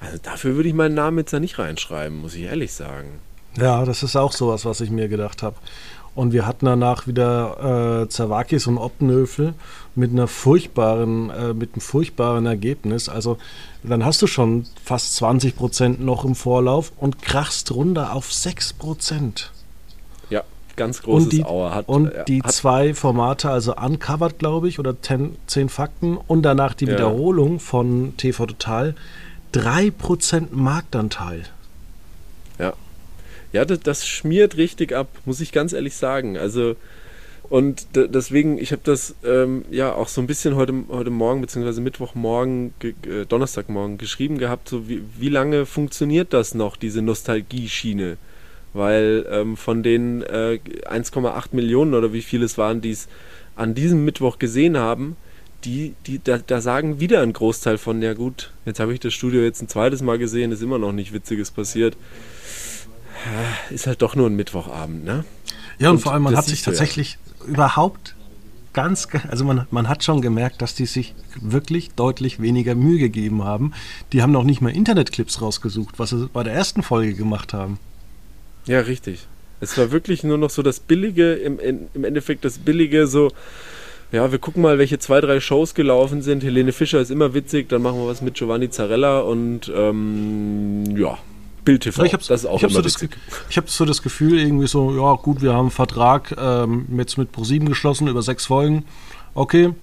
Also 0.00 0.16
dafür 0.22 0.56
würde 0.56 0.70
ich 0.70 0.74
meinen 0.74 0.94
Namen 0.94 1.18
jetzt 1.18 1.34
da 1.34 1.40
nicht 1.40 1.58
reinschreiben, 1.58 2.18
muss 2.22 2.34
ich 2.34 2.44
ehrlich 2.44 2.72
sagen. 2.72 3.18
Ja, 3.58 3.84
das 3.84 4.02
ist 4.02 4.16
auch 4.16 4.32
sowas, 4.32 4.64
was 4.64 4.80
ich 4.80 4.90
mir 4.90 5.08
gedacht 5.08 5.42
habe. 5.42 5.56
Und 6.14 6.32
wir 6.32 6.46
hatten 6.46 6.66
danach 6.66 7.06
wieder 7.06 8.04
äh, 8.04 8.08
Zawakis 8.08 8.66
und 8.66 8.78
Optenöfel 8.78 9.54
mit 9.94 10.10
einer 10.10 10.26
furchtbaren, 10.26 11.30
äh, 11.30 11.54
mit 11.54 11.74
einem 11.74 11.80
furchtbaren 11.80 12.46
Ergebnis. 12.46 13.08
Also 13.08 13.38
dann 13.82 14.04
hast 14.04 14.22
du 14.22 14.26
schon 14.26 14.66
fast 14.84 15.16
20 15.16 15.56
Prozent 15.56 16.00
noch 16.00 16.24
im 16.24 16.34
Vorlauf 16.34 16.92
und 16.96 17.22
krachst 17.22 17.72
runter 17.72 18.14
auf 18.14 18.32
6 18.32 18.74
Prozent. 18.74 19.50
Ja, 20.28 20.44
ganz 20.76 21.02
großes 21.02 21.24
und 21.24 21.32
die, 21.32 21.44
Auer. 21.44 21.74
Hat, 21.74 21.88
und 21.88 22.08
äh, 22.08 22.24
die 22.26 22.42
hat, 22.42 22.52
zwei 22.52 22.94
Formate, 22.94 23.50
also 23.50 23.76
Uncovered, 23.76 24.38
glaube 24.38 24.68
ich, 24.68 24.78
oder 24.78 24.96
10 25.00 25.68
Fakten 25.68 26.16
und 26.16 26.42
danach 26.42 26.74
die 26.74 26.86
ja. 26.86 26.92
Wiederholung 26.92 27.58
von 27.60 28.14
TV 28.16 28.46
Total, 28.46 28.94
3 29.52 29.90
Prozent 29.90 30.54
Marktanteil. 30.54 31.44
Ja, 32.58 32.74
ja, 33.52 33.64
das, 33.64 33.80
das, 33.80 34.06
schmiert 34.06 34.56
richtig 34.56 34.94
ab, 34.94 35.08
muss 35.24 35.40
ich 35.40 35.50
ganz 35.50 35.72
ehrlich 35.72 35.96
sagen. 35.96 36.38
Also, 36.38 36.76
und 37.50 37.88
deswegen, 37.94 38.58
ich 38.58 38.70
habe 38.70 38.82
das 38.84 39.16
ähm, 39.24 39.64
ja 39.70 39.92
auch 39.92 40.06
so 40.08 40.20
ein 40.20 40.28
bisschen 40.28 40.54
heute, 40.54 40.72
heute 40.88 41.10
Morgen, 41.10 41.40
beziehungsweise 41.40 41.80
Mittwochmorgen, 41.80 42.72
äh, 42.82 43.26
Donnerstagmorgen 43.26 43.98
geschrieben 43.98 44.38
gehabt, 44.38 44.68
so 44.68 44.88
wie, 44.88 45.02
wie 45.18 45.28
lange 45.28 45.66
funktioniert 45.66 46.32
das 46.32 46.54
noch, 46.54 46.76
diese 46.76 47.02
Nostalgie-Schiene? 47.02 48.16
Weil 48.72 49.26
ähm, 49.28 49.56
von 49.56 49.82
den 49.82 50.22
äh, 50.22 50.60
1,8 50.88 51.48
Millionen 51.50 51.94
oder 51.94 52.12
wie 52.12 52.22
viel 52.22 52.44
es 52.44 52.56
waren, 52.56 52.80
die 52.80 52.92
es 52.92 53.08
an 53.56 53.74
diesem 53.74 54.04
Mittwoch 54.04 54.38
gesehen 54.38 54.78
haben, 54.78 55.16
die, 55.64 55.94
die, 56.06 56.22
da, 56.22 56.38
da, 56.38 56.60
sagen 56.60 57.00
wieder 57.00 57.20
ein 57.20 57.32
Großteil 57.32 57.78
von, 57.78 58.00
ja 58.00 58.14
gut, 58.14 58.52
jetzt 58.64 58.78
habe 58.78 58.94
ich 58.94 59.00
das 59.00 59.12
Studio 59.12 59.42
jetzt 59.42 59.60
ein 59.60 59.68
zweites 59.68 60.02
Mal 60.02 60.18
gesehen, 60.18 60.52
ist 60.52 60.62
immer 60.62 60.78
noch 60.78 60.92
nicht 60.92 61.12
Witziges 61.12 61.50
passiert 61.50 61.96
ist 63.70 63.86
halt 63.86 64.02
doch 64.02 64.14
nur 64.16 64.28
ein 64.28 64.36
Mittwochabend, 64.36 65.04
ne? 65.04 65.24
Ja, 65.78 65.90
und, 65.90 65.96
und 65.96 66.02
vor 66.02 66.12
allem, 66.12 66.22
man 66.22 66.36
hat 66.36 66.46
sich 66.46 66.62
tatsächlich 66.62 67.12
ja. 67.12 67.29
Überhaupt 67.46 68.14
ganz, 68.72 69.08
also 69.28 69.44
man, 69.44 69.66
man 69.70 69.88
hat 69.88 70.04
schon 70.04 70.20
gemerkt, 70.20 70.62
dass 70.62 70.74
die 70.74 70.86
sich 70.86 71.14
wirklich 71.40 71.90
deutlich 71.90 72.40
weniger 72.40 72.74
Mühe 72.74 72.98
gegeben 72.98 73.44
haben. 73.44 73.72
Die 74.12 74.22
haben 74.22 74.32
noch 74.32 74.44
nicht 74.44 74.60
mal 74.60 74.70
Internetclips 74.70 75.42
rausgesucht, 75.42 75.98
was 75.98 76.10
sie 76.10 76.28
bei 76.32 76.42
der 76.42 76.52
ersten 76.52 76.82
Folge 76.82 77.14
gemacht 77.14 77.52
haben. 77.52 77.78
Ja, 78.66 78.80
richtig. 78.80 79.26
Es 79.60 79.76
war 79.76 79.90
wirklich 79.90 80.24
nur 80.24 80.38
noch 80.38 80.50
so 80.50 80.62
das 80.62 80.80
Billige, 80.80 81.34
im, 81.34 81.58
im 81.92 82.04
Endeffekt 82.04 82.44
das 82.44 82.58
Billige, 82.58 83.06
so, 83.06 83.30
ja, 84.12 84.30
wir 84.32 84.38
gucken 84.38 84.62
mal, 84.62 84.78
welche 84.78 84.98
zwei, 84.98 85.20
drei 85.20 85.40
Shows 85.40 85.74
gelaufen 85.74 86.22
sind. 86.22 86.42
Helene 86.42 86.72
Fischer 86.72 87.00
ist 87.00 87.10
immer 87.10 87.34
witzig, 87.34 87.68
dann 87.68 87.82
machen 87.82 87.98
wir 87.98 88.06
was 88.06 88.22
mit 88.22 88.34
Giovanni 88.34 88.70
Zarella 88.70 89.20
und 89.20 89.70
ähm, 89.74 90.96
ja, 90.96 91.18
Bild 91.64 91.82
TV. 91.82 92.04
Ich 92.04 92.12
habe 92.12 92.22
ich 92.22 92.32
hab 92.32 93.70
so 93.70 93.84
das, 93.84 93.96
so 93.96 94.02
Gefühl, 94.02 94.38
irgendwie 94.38 94.66
so, 94.66 94.96
ja 94.96 95.14
gut, 95.14 95.42
wir 95.42 95.52
haben 95.52 95.66
einen 95.66 95.70
Vertrag 95.70 96.34
ähm, 96.38 96.86
jetzt 96.96 97.18
mit 97.18 97.32
ProSieben 97.32 97.68
geschlossen 97.68 98.08
über 98.08 98.22
sechs 98.22 98.46
Folgen. 98.46 98.84
Okay, 99.34 99.74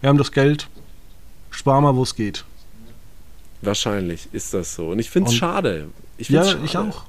wir 0.00 0.08
haben 0.08 0.18
das 0.18 0.32
Geld, 0.32 0.68
sparen 1.50 1.84
mal, 1.84 1.94
wo 1.96 2.02
es 2.02 2.14
geht. 2.14 2.44
Wahrscheinlich 3.62 4.28
ist 4.32 4.54
das 4.54 4.74
so. 4.74 4.88
Und 4.90 4.98
ich 4.98 5.10
finde 5.10 5.30
es 5.30 5.36
schade. 5.36 5.88
Ich 6.16 6.28
ja, 6.30 6.44
schade. 6.44 6.60
ich 6.64 6.76
auch. 6.76 7.04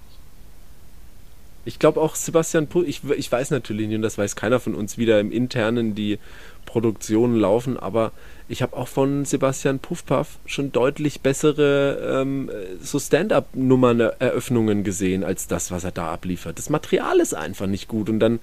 Ich 1.63 1.77
glaube 1.77 2.01
auch 2.01 2.15
Sebastian 2.15 2.67
Pull, 2.67 2.87
ich, 2.87 3.01
ich 3.15 3.31
weiß 3.31 3.51
natürlich 3.51 3.87
nicht, 3.87 3.97
und 3.97 4.01
das 4.01 4.17
weiß 4.17 4.35
keiner 4.35 4.59
von 4.59 4.73
uns, 4.73 4.97
wieder 4.97 5.19
im 5.19 5.31
Internen 5.31 5.93
die 5.93 6.17
Produktionen 6.65 7.35
laufen, 7.35 7.77
aber 7.77 8.11
ich 8.49 8.61
habe 8.61 8.75
auch 8.75 8.87
von 8.87 9.25
Sebastian 9.25 9.79
Puffpaff 9.79 10.39
schon 10.45 10.71
deutlich 10.71 11.21
bessere 11.21 12.21
ähm, 12.21 12.49
so 12.81 12.99
Stand-up-Nummern-Eröffnungen 12.99 14.83
gesehen 14.83 15.23
als 15.23 15.47
das, 15.47 15.71
was 15.71 15.83
er 15.83 15.91
da 15.91 16.11
abliefert. 16.11 16.57
Das 16.57 16.69
Material 16.69 17.19
ist 17.19 17.33
einfach 17.33 17.67
nicht 17.67 17.87
gut 17.87 18.09
und 18.09 18.19
dann 18.19 18.39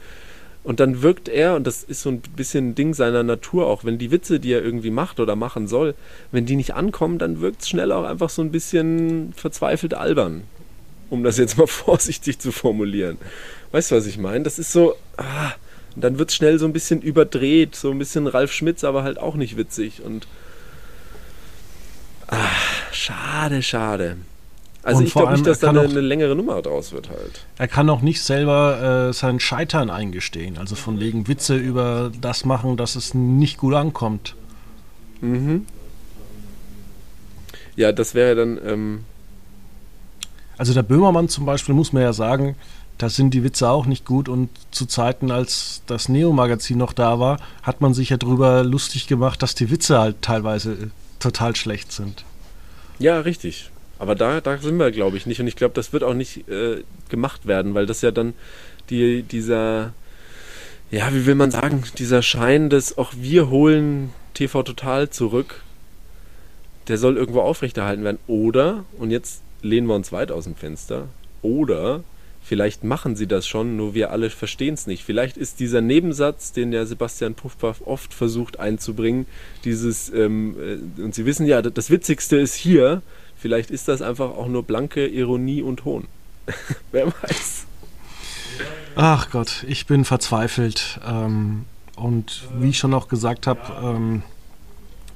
und 0.64 0.80
dann 0.80 1.02
wirkt 1.02 1.28
er, 1.28 1.54
und 1.54 1.66
das 1.66 1.82
ist 1.82 2.02
so 2.02 2.10
ein 2.10 2.20
bisschen 2.20 2.70
ein 2.70 2.74
Ding 2.74 2.92
seiner 2.92 3.22
Natur 3.22 3.66
auch, 3.66 3.84
wenn 3.84 3.96
die 3.96 4.10
Witze, 4.10 4.38
die 4.38 4.52
er 4.52 4.62
irgendwie 4.62 4.90
macht 4.90 5.18
oder 5.18 5.34
machen 5.34 5.66
soll, 5.66 5.94
wenn 6.30 6.46
die 6.46 6.56
nicht 6.56 6.74
ankommen, 6.74 7.18
dann 7.18 7.40
wirkt 7.40 7.62
es 7.62 7.68
schnell 7.68 7.90
auch 7.90 8.04
einfach 8.04 8.28
so 8.28 8.42
ein 8.42 8.50
bisschen 8.50 9.32
verzweifelt 9.34 9.94
albern. 9.94 10.42
Um 11.10 11.22
das 11.24 11.38
jetzt 11.38 11.56
mal 11.58 11.66
vorsichtig 11.66 12.38
zu 12.38 12.52
formulieren. 12.52 13.18
Weißt 13.72 13.90
du, 13.90 13.96
was 13.96 14.06
ich 14.06 14.18
meine? 14.18 14.44
Das 14.44 14.58
ist 14.58 14.72
so, 14.72 14.94
ah, 15.16 15.52
Und 15.94 16.04
dann 16.04 16.18
wird 16.18 16.30
es 16.30 16.36
schnell 16.36 16.58
so 16.58 16.66
ein 16.66 16.72
bisschen 16.72 17.02
überdreht, 17.02 17.74
so 17.76 17.90
ein 17.90 17.98
bisschen 17.98 18.26
Ralf 18.26 18.52
Schmitz, 18.52 18.84
aber 18.84 19.02
halt 19.02 19.18
auch 19.18 19.34
nicht 19.34 19.56
witzig. 19.56 20.02
Und 20.02 20.26
ach, 22.28 22.92
schade, 22.92 23.62
schade. 23.62 24.16
Also 24.82 25.00
Und 25.00 25.06
ich 25.06 25.12
glaube 25.12 25.32
nicht, 25.32 25.46
dass 25.46 25.58
da 25.58 25.70
eine, 25.70 25.80
eine 25.80 26.00
längere 26.00 26.34
Nummer 26.34 26.62
draus 26.62 26.92
wird 26.92 27.10
halt. 27.10 27.44
Er 27.58 27.68
kann 27.68 27.90
auch 27.90 28.00
nicht 28.00 28.22
selber 28.22 29.08
äh, 29.08 29.12
sein 29.12 29.40
Scheitern 29.40 29.90
eingestehen. 29.90 30.56
Also 30.56 30.76
von 30.76 30.98
wegen 31.00 31.28
Witze 31.28 31.56
über 31.56 32.10
das 32.20 32.44
machen, 32.44 32.76
dass 32.76 32.96
es 32.96 33.12
nicht 33.12 33.58
gut 33.58 33.74
ankommt. 33.74 34.34
Mhm. 35.20 35.66
Ja, 37.76 37.92
das 37.92 38.14
wäre 38.14 38.34
dann, 38.34 38.58
ähm, 38.64 39.04
Also 40.58 40.74
der 40.74 40.82
Böhmermann 40.82 41.28
zum 41.28 41.46
Beispiel, 41.46 41.74
muss 41.74 41.92
man 41.92 42.02
ja 42.02 42.12
sagen, 42.12 42.56
da 42.98 43.08
sind 43.08 43.32
die 43.32 43.44
Witze 43.44 43.70
auch 43.70 43.86
nicht 43.86 44.04
gut. 44.04 44.28
Und 44.28 44.50
zu 44.72 44.84
Zeiten, 44.86 45.30
als 45.30 45.82
das 45.86 46.08
Neo-Magazin 46.08 46.76
noch 46.76 46.92
da 46.92 47.20
war, 47.20 47.38
hat 47.62 47.80
man 47.80 47.94
sich 47.94 48.10
ja 48.10 48.16
drüber 48.16 48.64
lustig 48.64 49.06
gemacht, 49.06 49.40
dass 49.42 49.54
die 49.54 49.70
Witze 49.70 49.98
halt 49.98 50.20
teilweise 50.20 50.72
äh, 50.72 50.86
total 51.20 51.56
schlecht 51.56 51.92
sind. 51.92 52.24
ja, 52.98 53.20
richtig. 53.20 53.70
Aber 54.00 54.14
da, 54.14 54.40
da 54.40 54.58
sind 54.58 54.78
wir, 54.78 54.90
glaube 54.90 55.16
ich, 55.16 55.26
nicht. 55.26 55.40
Und 55.40 55.48
ich 55.48 55.56
glaube, 55.56 55.74
das 55.74 55.92
wird 55.92 56.04
auch 56.04 56.14
nicht 56.14 56.48
äh, 56.48 56.82
gemacht 57.08 57.46
werden, 57.46 57.74
weil 57.74 57.86
das 57.86 58.00
ja 58.00 58.10
dann 58.10 58.34
die, 58.90 59.22
dieser, 59.22 59.92
ja, 60.90 61.12
wie 61.12 61.26
will 61.26 61.34
man 61.34 61.50
sagen, 61.50 61.82
dieser 61.98 62.22
Schein, 62.22 62.70
dass 62.70 62.96
auch 62.96 63.12
wir 63.16 63.50
holen 63.50 64.12
TV 64.34 64.62
Total 64.62 65.10
zurück, 65.10 65.62
der 66.86 66.96
soll 66.96 67.16
irgendwo 67.16 67.40
aufrechterhalten 67.40 68.04
werden. 68.04 68.18
Oder, 68.28 68.84
und 68.98 69.10
jetzt 69.10 69.42
lehnen 69.62 69.86
wir 69.86 69.94
uns 69.94 70.12
weit 70.12 70.30
aus 70.32 70.44
dem 70.44 70.54
Fenster, 70.54 71.08
oder 71.42 72.02
vielleicht 72.42 72.82
machen 72.84 73.14
sie 73.16 73.26
das 73.26 73.46
schon, 73.46 73.76
nur 73.76 73.94
wir 73.94 74.10
alle 74.10 74.30
verstehen 74.30 74.74
es 74.74 74.86
nicht. 74.86 75.04
Vielleicht 75.04 75.36
ist 75.36 75.60
dieser 75.60 75.80
Nebensatz, 75.80 76.52
den 76.52 76.70
der 76.70 76.86
Sebastian 76.86 77.34
Puffpaff 77.34 77.82
oft 77.84 78.14
versucht 78.14 78.58
einzubringen, 78.58 79.26
dieses, 79.64 80.10
ähm, 80.10 80.56
äh, 80.98 81.02
und 81.02 81.14
Sie 81.14 81.26
wissen 81.26 81.46
ja, 81.46 81.60
das- 81.62 81.90
Witzigste 81.90 82.36
ist 82.36 82.54
hier, 82.54 83.02
vielleicht 83.36 83.70
ist 83.70 83.88
das 83.88 84.00
einfach 84.02 84.30
auch 84.30 84.48
nur 84.48 84.62
blanke 84.62 85.06
Ironie 85.06 85.62
und 85.62 85.84
Hohn. 85.84 86.06
Wer 86.92 87.06
weiß. 87.08 87.66
Ach 88.96 89.30
Gott, 89.30 89.64
ich 89.68 89.86
bin 89.86 90.04
verzweifelt. 90.04 90.98
Ähm, 91.06 91.64
und 91.96 92.44
wie 92.58 92.70
ich 92.70 92.78
schon 92.78 92.94
auch 92.94 93.08
gesagt 93.08 93.46
habe, 93.46 93.60
ähm, 93.82 94.22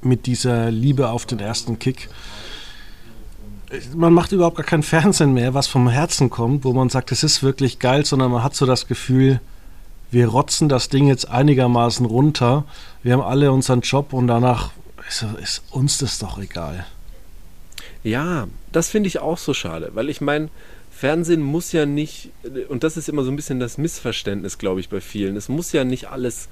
mit 0.01 0.25
dieser 0.25 0.69
Liebe 0.69 1.09
auf 1.09 1.25
den 1.25 1.39
ersten 1.39 1.79
Kick. 1.79 2.09
Man 3.95 4.13
macht 4.13 4.31
überhaupt 4.31 4.57
gar 4.57 4.65
kein 4.65 4.83
Fernsehen 4.83 5.33
mehr, 5.33 5.53
was 5.53 5.67
vom 5.67 5.89
Herzen 5.89 6.29
kommt, 6.29 6.63
wo 6.63 6.73
man 6.73 6.89
sagt, 6.89 7.11
es 7.11 7.23
ist 7.23 7.43
wirklich 7.43 7.79
geil, 7.79 8.05
sondern 8.05 8.31
man 8.31 8.43
hat 8.43 8.55
so 8.55 8.65
das 8.65 8.87
Gefühl, 8.87 9.39
wir 10.11 10.27
rotzen 10.27 10.69
das 10.69 10.89
Ding 10.89 11.07
jetzt 11.07 11.29
einigermaßen 11.29 12.05
runter. 12.05 12.65
Wir 13.01 13.13
haben 13.13 13.21
alle 13.21 13.51
unseren 13.51 13.81
Job 13.81 14.13
und 14.13 14.27
danach 14.27 14.71
ist, 15.07 15.25
ist 15.41 15.63
uns 15.71 15.97
das 15.97 16.19
doch 16.19 16.37
egal. 16.37 16.85
Ja, 18.03 18.47
das 18.71 18.89
finde 18.89 19.07
ich 19.07 19.19
auch 19.19 19.37
so 19.37 19.53
schade, 19.53 19.91
weil 19.93 20.09
ich 20.09 20.21
meine, 20.21 20.49
Fernsehen 20.91 21.41
muss 21.41 21.71
ja 21.71 21.85
nicht, 21.85 22.29
und 22.69 22.83
das 22.83 22.97
ist 22.97 23.09
immer 23.09 23.23
so 23.23 23.31
ein 23.31 23.35
bisschen 23.35 23.59
das 23.59 23.77
Missverständnis, 23.77 24.57
glaube 24.57 24.79
ich, 24.79 24.89
bei 24.89 25.01
vielen, 25.01 25.35
es 25.35 25.49
muss 25.49 25.71
ja 25.71 25.83
nicht 25.83 26.09
alles 26.09 26.47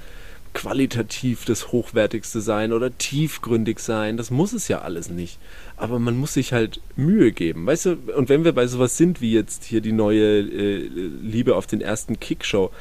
qualitativ 0.54 1.45
das 1.45 1.72
Hochwertigste 1.72 2.41
sein 2.41 2.74
oder 2.74 2.97
tiefgründig 2.97 3.80
sein, 3.80 4.18
das 4.18 4.32
muss 4.32 4.54
es 4.54 4.68
ja 4.68 4.80
alles 4.80 5.10
nicht. 5.10 5.39
Aber 5.78 5.99
man 5.99 6.18
muss 6.18 6.34
sich 6.34 6.54
halt 6.54 6.82
Mühe 6.95 7.32
geben, 7.32 7.66
weißt 7.66 7.86
du, 7.86 7.97
und 8.16 8.30
wenn 8.30 8.43
wir 8.43 8.52
bei 8.52 8.68
sowas 8.68 8.97
sind 8.97 9.22
wie 9.22 9.34
jetzt 9.34 9.64
hier 9.64 9.82
die 9.82 9.91
neue 9.91 10.39
äh, 10.39 10.89
Liebe 11.22 11.56
auf 11.56 11.68
den 11.68 11.82
ersten 11.82 12.20
Kickshow, 12.20 12.72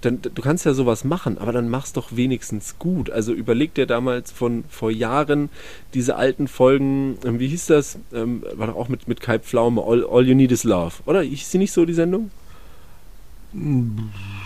dann 0.00 0.22
du 0.22 0.42
kannst 0.42 0.64
ja 0.64 0.74
sowas 0.74 1.04
machen, 1.04 1.38
aber 1.38 1.52
dann 1.52 1.68
mach's 1.68 1.92
doch 1.92 2.14
wenigstens 2.14 2.78
gut. 2.78 3.10
Also 3.10 3.32
überleg 3.32 3.74
dir 3.74 3.86
damals 3.86 4.30
von 4.30 4.64
vor 4.68 4.90
Jahren 4.90 5.50
diese 5.92 6.14
alten 6.14 6.46
Folgen, 6.46 7.18
ähm, 7.24 7.40
wie 7.40 7.48
hieß 7.48 7.66
das? 7.66 7.98
Ähm, 8.12 8.44
war 8.54 8.68
doch 8.68 8.76
auch 8.76 8.88
mit, 8.88 9.08
mit 9.08 9.20
Kai 9.20 9.40
Pflaume, 9.40 9.82
All, 9.82 10.06
All 10.08 10.26
You 10.26 10.34
Need 10.34 10.52
Is 10.52 10.64
Love. 10.64 10.94
Oder 11.06 11.22
hieß 11.22 11.50
sie 11.50 11.58
nicht 11.58 11.72
so, 11.72 11.84
die 11.84 11.94
Sendung? 11.94 12.30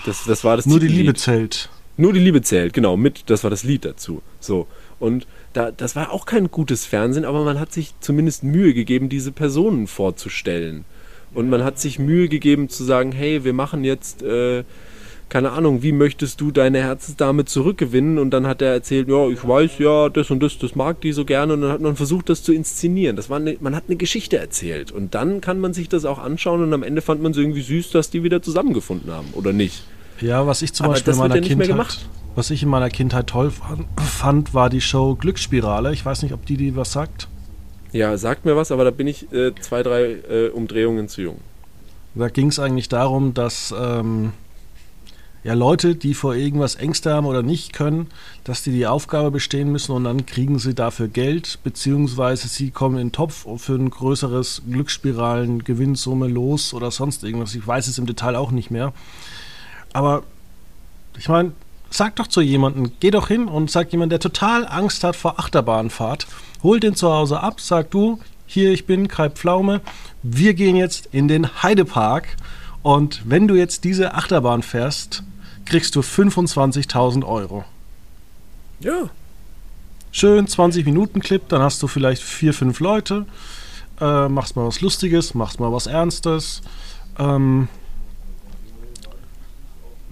Das, 0.06 0.24
das 0.24 0.44
war 0.44 0.56
das 0.56 0.66
Nur 0.66 0.80
die. 0.80 0.88
Liebe 0.88 1.14
zählt. 1.14 1.68
Nur 1.96 2.12
die 2.12 2.20
Liebe 2.20 2.40
zählt, 2.42 2.72
genau, 2.72 2.96
mit, 2.96 3.24
das 3.28 3.44
war 3.44 3.50
das 3.50 3.64
Lied 3.64 3.84
dazu. 3.84 4.22
So. 4.40 4.66
Und 4.98 5.26
da, 5.52 5.70
das 5.70 5.94
war 5.94 6.12
auch 6.12 6.26
kein 6.26 6.50
gutes 6.50 6.86
Fernsehen, 6.86 7.24
aber 7.24 7.44
man 7.44 7.60
hat 7.60 7.72
sich 7.72 7.94
zumindest 8.00 8.44
Mühe 8.44 8.72
gegeben, 8.72 9.08
diese 9.08 9.32
Personen 9.32 9.86
vorzustellen. 9.86 10.84
Und 11.34 11.50
man 11.50 11.64
hat 11.64 11.78
sich 11.78 11.98
Mühe 11.98 12.28
gegeben 12.28 12.68
zu 12.68 12.84
sagen, 12.84 13.12
hey, 13.12 13.44
wir 13.44 13.52
machen 13.52 13.84
jetzt, 13.84 14.22
äh, 14.22 14.64
keine 15.28 15.52
Ahnung, 15.52 15.82
wie 15.82 15.92
möchtest 15.92 16.40
du 16.40 16.50
deine 16.50 16.80
Herzensdame 16.80 17.46
zurückgewinnen? 17.46 18.18
Und 18.18 18.30
dann 18.30 18.46
hat 18.46 18.60
er 18.62 18.72
erzählt, 18.72 19.08
ja, 19.08 19.28
ich 19.28 19.46
weiß 19.46 19.78
ja, 19.78 20.08
das 20.08 20.30
und 20.30 20.42
das, 20.42 20.58
das 20.58 20.74
mag 20.74 21.00
die 21.00 21.12
so 21.12 21.24
gerne. 21.24 21.54
Und 21.54 21.62
dann 21.62 21.72
hat 21.72 21.80
man 21.80 21.96
versucht, 21.96 22.28
das 22.28 22.42
zu 22.42 22.52
inszenieren. 22.52 23.16
Das 23.16 23.30
war 23.30 23.38
eine, 23.38 23.56
man 23.60 23.74
hat 23.74 23.84
eine 23.88 23.96
Geschichte 23.96 24.36
erzählt. 24.36 24.92
Und 24.92 25.14
dann 25.14 25.40
kann 25.40 25.58
man 25.58 25.72
sich 25.72 25.88
das 25.88 26.04
auch 26.04 26.18
anschauen 26.18 26.62
und 26.62 26.72
am 26.72 26.82
Ende 26.82 27.00
fand 27.00 27.22
man 27.22 27.32
es 27.32 27.38
irgendwie 27.38 27.62
süß, 27.62 27.90
dass 27.90 28.10
die 28.10 28.22
wieder 28.22 28.42
zusammengefunden 28.42 29.10
haben, 29.10 29.28
oder 29.32 29.52
nicht? 29.52 29.84
Ja, 30.22 30.46
was 30.46 30.62
ich 30.62 30.72
zum 30.72 30.84
Aber 30.84 30.94
Beispiel 30.94 31.12
in 31.12 31.18
meiner 31.18 31.40
Kindheit, 31.40 31.98
was 32.34 32.50
ich 32.50 32.62
in 32.62 32.68
meiner 32.68 32.90
Kindheit 32.90 33.26
toll 33.26 33.52
fand, 33.96 34.54
war 34.54 34.70
die 34.70 34.80
Show 34.80 35.16
Glücksspirale. 35.16 35.92
Ich 35.92 36.04
weiß 36.04 36.22
nicht, 36.22 36.32
ob 36.32 36.46
die 36.46 36.56
die 36.56 36.76
was 36.76 36.92
sagt. 36.92 37.28
Ja, 37.92 38.16
sagt 38.16 38.46
mir 38.46 38.56
was, 38.56 38.72
aber 38.72 38.84
da 38.84 38.90
bin 38.90 39.06
ich 39.06 39.30
äh, 39.32 39.52
zwei, 39.60 39.82
drei 39.82 40.16
äh, 40.30 40.48
Umdrehungen 40.48 41.08
zu 41.08 41.22
jung. 41.22 41.38
Da 42.14 42.28
ging 42.28 42.48
es 42.48 42.58
eigentlich 42.58 42.88
darum, 42.88 43.34
dass 43.34 43.74
ähm, 43.78 44.32
ja 45.44 45.54
Leute, 45.54 45.94
die 45.94 46.14
vor 46.14 46.34
irgendwas 46.34 46.76
Ängste 46.76 47.12
haben 47.12 47.26
oder 47.26 47.42
nicht 47.42 47.72
können, 47.72 48.06
dass 48.44 48.62
die 48.62 48.70
die 48.70 48.86
Aufgabe 48.86 49.30
bestehen 49.30 49.72
müssen 49.72 49.92
und 49.92 50.04
dann 50.04 50.24
kriegen 50.24 50.58
sie 50.58 50.74
dafür 50.74 51.08
Geld, 51.08 51.58
beziehungsweise 51.64 52.48
sie 52.48 52.70
kommen 52.70 52.96
in 52.96 53.08
den 53.08 53.12
Topf 53.12 53.46
für 53.60 53.74
ein 53.74 53.90
größeres 53.90 54.62
Glücksspiralen, 54.70 55.64
Gewinnsumme 55.64 56.28
los 56.28 56.72
oder 56.72 56.90
sonst 56.90 57.24
irgendwas. 57.24 57.54
Ich 57.54 57.66
weiß 57.66 57.88
es 57.88 57.98
im 57.98 58.06
Detail 58.06 58.36
auch 58.36 58.52
nicht 58.52 58.70
mehr. 58.70 58.92
Aber 59.92 60.22
ich 61.18 61.28
meine, 61.28 61.52
sag 61.90 62.16
doch 62.16 62.26
zu 62.26 62.40
jemandem, 62.40 62.92
geh 63.00 63.10
doch 63.10 63.28
hin 63.28 63.48
und 63.48 63.70
sag 63.70 63.92
jemand, 63.92 64.12
der 64.12 64.20
total 64.20 64.66
Angst 64.66 65.04
hat 65.04 65.16
vor 65.16 65.38
Achterbahnfahrt, 65.38 66.26
hol 66.62 66.80
den 66.80 66.94
zu 66.94 67.12
Hause 67.12 67.40
ab, 67.40 67.60
sag 67.60 67.90
du, 67.90 68.18
hier 68.46 68.72
ich 68.72 68.86
bin, 68.86 69.08
Kai 69.08 69.30
Pflaume, 69.30 69.80
wir 70.22 70.54
gehen 70.54 70.76
jetzt 70.76 71.08
in 71.12 71.28
den 71.28 71.62
Heidepark 71.62 72.36
und 72.82 73.22
wenn 73.24 73.48
du 73.48 73.54
jetzt 73.54 73.84
diese 73.84 74.14
Achterbahn 74.14 74.62
fährst, 74.62 75.22
kriegst 75.64 75.94
du 75.94 76.00
25.000 76.00 77.24
Euro. 77.24 77.64
Ja. 78.80 79.10
Schön 80.10 80.46
20 80.46 80.84
Minuten 80.84 81.20
Clip, 81.20 81.48
dann 81.48 81.62
hast 81.62 81.82
du 81.82 81.86
vielleicht 81.86 82.22
vier, 82.22 82.52
fünf 82.52 82.80
Leute, 82.80 83.26
äh, 84.00 84.28
machst 84.28 84.56
mal 84.56 84.66
was 84.66 84.80
Lustiges, 84.80 85.34
machst 85.34 85.60
mal 85.60 85.72
was 85.72 85.86
Ernstes. 85.86 86.60
Ähm, 87.18 87.68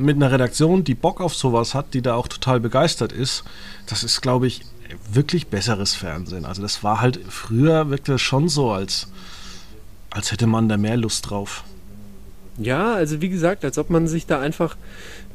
mit 0.01 0.16
einer 0.16 0.32
Redaktion, 0.32 0.84
die 0.84 0.94
Bock 0.94 1.20
auf 1.20 1.34
sowas 1.34 1.74
hat, 1.74 1.94
die 1.94 2.03
da 2.03 2.14
auch 2.14 2.28
total 2.28 2.61
begeistert 2.61 3.12
ist, 3.12 3.44
das 3.86 4.03
ist, 4.03 4.20
glaube 4.20 4.46
ich, 4.46 4.62
wirklich 5.12 5.48
besseres 5.48 5.94
Fernsehen. 5.94 6.44
Also 6.44 6.62
das 6.62 6.82
war 6.82 7.01
halt, 7.01 7.20
früher 7.28 7.90
wirkte 7.90 8.14
es 8.14 8.22
schon 8.22 8.48
so, 8.48 8.70
als, 8.70 9.09
als 10.11 10.32
hätte 10.32 10.46
man 10.46 10.68
da 10.68 10.76
mehr 10.76 10.96
Lust 10.96 11.30
drauf. 11.30 11.64
Ja, 12.59 12.94
also 12.94 13.22
wie 13.22 13.30
gesagt, 13.30 13.64
als 13.64 13.78
ob 13.78 13.88
man 13.88 14.07
sich 14.07 14.26
da 14.26 14.40
einfach 14.40 14.76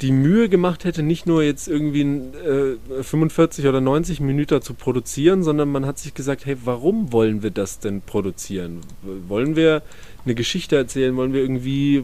die 0.01 0.11
Mühe 0.11 0.47
gemacht 0.49 0.83
hätte, 0.83 1.01
nicht 1.01 1.25
nur 1.25 1.41
jetzt 1.41 1.67
irgendwie 1.67 2.01
äh, 2.01 2.77
45 3.01 3.65
oder 3.65 3.81
90 3.81 4.19
Minuten 4.19 4.61
zu 4.61 4.73
produzieren, 4.73 5.43
sondern 5.43 5.69
man 5.69 5.85
hat 5.85 5.97
sich 5.97 6.13
gesagt, 6.13 6.45
hey, 6.45 6.57
warum 6.65 7.11
wollen 7.11 7.41
wir 7.41 7.51
das 7.51 7.79
denn 7.79 8.01
produzieren? 8.01 8.81
Wollen 9.27 9.55
wir 9.55 9.81
eine 10.25 10.35
Geschichte 10.35 10.75
erzählen? 10.75 11.15
Wollen 11.15 11.33
wir 11.33 11.41
irgendwie 11.41 12.03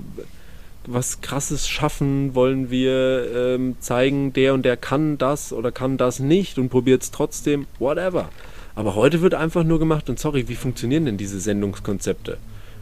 was 0.86 1.22
Krasses 1.22 1.68
schaffen? 1.68 2.36
Wollen 2.36 2.70
wir 2.72 3.28
ähm, 3.36 3.76
zeigen, 3.80 4.34
der 4.34 4.54
und 4.54 4.64
der 4.64 4.78
kann 4.78 5.18
das 5.18 5.54
oder 5.54 5.72
kann 5.72 5.98
das 5.98 6.20
nicht 6.20 6.58
und 6.58 6.70
probiert 6.70 7.04
es 7.04 7.12
trotzdem? 7.12 7.68
Whatever. 7.80 8.30
Aber 8.76 8.96
heute 8.96 9.22
wird 9.22 9.34
einfach 9.34 9.64
nur 9.64 9.80
gemacht 9.80 10.10
und 10.10 10.20
sorry, 10.20 10.48
wie 10.48 10.56
funktionieren 10.56 11.06
denn 11.06 11.18
diese 11.18 11.40
Sendungskonzepte? 11.40 12.38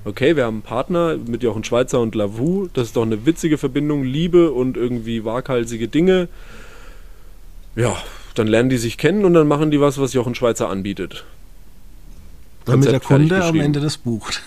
Okay, 0.06 0.36
wir 0.36 0.46
haben 0.46 0.56
einen 0.56 0.62
Partner 0.62 1.18
mit 1.18 1.44
Jochen 1.44 1.64
Schweizer 1.64 2.00
und 2.00 2.16
Lavu. 2.16 2.70
Das 2.74 2.88
ist 2.88 2.96
doch 2.96 3.04
eine 3.04 3.26
witzige 3.26 3.58
Verbindung, 3.58 4.04
Liebe 4.04 4.52
und 4.52 4.78
irgendwie 4.78 5.26
waghalsige 5.26 5.88
Dinge. 5.88 6.30
Ja, 7.76 7.98
dann 8.36 8.48
lernen 8.48 8.70
die 8.70 8.78
sich 8.78 8.98
kennen 8.98 9.26
und 9.26 9.34
dann 9.34 9.48
machen 9.48 9.72
die 9.72 9.82
was, 9.82 10.00
was 10.00 10.14
Jochen 10.14 10.36
Schweizer 10.36 10.70
anbietet. 10.70 11.26
Damit 12.66 12.92
der 12.92 13.00
Kunde 13.00 13.44
am. 13.44 13.60
Ende 13.60 13.80
das 13.80 13.98
bucht. 13.98 14.42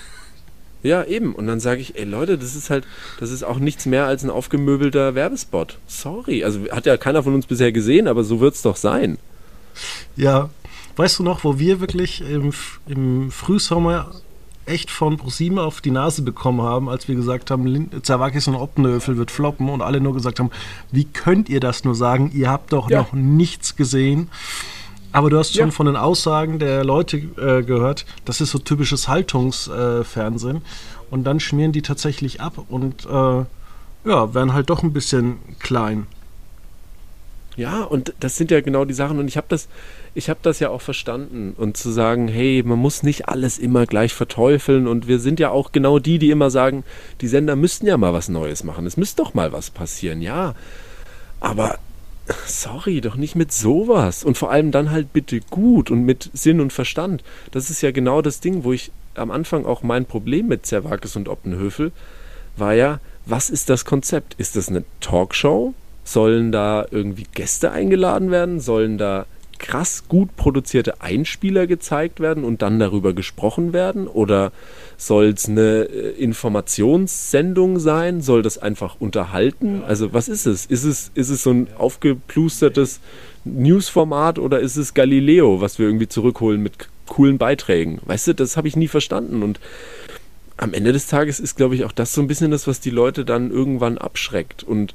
Ja, 0.83 1.05
eben. 1.05 1.35
Und 1.35 1.47
dann 1.47 1.61
sage 1.61 1.81
ich, 1.81 1.97
ey 1.97 2.05
Leute, 2.05 2.39
das 2.39 2.57
ist 2.57 2.71
halt, 2.71 2.85
das 3.21 3.31
ist 3.31 3.43
auch 3.43 3.59
nichts 3.59 3.87
mehr 3.87 4.07
als 4.07 4.25
ein 4.25 4.31
aufgemöbelter 4.31 5.15
Werbespot. 5.15 5.79
Sorry. 5.87 6.45
Also 6.45 6.61
hat 6.71 6.87
ja 6.87 6.97
keiner 6.97 7.23
von 7.23 7.35
uns 7.35 7.47
bisher 7.47 7.73
gesehen, 7.73 8.09
aber 8.09 8.25
so 8.25 8.41
wird 8.41 8.55
es 8.55 8.63
doch 8.63 8.77
sein. 8.77 9.19
Ja, 10.17 10.51
weißt 10.97 11.21
du 11.21 11.23
noch, 11.23 11.45
wo 11.45 11.59
wir 11.59 11.81
wirklich 11.81 12.21
im, 12.21 12.53
im 12.87 13.31
Frühsommer 13.31 14.11
echt 14.65 14.91
von 14.91 15.17
ProSieben 15.17 15.59
auf 15.59 15.81
die 15.81 15.91
Nase 15.91 16.23
bekommen 16.23 16.63
haben, 16.63 16.89
als 16.89 17.09
wir 17.09 17.15
gesagt 17.15 17.51
haben, 17.51 17.91
Zerwakis 18.03 18.47
und 18.47 18.55
Oppenhöfel 18.55 19.17
wird 19.17 19.31
floppen 19.31 19.69
und 19.69 19.83
alle 19.83 20.01
nur 20.01 20.15
gesagt 20.15 20.39
haben, 20.39 20.51
wie 20.93 21.05
könnt 21.05 21.49
ihr 21.49 21.61
das 21.61 21.85
nur 21.85 21.95
sagen? 21.95 22.31
Ihr 22.33 22.49
habt 22.49 22.73
doch 22.73 22.89
ja. 22.89 23.01
noch 23.01 23.13
nichts 23.13 23.77
gesehen. 23.77 24.29
Aber 25.13 25.31
du 25.31 25.39
hast 25.39 25.55
schon 25.55 25.69
ja. 25.69 25.73
von 25.73 25.87
den 25.87 25.97
Aussagen 25.97 26.59
der 26.59 26.85
Leute 26.85 27.19
äh, 27.19 27.63
gehört, 27.63 28.07
das 28.25 28.41
ist 28.41 28.51
so 28.51 28.59
typisches 28.59 29.09
Haltungsfernsehen. 29.09 30.57
Äh, 30.57 30.61
und 31.11 31.25
dann 31.25 31.41
schmieren 31.41 31.73
die 31.73 31.83
tatsächlich 31.83 32.41
ab 32.41 32.55
und 32.69 33.05
äh, 33.05 33.45
ja, 34.05 34.35
werden 34.35 34.53
halt 34.55 34.71
doch 34.71 34.83
ein 34.83 34.93
bisschen 34.93 35.39
klein. 35.59 36.07
Ja, 37.57 37.83
und 37.83 38.15
das 38.21 38.37
sind 38.37 38.51
ja 38.51 38.63
genau 38.63 38.85
die 38.87 38.95
Sachen. 38.95 39.19
Und 39.19 39.29
ich 39.29 39.37
habe 39.37 39.47
das, 39.51 39.69
ich 40.15 40.31
habe 40.31 40.41
das 40.43 40.59
ja 40.59 40.71
auch 40.71 40.81
verstanden. 40.81 41.55
Und 41.57 41.77
zu 41.77 41.91
sagen, 41.91 42.29
hey, 42.29 42.63
man 42.65 42.79
muss 42.79 43.03
nicht 43.03 43.29
alles 43.29 43.59
immer 43.59 43.85
gleich 43.87 44.15
verteufeln. 44.15 44.87
Und 44.87 45.07
wir 45.07 45.19
sind 45.19 45.39
ja 45.39 45.51
auch 45.51 45.73
genau 45.73 45.99
die, 45.99 46.19
die 46.19 46.31
immer 46.31 46.51
sagen, 46.51 46.85
die 47.21 47.29
Sender 47.29 47.57
müssten 47.57 47.87
ja 47.87 47.97
mal 47.97 48.15
was 48.15 48.29
Neues 48.29 48.65
machen. 48.65 48.87
Es 48.87 48.97
müsste 48.97 49.23
doch 49.23 49.35
mal 49.35 49.53
was 49.53 49.71
passieren, 49.71 50.23
ja. 50.23 50.55
Aber 51.41 51.79
sorry, 52.47 53.01
doch 53.01 53.17
nicht 53.17 53.37
mit 53.37 53.53
sowas. 53.53 54.25
Und 54.25 54.39
vor 54.39 54.51
allem 54.51 54.71
dann 54.71 54.91
halt 54.91 55.13
bitte 55.13 55.41
gut 55.51 55.91
und 55.91 56.05
mit 56.05 56.31
Sinn 56.33 56.61
und 56.61 56.73
Verstand. 56.73 57.23
Das 57.51 57.71
ist 57.71 57.83
ja 57.83 57.91
genau 57.91 58.23
das 58.23 58.41
Ding, 58.41 58.65
wo 58.65 58.73
ich 58.73 58.91
am 59.15 59.31
Anfang 59.31 59.67
auch 59.67 59.83
mein 59.83 60.07
Problem 60.07 60.49
mit 60.49 60.67
Zerwakis 60.67 61.17
und 61.17 61.29
Optenhöfel 61.29 61.93
war 62.57 62.75
ja, 62.75 63.01
was 63.27 63.51
ist 63.51 63.71
das 63.71 63.85
Konzept? 63.85 64.35
Ist 64.39 64.57
das 64.57 64.69
eine 64.69 64.85
Talkshow? 65.01 65.75
Sollen 66.05 66.53
da 66.53 66.87
irgendwie 66.91 67.27
Gäste 67.35 67.71
eingeladen 67.71 68.31
werden? 68.31 68.61
Sollen 68.61 68.99
da 68.99 69.27
krass 69.63 70.05
gut 70.09 70.37
produzierte 70.37 71.01
Einspieler 71.01 71.67
gezeigt 71.67 72.21
werden 72.21 72.45
und 72.45 72.61
dann 72.61 72.79
darüber 72.79 73.15
gesprochen 73.15 73.73
werden? 73.73 74.07
Oder 74.07 74.53
soll 74.99 75.29
es 75.29 75.49
eine 75.49 75.85
äh, 75.85 76.11
Informationssendung 76.23 77.79
sein? 77.79 78.21
Soll 78.21 78.43
das 78.43 78.59
einfach 78.59 78.97
unterhalten? 79.01 79.83
Also 79.87 80.13
was 80.13 80.29
ist 80.29 80.45
es? 80.45 80.67
Ist 80.67 80.85
es, 80.85 81.11
ist 81.15 81.31
es 81.31 81.43
so 81.43 81.51
ein 81.53 81.69
aufgeplustertes 81.79 83.01
Newsformat 83.45 84.39
oder 84.39 84.61
ist 84.61 84.77
es 84.77 84.93
Galileo, 84.93 85.63
was 85.63 85.79
wir 85.79 85.87
irgendwie 85.87 86.09
zurückholen 86.09 86.63
mit 86.63 86.89
coolen 87.07 87.39
Beiträgen? 87.39 88.01
Weißt 88.05 88.29
du, 88.29 88.35
das 88.35 88.59
habe 88.59 88.69
ich 88.69 88.77
nie 88.77 88.89
verstanden 88.89 89.43
und 89.43 89.59
am 90.59 90.75
Ende 90.75 90.93
des 90.93 91.07
Tages 91.07 91.41
ist, 91.41 91.57
glaube 91.57 91.75
ich, 91.75 91.85
auch 91.85 91.93
das 91.93 92.13
so 92.13 92.21
ein 92.21 92.29
bisschen 92.29 92.51
das, 92.51 92.67
was 92.67 92.79
die 92.79 92.91
Leute 92.91 93.25
dann 93.25 93.51
irgendwann 93.51 93.99
abschreckt. 93.99 94.63
Und 94.63 94.95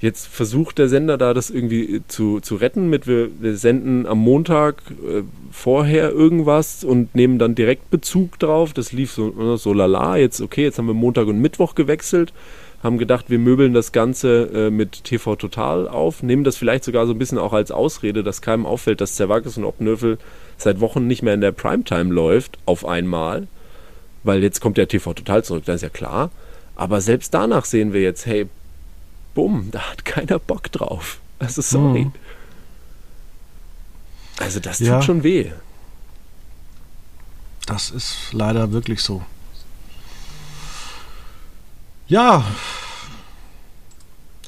jetzt 0.00 0.26
versucht 0.26 0.78
der 0.78 0.88
Sender 0.88 1.18
da 1.18 1.34
das 1.34 1.50
irgendwie 1.50 2.02
zu, 2.08 2.40
zu 2.40 2.56
retten 2.56 2.88
mit, 2.90 3.06
wir, 3.06 3.28
wir 3.40 3.56
senden 3.56 4.06
am 4.06 4.18
Montag 4.18 4.82
äh, 4.90 5.22
vorher 5.50 6.10
irgendwas 6.10 6.84
und 6.84 7.14
nehmen 7.14 7.38
dann 7.38 7.54
direkt 7.54 7.90
Bezug 7.90 8.38
drauf. 8.38 8.72
Das 8.72 8.92
lief 8.92 9.12
so, 9.12 9.30
ne, 9.30 9.56
so 9.56 9.72
lala. 9.72 10.16
Jetzt, 10.16 10.40
okay, 10.40 10.64
jetzt 10.64 10.78
haben 10.78 10.86
wir 10.86 10.94
Montag 10.94 11.26
und 11.26 11.40
Mittwoch 11.40 11.74
gewechselt, 11.74 12.32
haben 12.82 12.98
gedacht, 12.98 13.30
wir 13.30 13.38
möbeln 13.38 13.72
das 13.72 13.92
Ganze 13.92 14.50
äh, 14.54 14.70
mit 14.70 15.04
TV 15.04 15.36
Total 15.36 15.88
auf, 15.88 16.22
nehmen 16.22 16.44
das 16.44 16.56
vielleicht 16.56 16.84
sogar 16.84 17.06
so 17.06 17.12
ein 17.12 17.18
bisschen 17.18 17.38
auch 17.38 17.52
als 17.52 17.70
Ausrede, 17.70 18.22
dass 18.22 18.42
keinem 18.42 18.66
auffällt, 18.66 19.00
dass 19.00 19.14
Zerwakis 19.14 19.56
und 19.56 19.64
Obnöfel 19.64 20.18
seit 20.58 20.80
Wochen 20.80 21.06
nicht 21.06 21.22
mehr 21.22 21.34
in 21.34 21.40
der 21.40 21.52
Primetime 21.52 22.12
läuft, 22.12 22.58
auf 22.66 22.86
einmal 22.86 23.46
weil 24.26 24.42
jetzt 24.42 24.60
kommt 24.60 24.76
der 24.76 24.88
TV 24.88 25.14
total 25.14 25.44
zurück, 25.44 25.64
das 25.64 25.76
ist 25.76 25.82
ja 25.82 25.88
klar. 25.88 26.30
Aber 26.74 27.00
selbst 27.00 27.32
danach 27.32 27.64
sehen 27.64 27.92
wir 27.92 28.02
jetzt, 28.02 28.26
hey, 28.26 28.46
bumm, 29.36 29.70
da 29.70 29.90
hat 29.90 30.04
keiner 30.04 30.40
Bock 30.40 30.72
drauf. 30.72 31.20
Also 31.38 31.62
sorry. 31.62 32.06
Mhm. 32.06 32.12
Also 34.38 34.58
das 34.60 34.78
tut 34.78 34.88
ja. 34.88 35.02
schon 35.02 35.22
weh. 35.22 35.52
Das 37.66 37.90
ist 37.90 38.32
leider 38.32 38.72
wirklich 38.72 39.02
so. 39.02 39.22
Ja. 42.08 42.44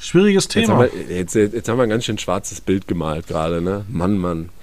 Schwieriges 0.01 0.49
Thema. 0.49 0.85
Jetzt 0.85 0.93
haben, 0.93 1.09
wir, 1.09 1.17
jetzt, 1.17 1.35
jetzt 1.35 1.69
haben 1.69 1.77
wir 1.77 1.83
ein 1.83 1.91
ganz 1.91 2.05
schön 2.05 2.19
schwarzes 2.19 2.61
Bild 2.61 2.89
gemalt 2.89 3.27
gerade, 3.27 3.61
ne? 3.61 3.85
Mann, 3.89 4.17
Mann. 4.17 4.49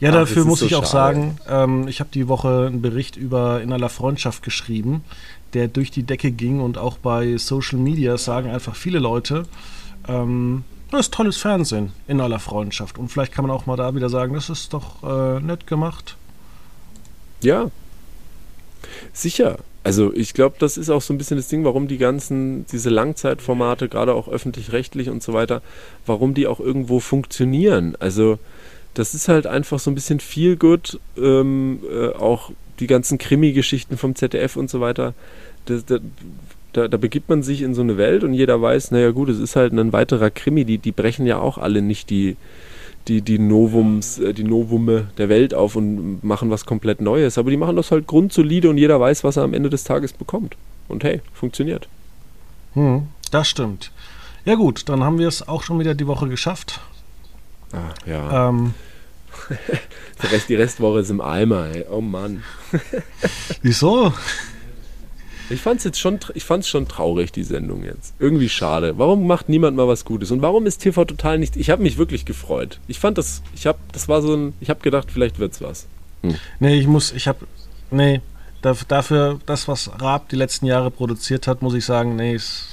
Ja, 0.00 0.12
dafür 0.12 0.44
muss 0.44 0.60
so 0.60 0.66
ich 0.66 0.76
auch 0.76 0.84
sagen, 0.84 1.38
ähm, 1.48 1.88
ich 1.88 2.00
habe 2.00 2.10
die 2.12 2.28
Woche 2.28 2.66
einen 2.68 2.82
Bericht 2.82 3.16
über 3.16 3.60
In 3.62 3.72
aller 3.72 3.88
Freundschaft 3.88 4.42
geschrieben, 4.42 5.02
der 5.54 5.68
durch 5.68 5.90
die 5.90 6.02
Decke 6.02 6.30
ging 6.30 6.60
und 6.60 6.78
auch 6.78 6.98
bei 6.98 7.36
Social 7.36 7.78
Media 7.78 8.16
sagen 8.18 8.50
einfach 8.50 8.76
viele 8.76 8.98
Leute, 8.98 9.44
ähm, 10.06 10.64
das 10.90 11.00
ist 11.00 11.14
tolles 11.14 11.36
Fernsehen 11.36 11.92
in 12.06 12.20
aller 12.20 12.38
Freundschaft. 12.38 12.98
Und 12.98 13.08
vielleicht 13.08 13.32
kann 13.32 13.46
man 13.46 13.54
auch 13.54 13.66
mal 13.66 13.76
da 13.76 13.94
wieder 13.94 14.08
sagen, 14.08 14.34
das 14.34 14.48
ist 14.48 14.72
doch 14.72 15.02
äh, 15.02 15.40
nett 15.40 15.66
gemacht. 15.66 16.16
Ja, 17.42 17.70
sicher. 19.12 19.58
Also 19.84 20.12
ich 20.12 20.34
glaube, 20.34 20.56
das 20.58 20.76
ist 20.76 20.90
auch 20.90 21.00
so 21.00 21.14
ein 21.14 21.18
bisschen 21.18 21.36
das 21.36 21.48
Ding, 21.48 21.64
warum 21.64 21.88
die 21.88 21.98
ganzen, 21.98 22.66
diese 22.66 22.90
Langzeitformate, 22.90 23.88
gerade 23.88 24.14
auch 24.14 24.28
öffentlich-rechtlich 24.28 25.08
und 25.08 25.22
so 25.22 25.32
weiter, 25.32 25.62
warum 26.04 26.34
die 26.34 26.46
auch 26.46 26.60
irgendwo 26.60 27.00
funktionieren. 27.00 27.96
Also 28.00 28.38
das 28.94 29.14
ist 29.14 29.28
halt 29.28 29.46
einfach 29.46 29.78
so 29.78 29.90
ein 29.90 29.94
bisschen 29.94 30.20
viel 30.20 30.56
gut, 30.56 30.98
ähm, 31.16 31.80
äh, 31.90 32.08
auch 32.08 32.50
die 32.80 32.86
ganzen 32.86 33.18
Krimi-Geschichten 33.18 33.96
vom 33.96 34.14
ZDF 34.14 34.56
und 34.56 34.70
so 34.70 34.80
weiter. 34.80 35.14
Das, 35.66 35.84
das, 35.84 36.00
da, 36.72 36.88
da, 36.88 36.96
begibt 36.96 37.28
man 37.28 37.42
sich 37.42 37.62
in 37.62 37.74
so 37.74 37.82
eine 37.82 37.96
Welt 37.96 38.24
und 38.24 38.34
jeder 38.34 38.60
weiß, 38.60 38.90
naja 38.90 39.10
gut, 39.10 39.28
es 39.28 39.38
ist 39.38 39.56
halt 39.56 39.72
ein 39.72 39.92
weiterer 39.92 40.30
Krimi, 40.30 40.64
die, 40.64 40.78
die 40.78 40.92
brechen 40.92 41.26
ja 41.26 41.38
auch 41.38 41.58
alle 41.58 41.82
nicht 41.82 42.10
die, 42.10 42.36
die, 43.08 43.22
die 43.22 43.38
Novums, 43.38 44.18
äh, 44.18 44.34
die 44.34 44.44
Novume 44.44 45.08
der 45.16 45.28
Welt 45.28 45.54
auf 45.54 45.76
und 45.76 46.22
machen 46.22 46.50
was 46.50 46.66
komplett 46.66 47.00
Neues. 47.00 47.38
Aber 47.38 47.50
die 47.50 47.56
machen 47.56 47.76
das 47.76 47.90
halt 47.90 48.06
grundsolide 48.06 48.68
und 48.68 48.78
jeder 48.78 49.00
weiß, 49.00 49.24
was 49.24 49.36
er 49.36 49.44
am 49.44 49.54
Ende 49.54 49.70
des 49.70 49.84
Tages 49.84 50.12
bekommt. 50.12 50.56
Und 50.88 51.04
hey, 51.04 51.20
funktioniert. 51.32 51.88
Hm, 52.74 53.08
das 53.30 53.48
stimmt. 53.48 53.92
Ja 54.44 54.54
gut, 54.54 54.88
dann 54.88 55.02
haben 55.02 55.18
wir 55.18 55.28
es 55.28 55.46
auch 55.46 55.62
schon 55.62 55.78
wieder 55.78 55.94
die 55.94 56.06
Woche 56.06 56.28
geschafft. 56.28 56.80
Ah, 57.72 57.94
ja. 58.06 58.48
Ähm, 58.48 58.74
Rest, 60.32 60.48
die 60.48 60.54
Restwoche 60.54 61.00
ist 61.00 61.10
im 61.10 61.20
Eimer, 61.20 61.68
ey. 61.74 61.84
Oh 61.90 62.00
Mann. 62.00 62.42
Wieso? 63.62 64.12
Ich 65.50 65.62
fand's 65.62 65.84
jetzt 65.84 65.98
schon, 65.98 66.18
ich 66.34 66.44
fand's 66.44 66.68
schon 66.68 66.88
traurig, 66.88 67.32
die 67.32 67.42
Sendung 67.42 67.82
jetzt. 67.82 68.14
Irgendwie 68.18 68.48
schade. 68.48 68.98
Warum 68.98 69.26
macht 69.26 69.48
niemand 69.48 69.76
mal 69.76 69.88
was 69.88 70.04
Gutes? 70.04 70.30
Und 70.30 70.42
warum 70.42 70.66
ist 70.66 70.78
TV 70.78 71.04
total 71.04 71.38
nicht, 71.38 71.56
ich 71.56 71.70
habe 71.70 71.82
mich 71.82 71.96
wirklich 71.96 72.26
gefreut. 72.26 72.80
Ich 72.86 72.98
fand 72.98 73.16
das, 73.16 73.42
ich 73.54 73.66
habe, 73.66 73.78
das 73.92 74.08
war 74.08 74.20
so 74.20 74.34
ein, 74.34 74.52
ich 74.60 74.68
habe 74.68 74.80
gedacht, 74.80 75.10
vielleicht 75.10 75.38
wird's 75.38 75.62
was. 75.62 75.86
Hm. 76.22 76.36
Nee, 76.60 76.78
ich 76.78 76.86
muss, 76.86 77.12
ich 77.12 77.28
habe, 77.28 77.46
nee, 77.90 78.20
dafür, 78.60 79.40
das, 79.46 79.68
was 79.68 79.90
Raab 80.00 80.28
die 80.28 80.36
letzten 80.36 80.66
Jahre 80.66 80.90
produziert 80.90 81.46
hat, 81.46 81.62
muss 81.62 81.74
ich 81.74 81.84
sagen, 81.84 82.16
nee, 82.16 82.34
ist, 82.34 82.66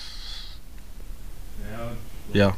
ja. 2.34 2.54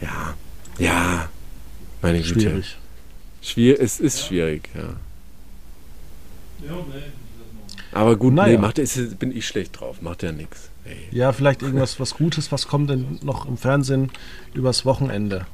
Ja. 0.00 0.34
Ja, 0.78 1.28
meine 2.02 2.20
Güte. 2.20 2.40
Schwierig. 2.40 2.76
Schwier 3.42 3.80
es 3.80 4.00
ist 4.00 4.26
schwierig, 4.26 4.68
ja. 4.74 4.96
Aber 7.92 8.16
gut, 8.16 8.34
naja. 8.34 8.52
nee, 8.52 8.58
macht, 8.58 8.78
ist, 8.78 9.18
bin 9.18 9.36
ich 9.36 9.46
schlecht 9.46 9.78
drauf, 9.78 10.02
macht 10.02 10.22
ja 10.22 10.32
nichts. 10.32 10.70
Ja, 11.10 11.32
vielleicht 11.32 11.62
irgendwas 11.62 12.00
was 12.00 12.14
Gutes, 12.14 12.52
was 12.52 12.66
kommt 12.68 12.90
denn 12.90 13.18
noch 13.22 13.46
im 13.46 13.56
Fernsehen 13.56 14.10
übers 14.52 14.84
Wochenende? 14.84 15.46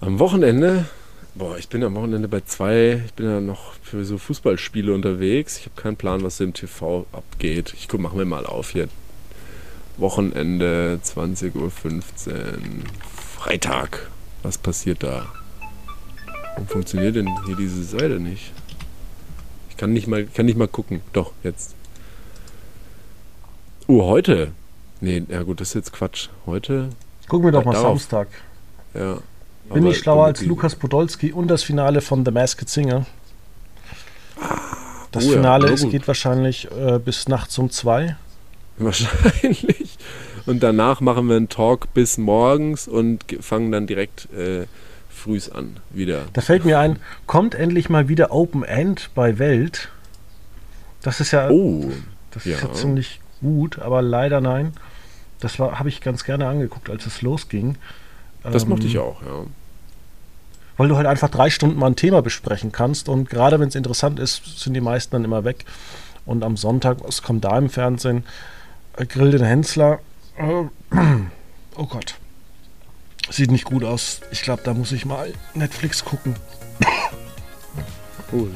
Am 0.00 0.18
Wochenende? 0.18 0.86
Boah, 1.34 1.56
ich 1.58 1.68
bin 1.68 1.82
am 1.84 1.94
Wochenende 1.94 2.28
bei 2.28 2.40
zwei, 2.40 3.02
ich 3.06 3.14
bin 3.14 3.26
ja 3.26 3.40
noch 3.40 3.74
für 3.82 4.04
so 4.04 4.18
Fußballspiele 4.18 4.92
unterwegs. 4.92 5.58
Ich 5.58 5.64
habe 5.66 5.80
keinen 5.80 5.96
Plan, 5.96 6.22
was 6.22 6.40
im 6.40 6.52
TV 6.52 7.06
abgeht. 7.12 7.74
Ich 7.76 7.88
guck, 7.88 8.00
machen 8.00 8.18
wir 8.18 8.26
mal 8.26 8.44
auf 8.44 8.70
hier. 8.70 8.88
Wochenende 9.96 10.98
20.15 11.04 11.54
Uhr. 11.56 11.70
Freitag. 13.36 14.10
Was 14.42 14.58
passiert 14.58 15.02
da? 15.02 15.26
Warum 16.52 16.66
funktioniert 16.66 17.16
denn 17.16 17.28
hier 17.46 17.56
diese 17.56 17.82
Seite 17.82 18.20
nicht? 18.20 18.52
Ich 19.70 19.76
kann 19.76 19.92
nicht 19.92 20.06
mal, 20.06 20.24
kann 20.26 20.46
nicht 20.46 20.58
mal 20.58 20.68
gucken. 20.68 21.00
Doch, 21.12 21.32
jetzt. 21.42 21.74
Oh, 23.86 24.04
heute. 24.04 24.52
Nee, 25.00 25.24
ja 25.28 25.42
gut, 25.42 25.60
das 25.60 25.68
ist 25.68 25.74
jetzt 25.74 25.92
Quatsch. 25.92 26.28
Heute. 26.46 26.90
Gucken 27.28 27.46
wir 27.46 27.52
doch 27.52 27.64
mal 27.64 27.72
darauf. 27.72 28.00
Samstag. 28.00 28.28
Ja. 28.94 29.18
Bin 29.72 29.86
ich 29.86 29.98
schlauer 29.98 30.26
als 30.26 30.42
Lukas 30.42 30.76
Podolski 30.76 31.32
und 31.32 31.48
das 31.48 31.62
Finale 31.62 32.00
von 32.00 32.24
The 32.24 32.30
Masked 32.30 32.68
Singer. 32.68 33.06
Ah, 34.40 34.58
das 35.12 35.26
oh 35.26 35.32
Finale 35.32 35.74
ja, 35.74 35.88
geht 35.88 36.06
wahrscheinlich 36.06 36.68
äh, 36.70 36.98
bis 36.98 37.28
nachts 37.28 37.58
um 37.58 37.70
zwei. 37.70 38.16
Wahrscheinlich. 38.78 39.81
Und 40.46 40.62
danach 40.62 41.00
machen 41.00 41.28
wir 41.28 41.36
einen 41.36 41.48
Talk 41.48 41.92
bis 41.94 42.18
morgens 42.18 42.88
und 42.88 43.24
fangen 43.40 43.72
dann 43.72 43.86
direkt 43.86 44.32
äh, 44.32 44.66
frühs 45.08 45.50
an 45.50 45.76
wieder. 45.90 46.24
Da 46.32 46.40
fällt 46.40 46.64
mir 46.64 46.78
ein, 46.78 46.98
kommt 47.26 47.54
endlich 47.54 47.88
mal 47.88 48.08
wieder 48.08 48.32
Open 48.32 48.64
End 48.64 49.10
bei 49.14 49.38
Welt. 49.38 49.90
Das 51.02 51.20
ist 51.20 51.30
ja, 51.32 51.50
oh, 51.50 51.90
das 52.30 52.44
ja. 52.44 52.56
ist 52.56 52.62
ja 52.62 52.72
ziemlich 52.72 53.20
gut, 53.40 53.78
aber 53.78 54.02
leider 54.02 54.40
nein. 54.40 54.72
Das 55.40 55.58
habe 55.58 55.88
ich 55.88 56.00
ganz 56.00 56.24
gerne 56.24 56.46
angeguckt, 56.46 56.88
als 56.88 57.06
es 57.06 57.22
losging. 57.22 57.76
Das 58.42 58.62
ähm, 58.62 58.70
mochte 58.70 58.86
ich 58.86 58.98
auch, 58.98 59.22
ja. 59.22 59.44
weil 60.76 60.88
du 60.88 60.96
halt 60.96 61.06
einfach 61.06 61.28
drei 61.28 61.50
Stunden 61.50 61.78
mal 61.78 61.88
ein 61.88 61.96
Thema 61.96 62.22
besprechen 62.22 62.72
kannst 62.72 63.08
und 63.08 63.28
gerade 63.28 63.58
wenn 63.60 63.68
es 63.68 63.74
interessant 63.74 64.18
ist, 64.18 64.60
sind 64.60 64.74
die 64.74 64.80
meisten 64.80 65.12
dann 65.12 65.24
immer 65.24 65.44
weg. 65.44 65.64
Und 66.24 66.44
am 66.44 66.56
Sonntag, 66.56 66.98
was 67.04 67.22
kommt 67.22 67.44
da 67.44 67.58
im 67.58 67.68
Fernsehen? 67.68 68.24
Äh, 68.96 69.06
Grill 69.06 69.32
den 69.32 69.42
Hensler. 69.42 69.98
Äh, 70.36 70.64
oh 71.76 71.86
Gott. 71.86 72.16
Sieht 73.30 73.50
nicht 73.50 73.64
gut 73.64 73.84
aus. 73.84 74.20
Ich 74.30 74.42
glaube, 74.42 74.62
da 74.64 74.74
muss 74.74 74.92
ich 74.92 75.04
mal 75.04 75.32
Netflix 75.54 76.04
gucken. 76.04 76.34
Cool. 78.32 78.50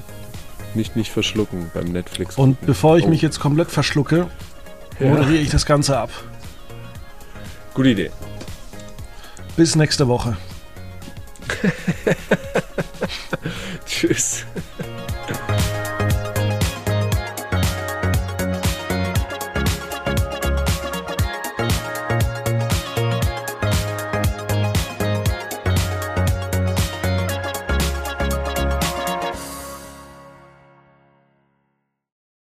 Nicht, 0.74 0.97
nicht 0.97 1.11
verschlucken 1.11 1.70
beim 1.72 1.87
Netflix. 1.87 2.37
Und 2.37 2.61
bevor 2.62 2.99
ich 2.99 3.05
oh. 3.05 3.09
mich 3.09 3.22
jetzt 3.22 3.41
komplett 3.41 3.70
verschlucke, 3.70 4.29
ja. 4.99 5.09
moderiere 5.09 5.43
ich 5.43 5.51
das 5.51 5.66
Ganze 5.66 5.99
ab. 5.99 6.11
Gute 7.74 7.91
Idee. 7.91 8.11
Bis 9.57 9.77
nächste 9.77 10.09
Woche. 10.09 10.37
Tschüss. 13.87 14.45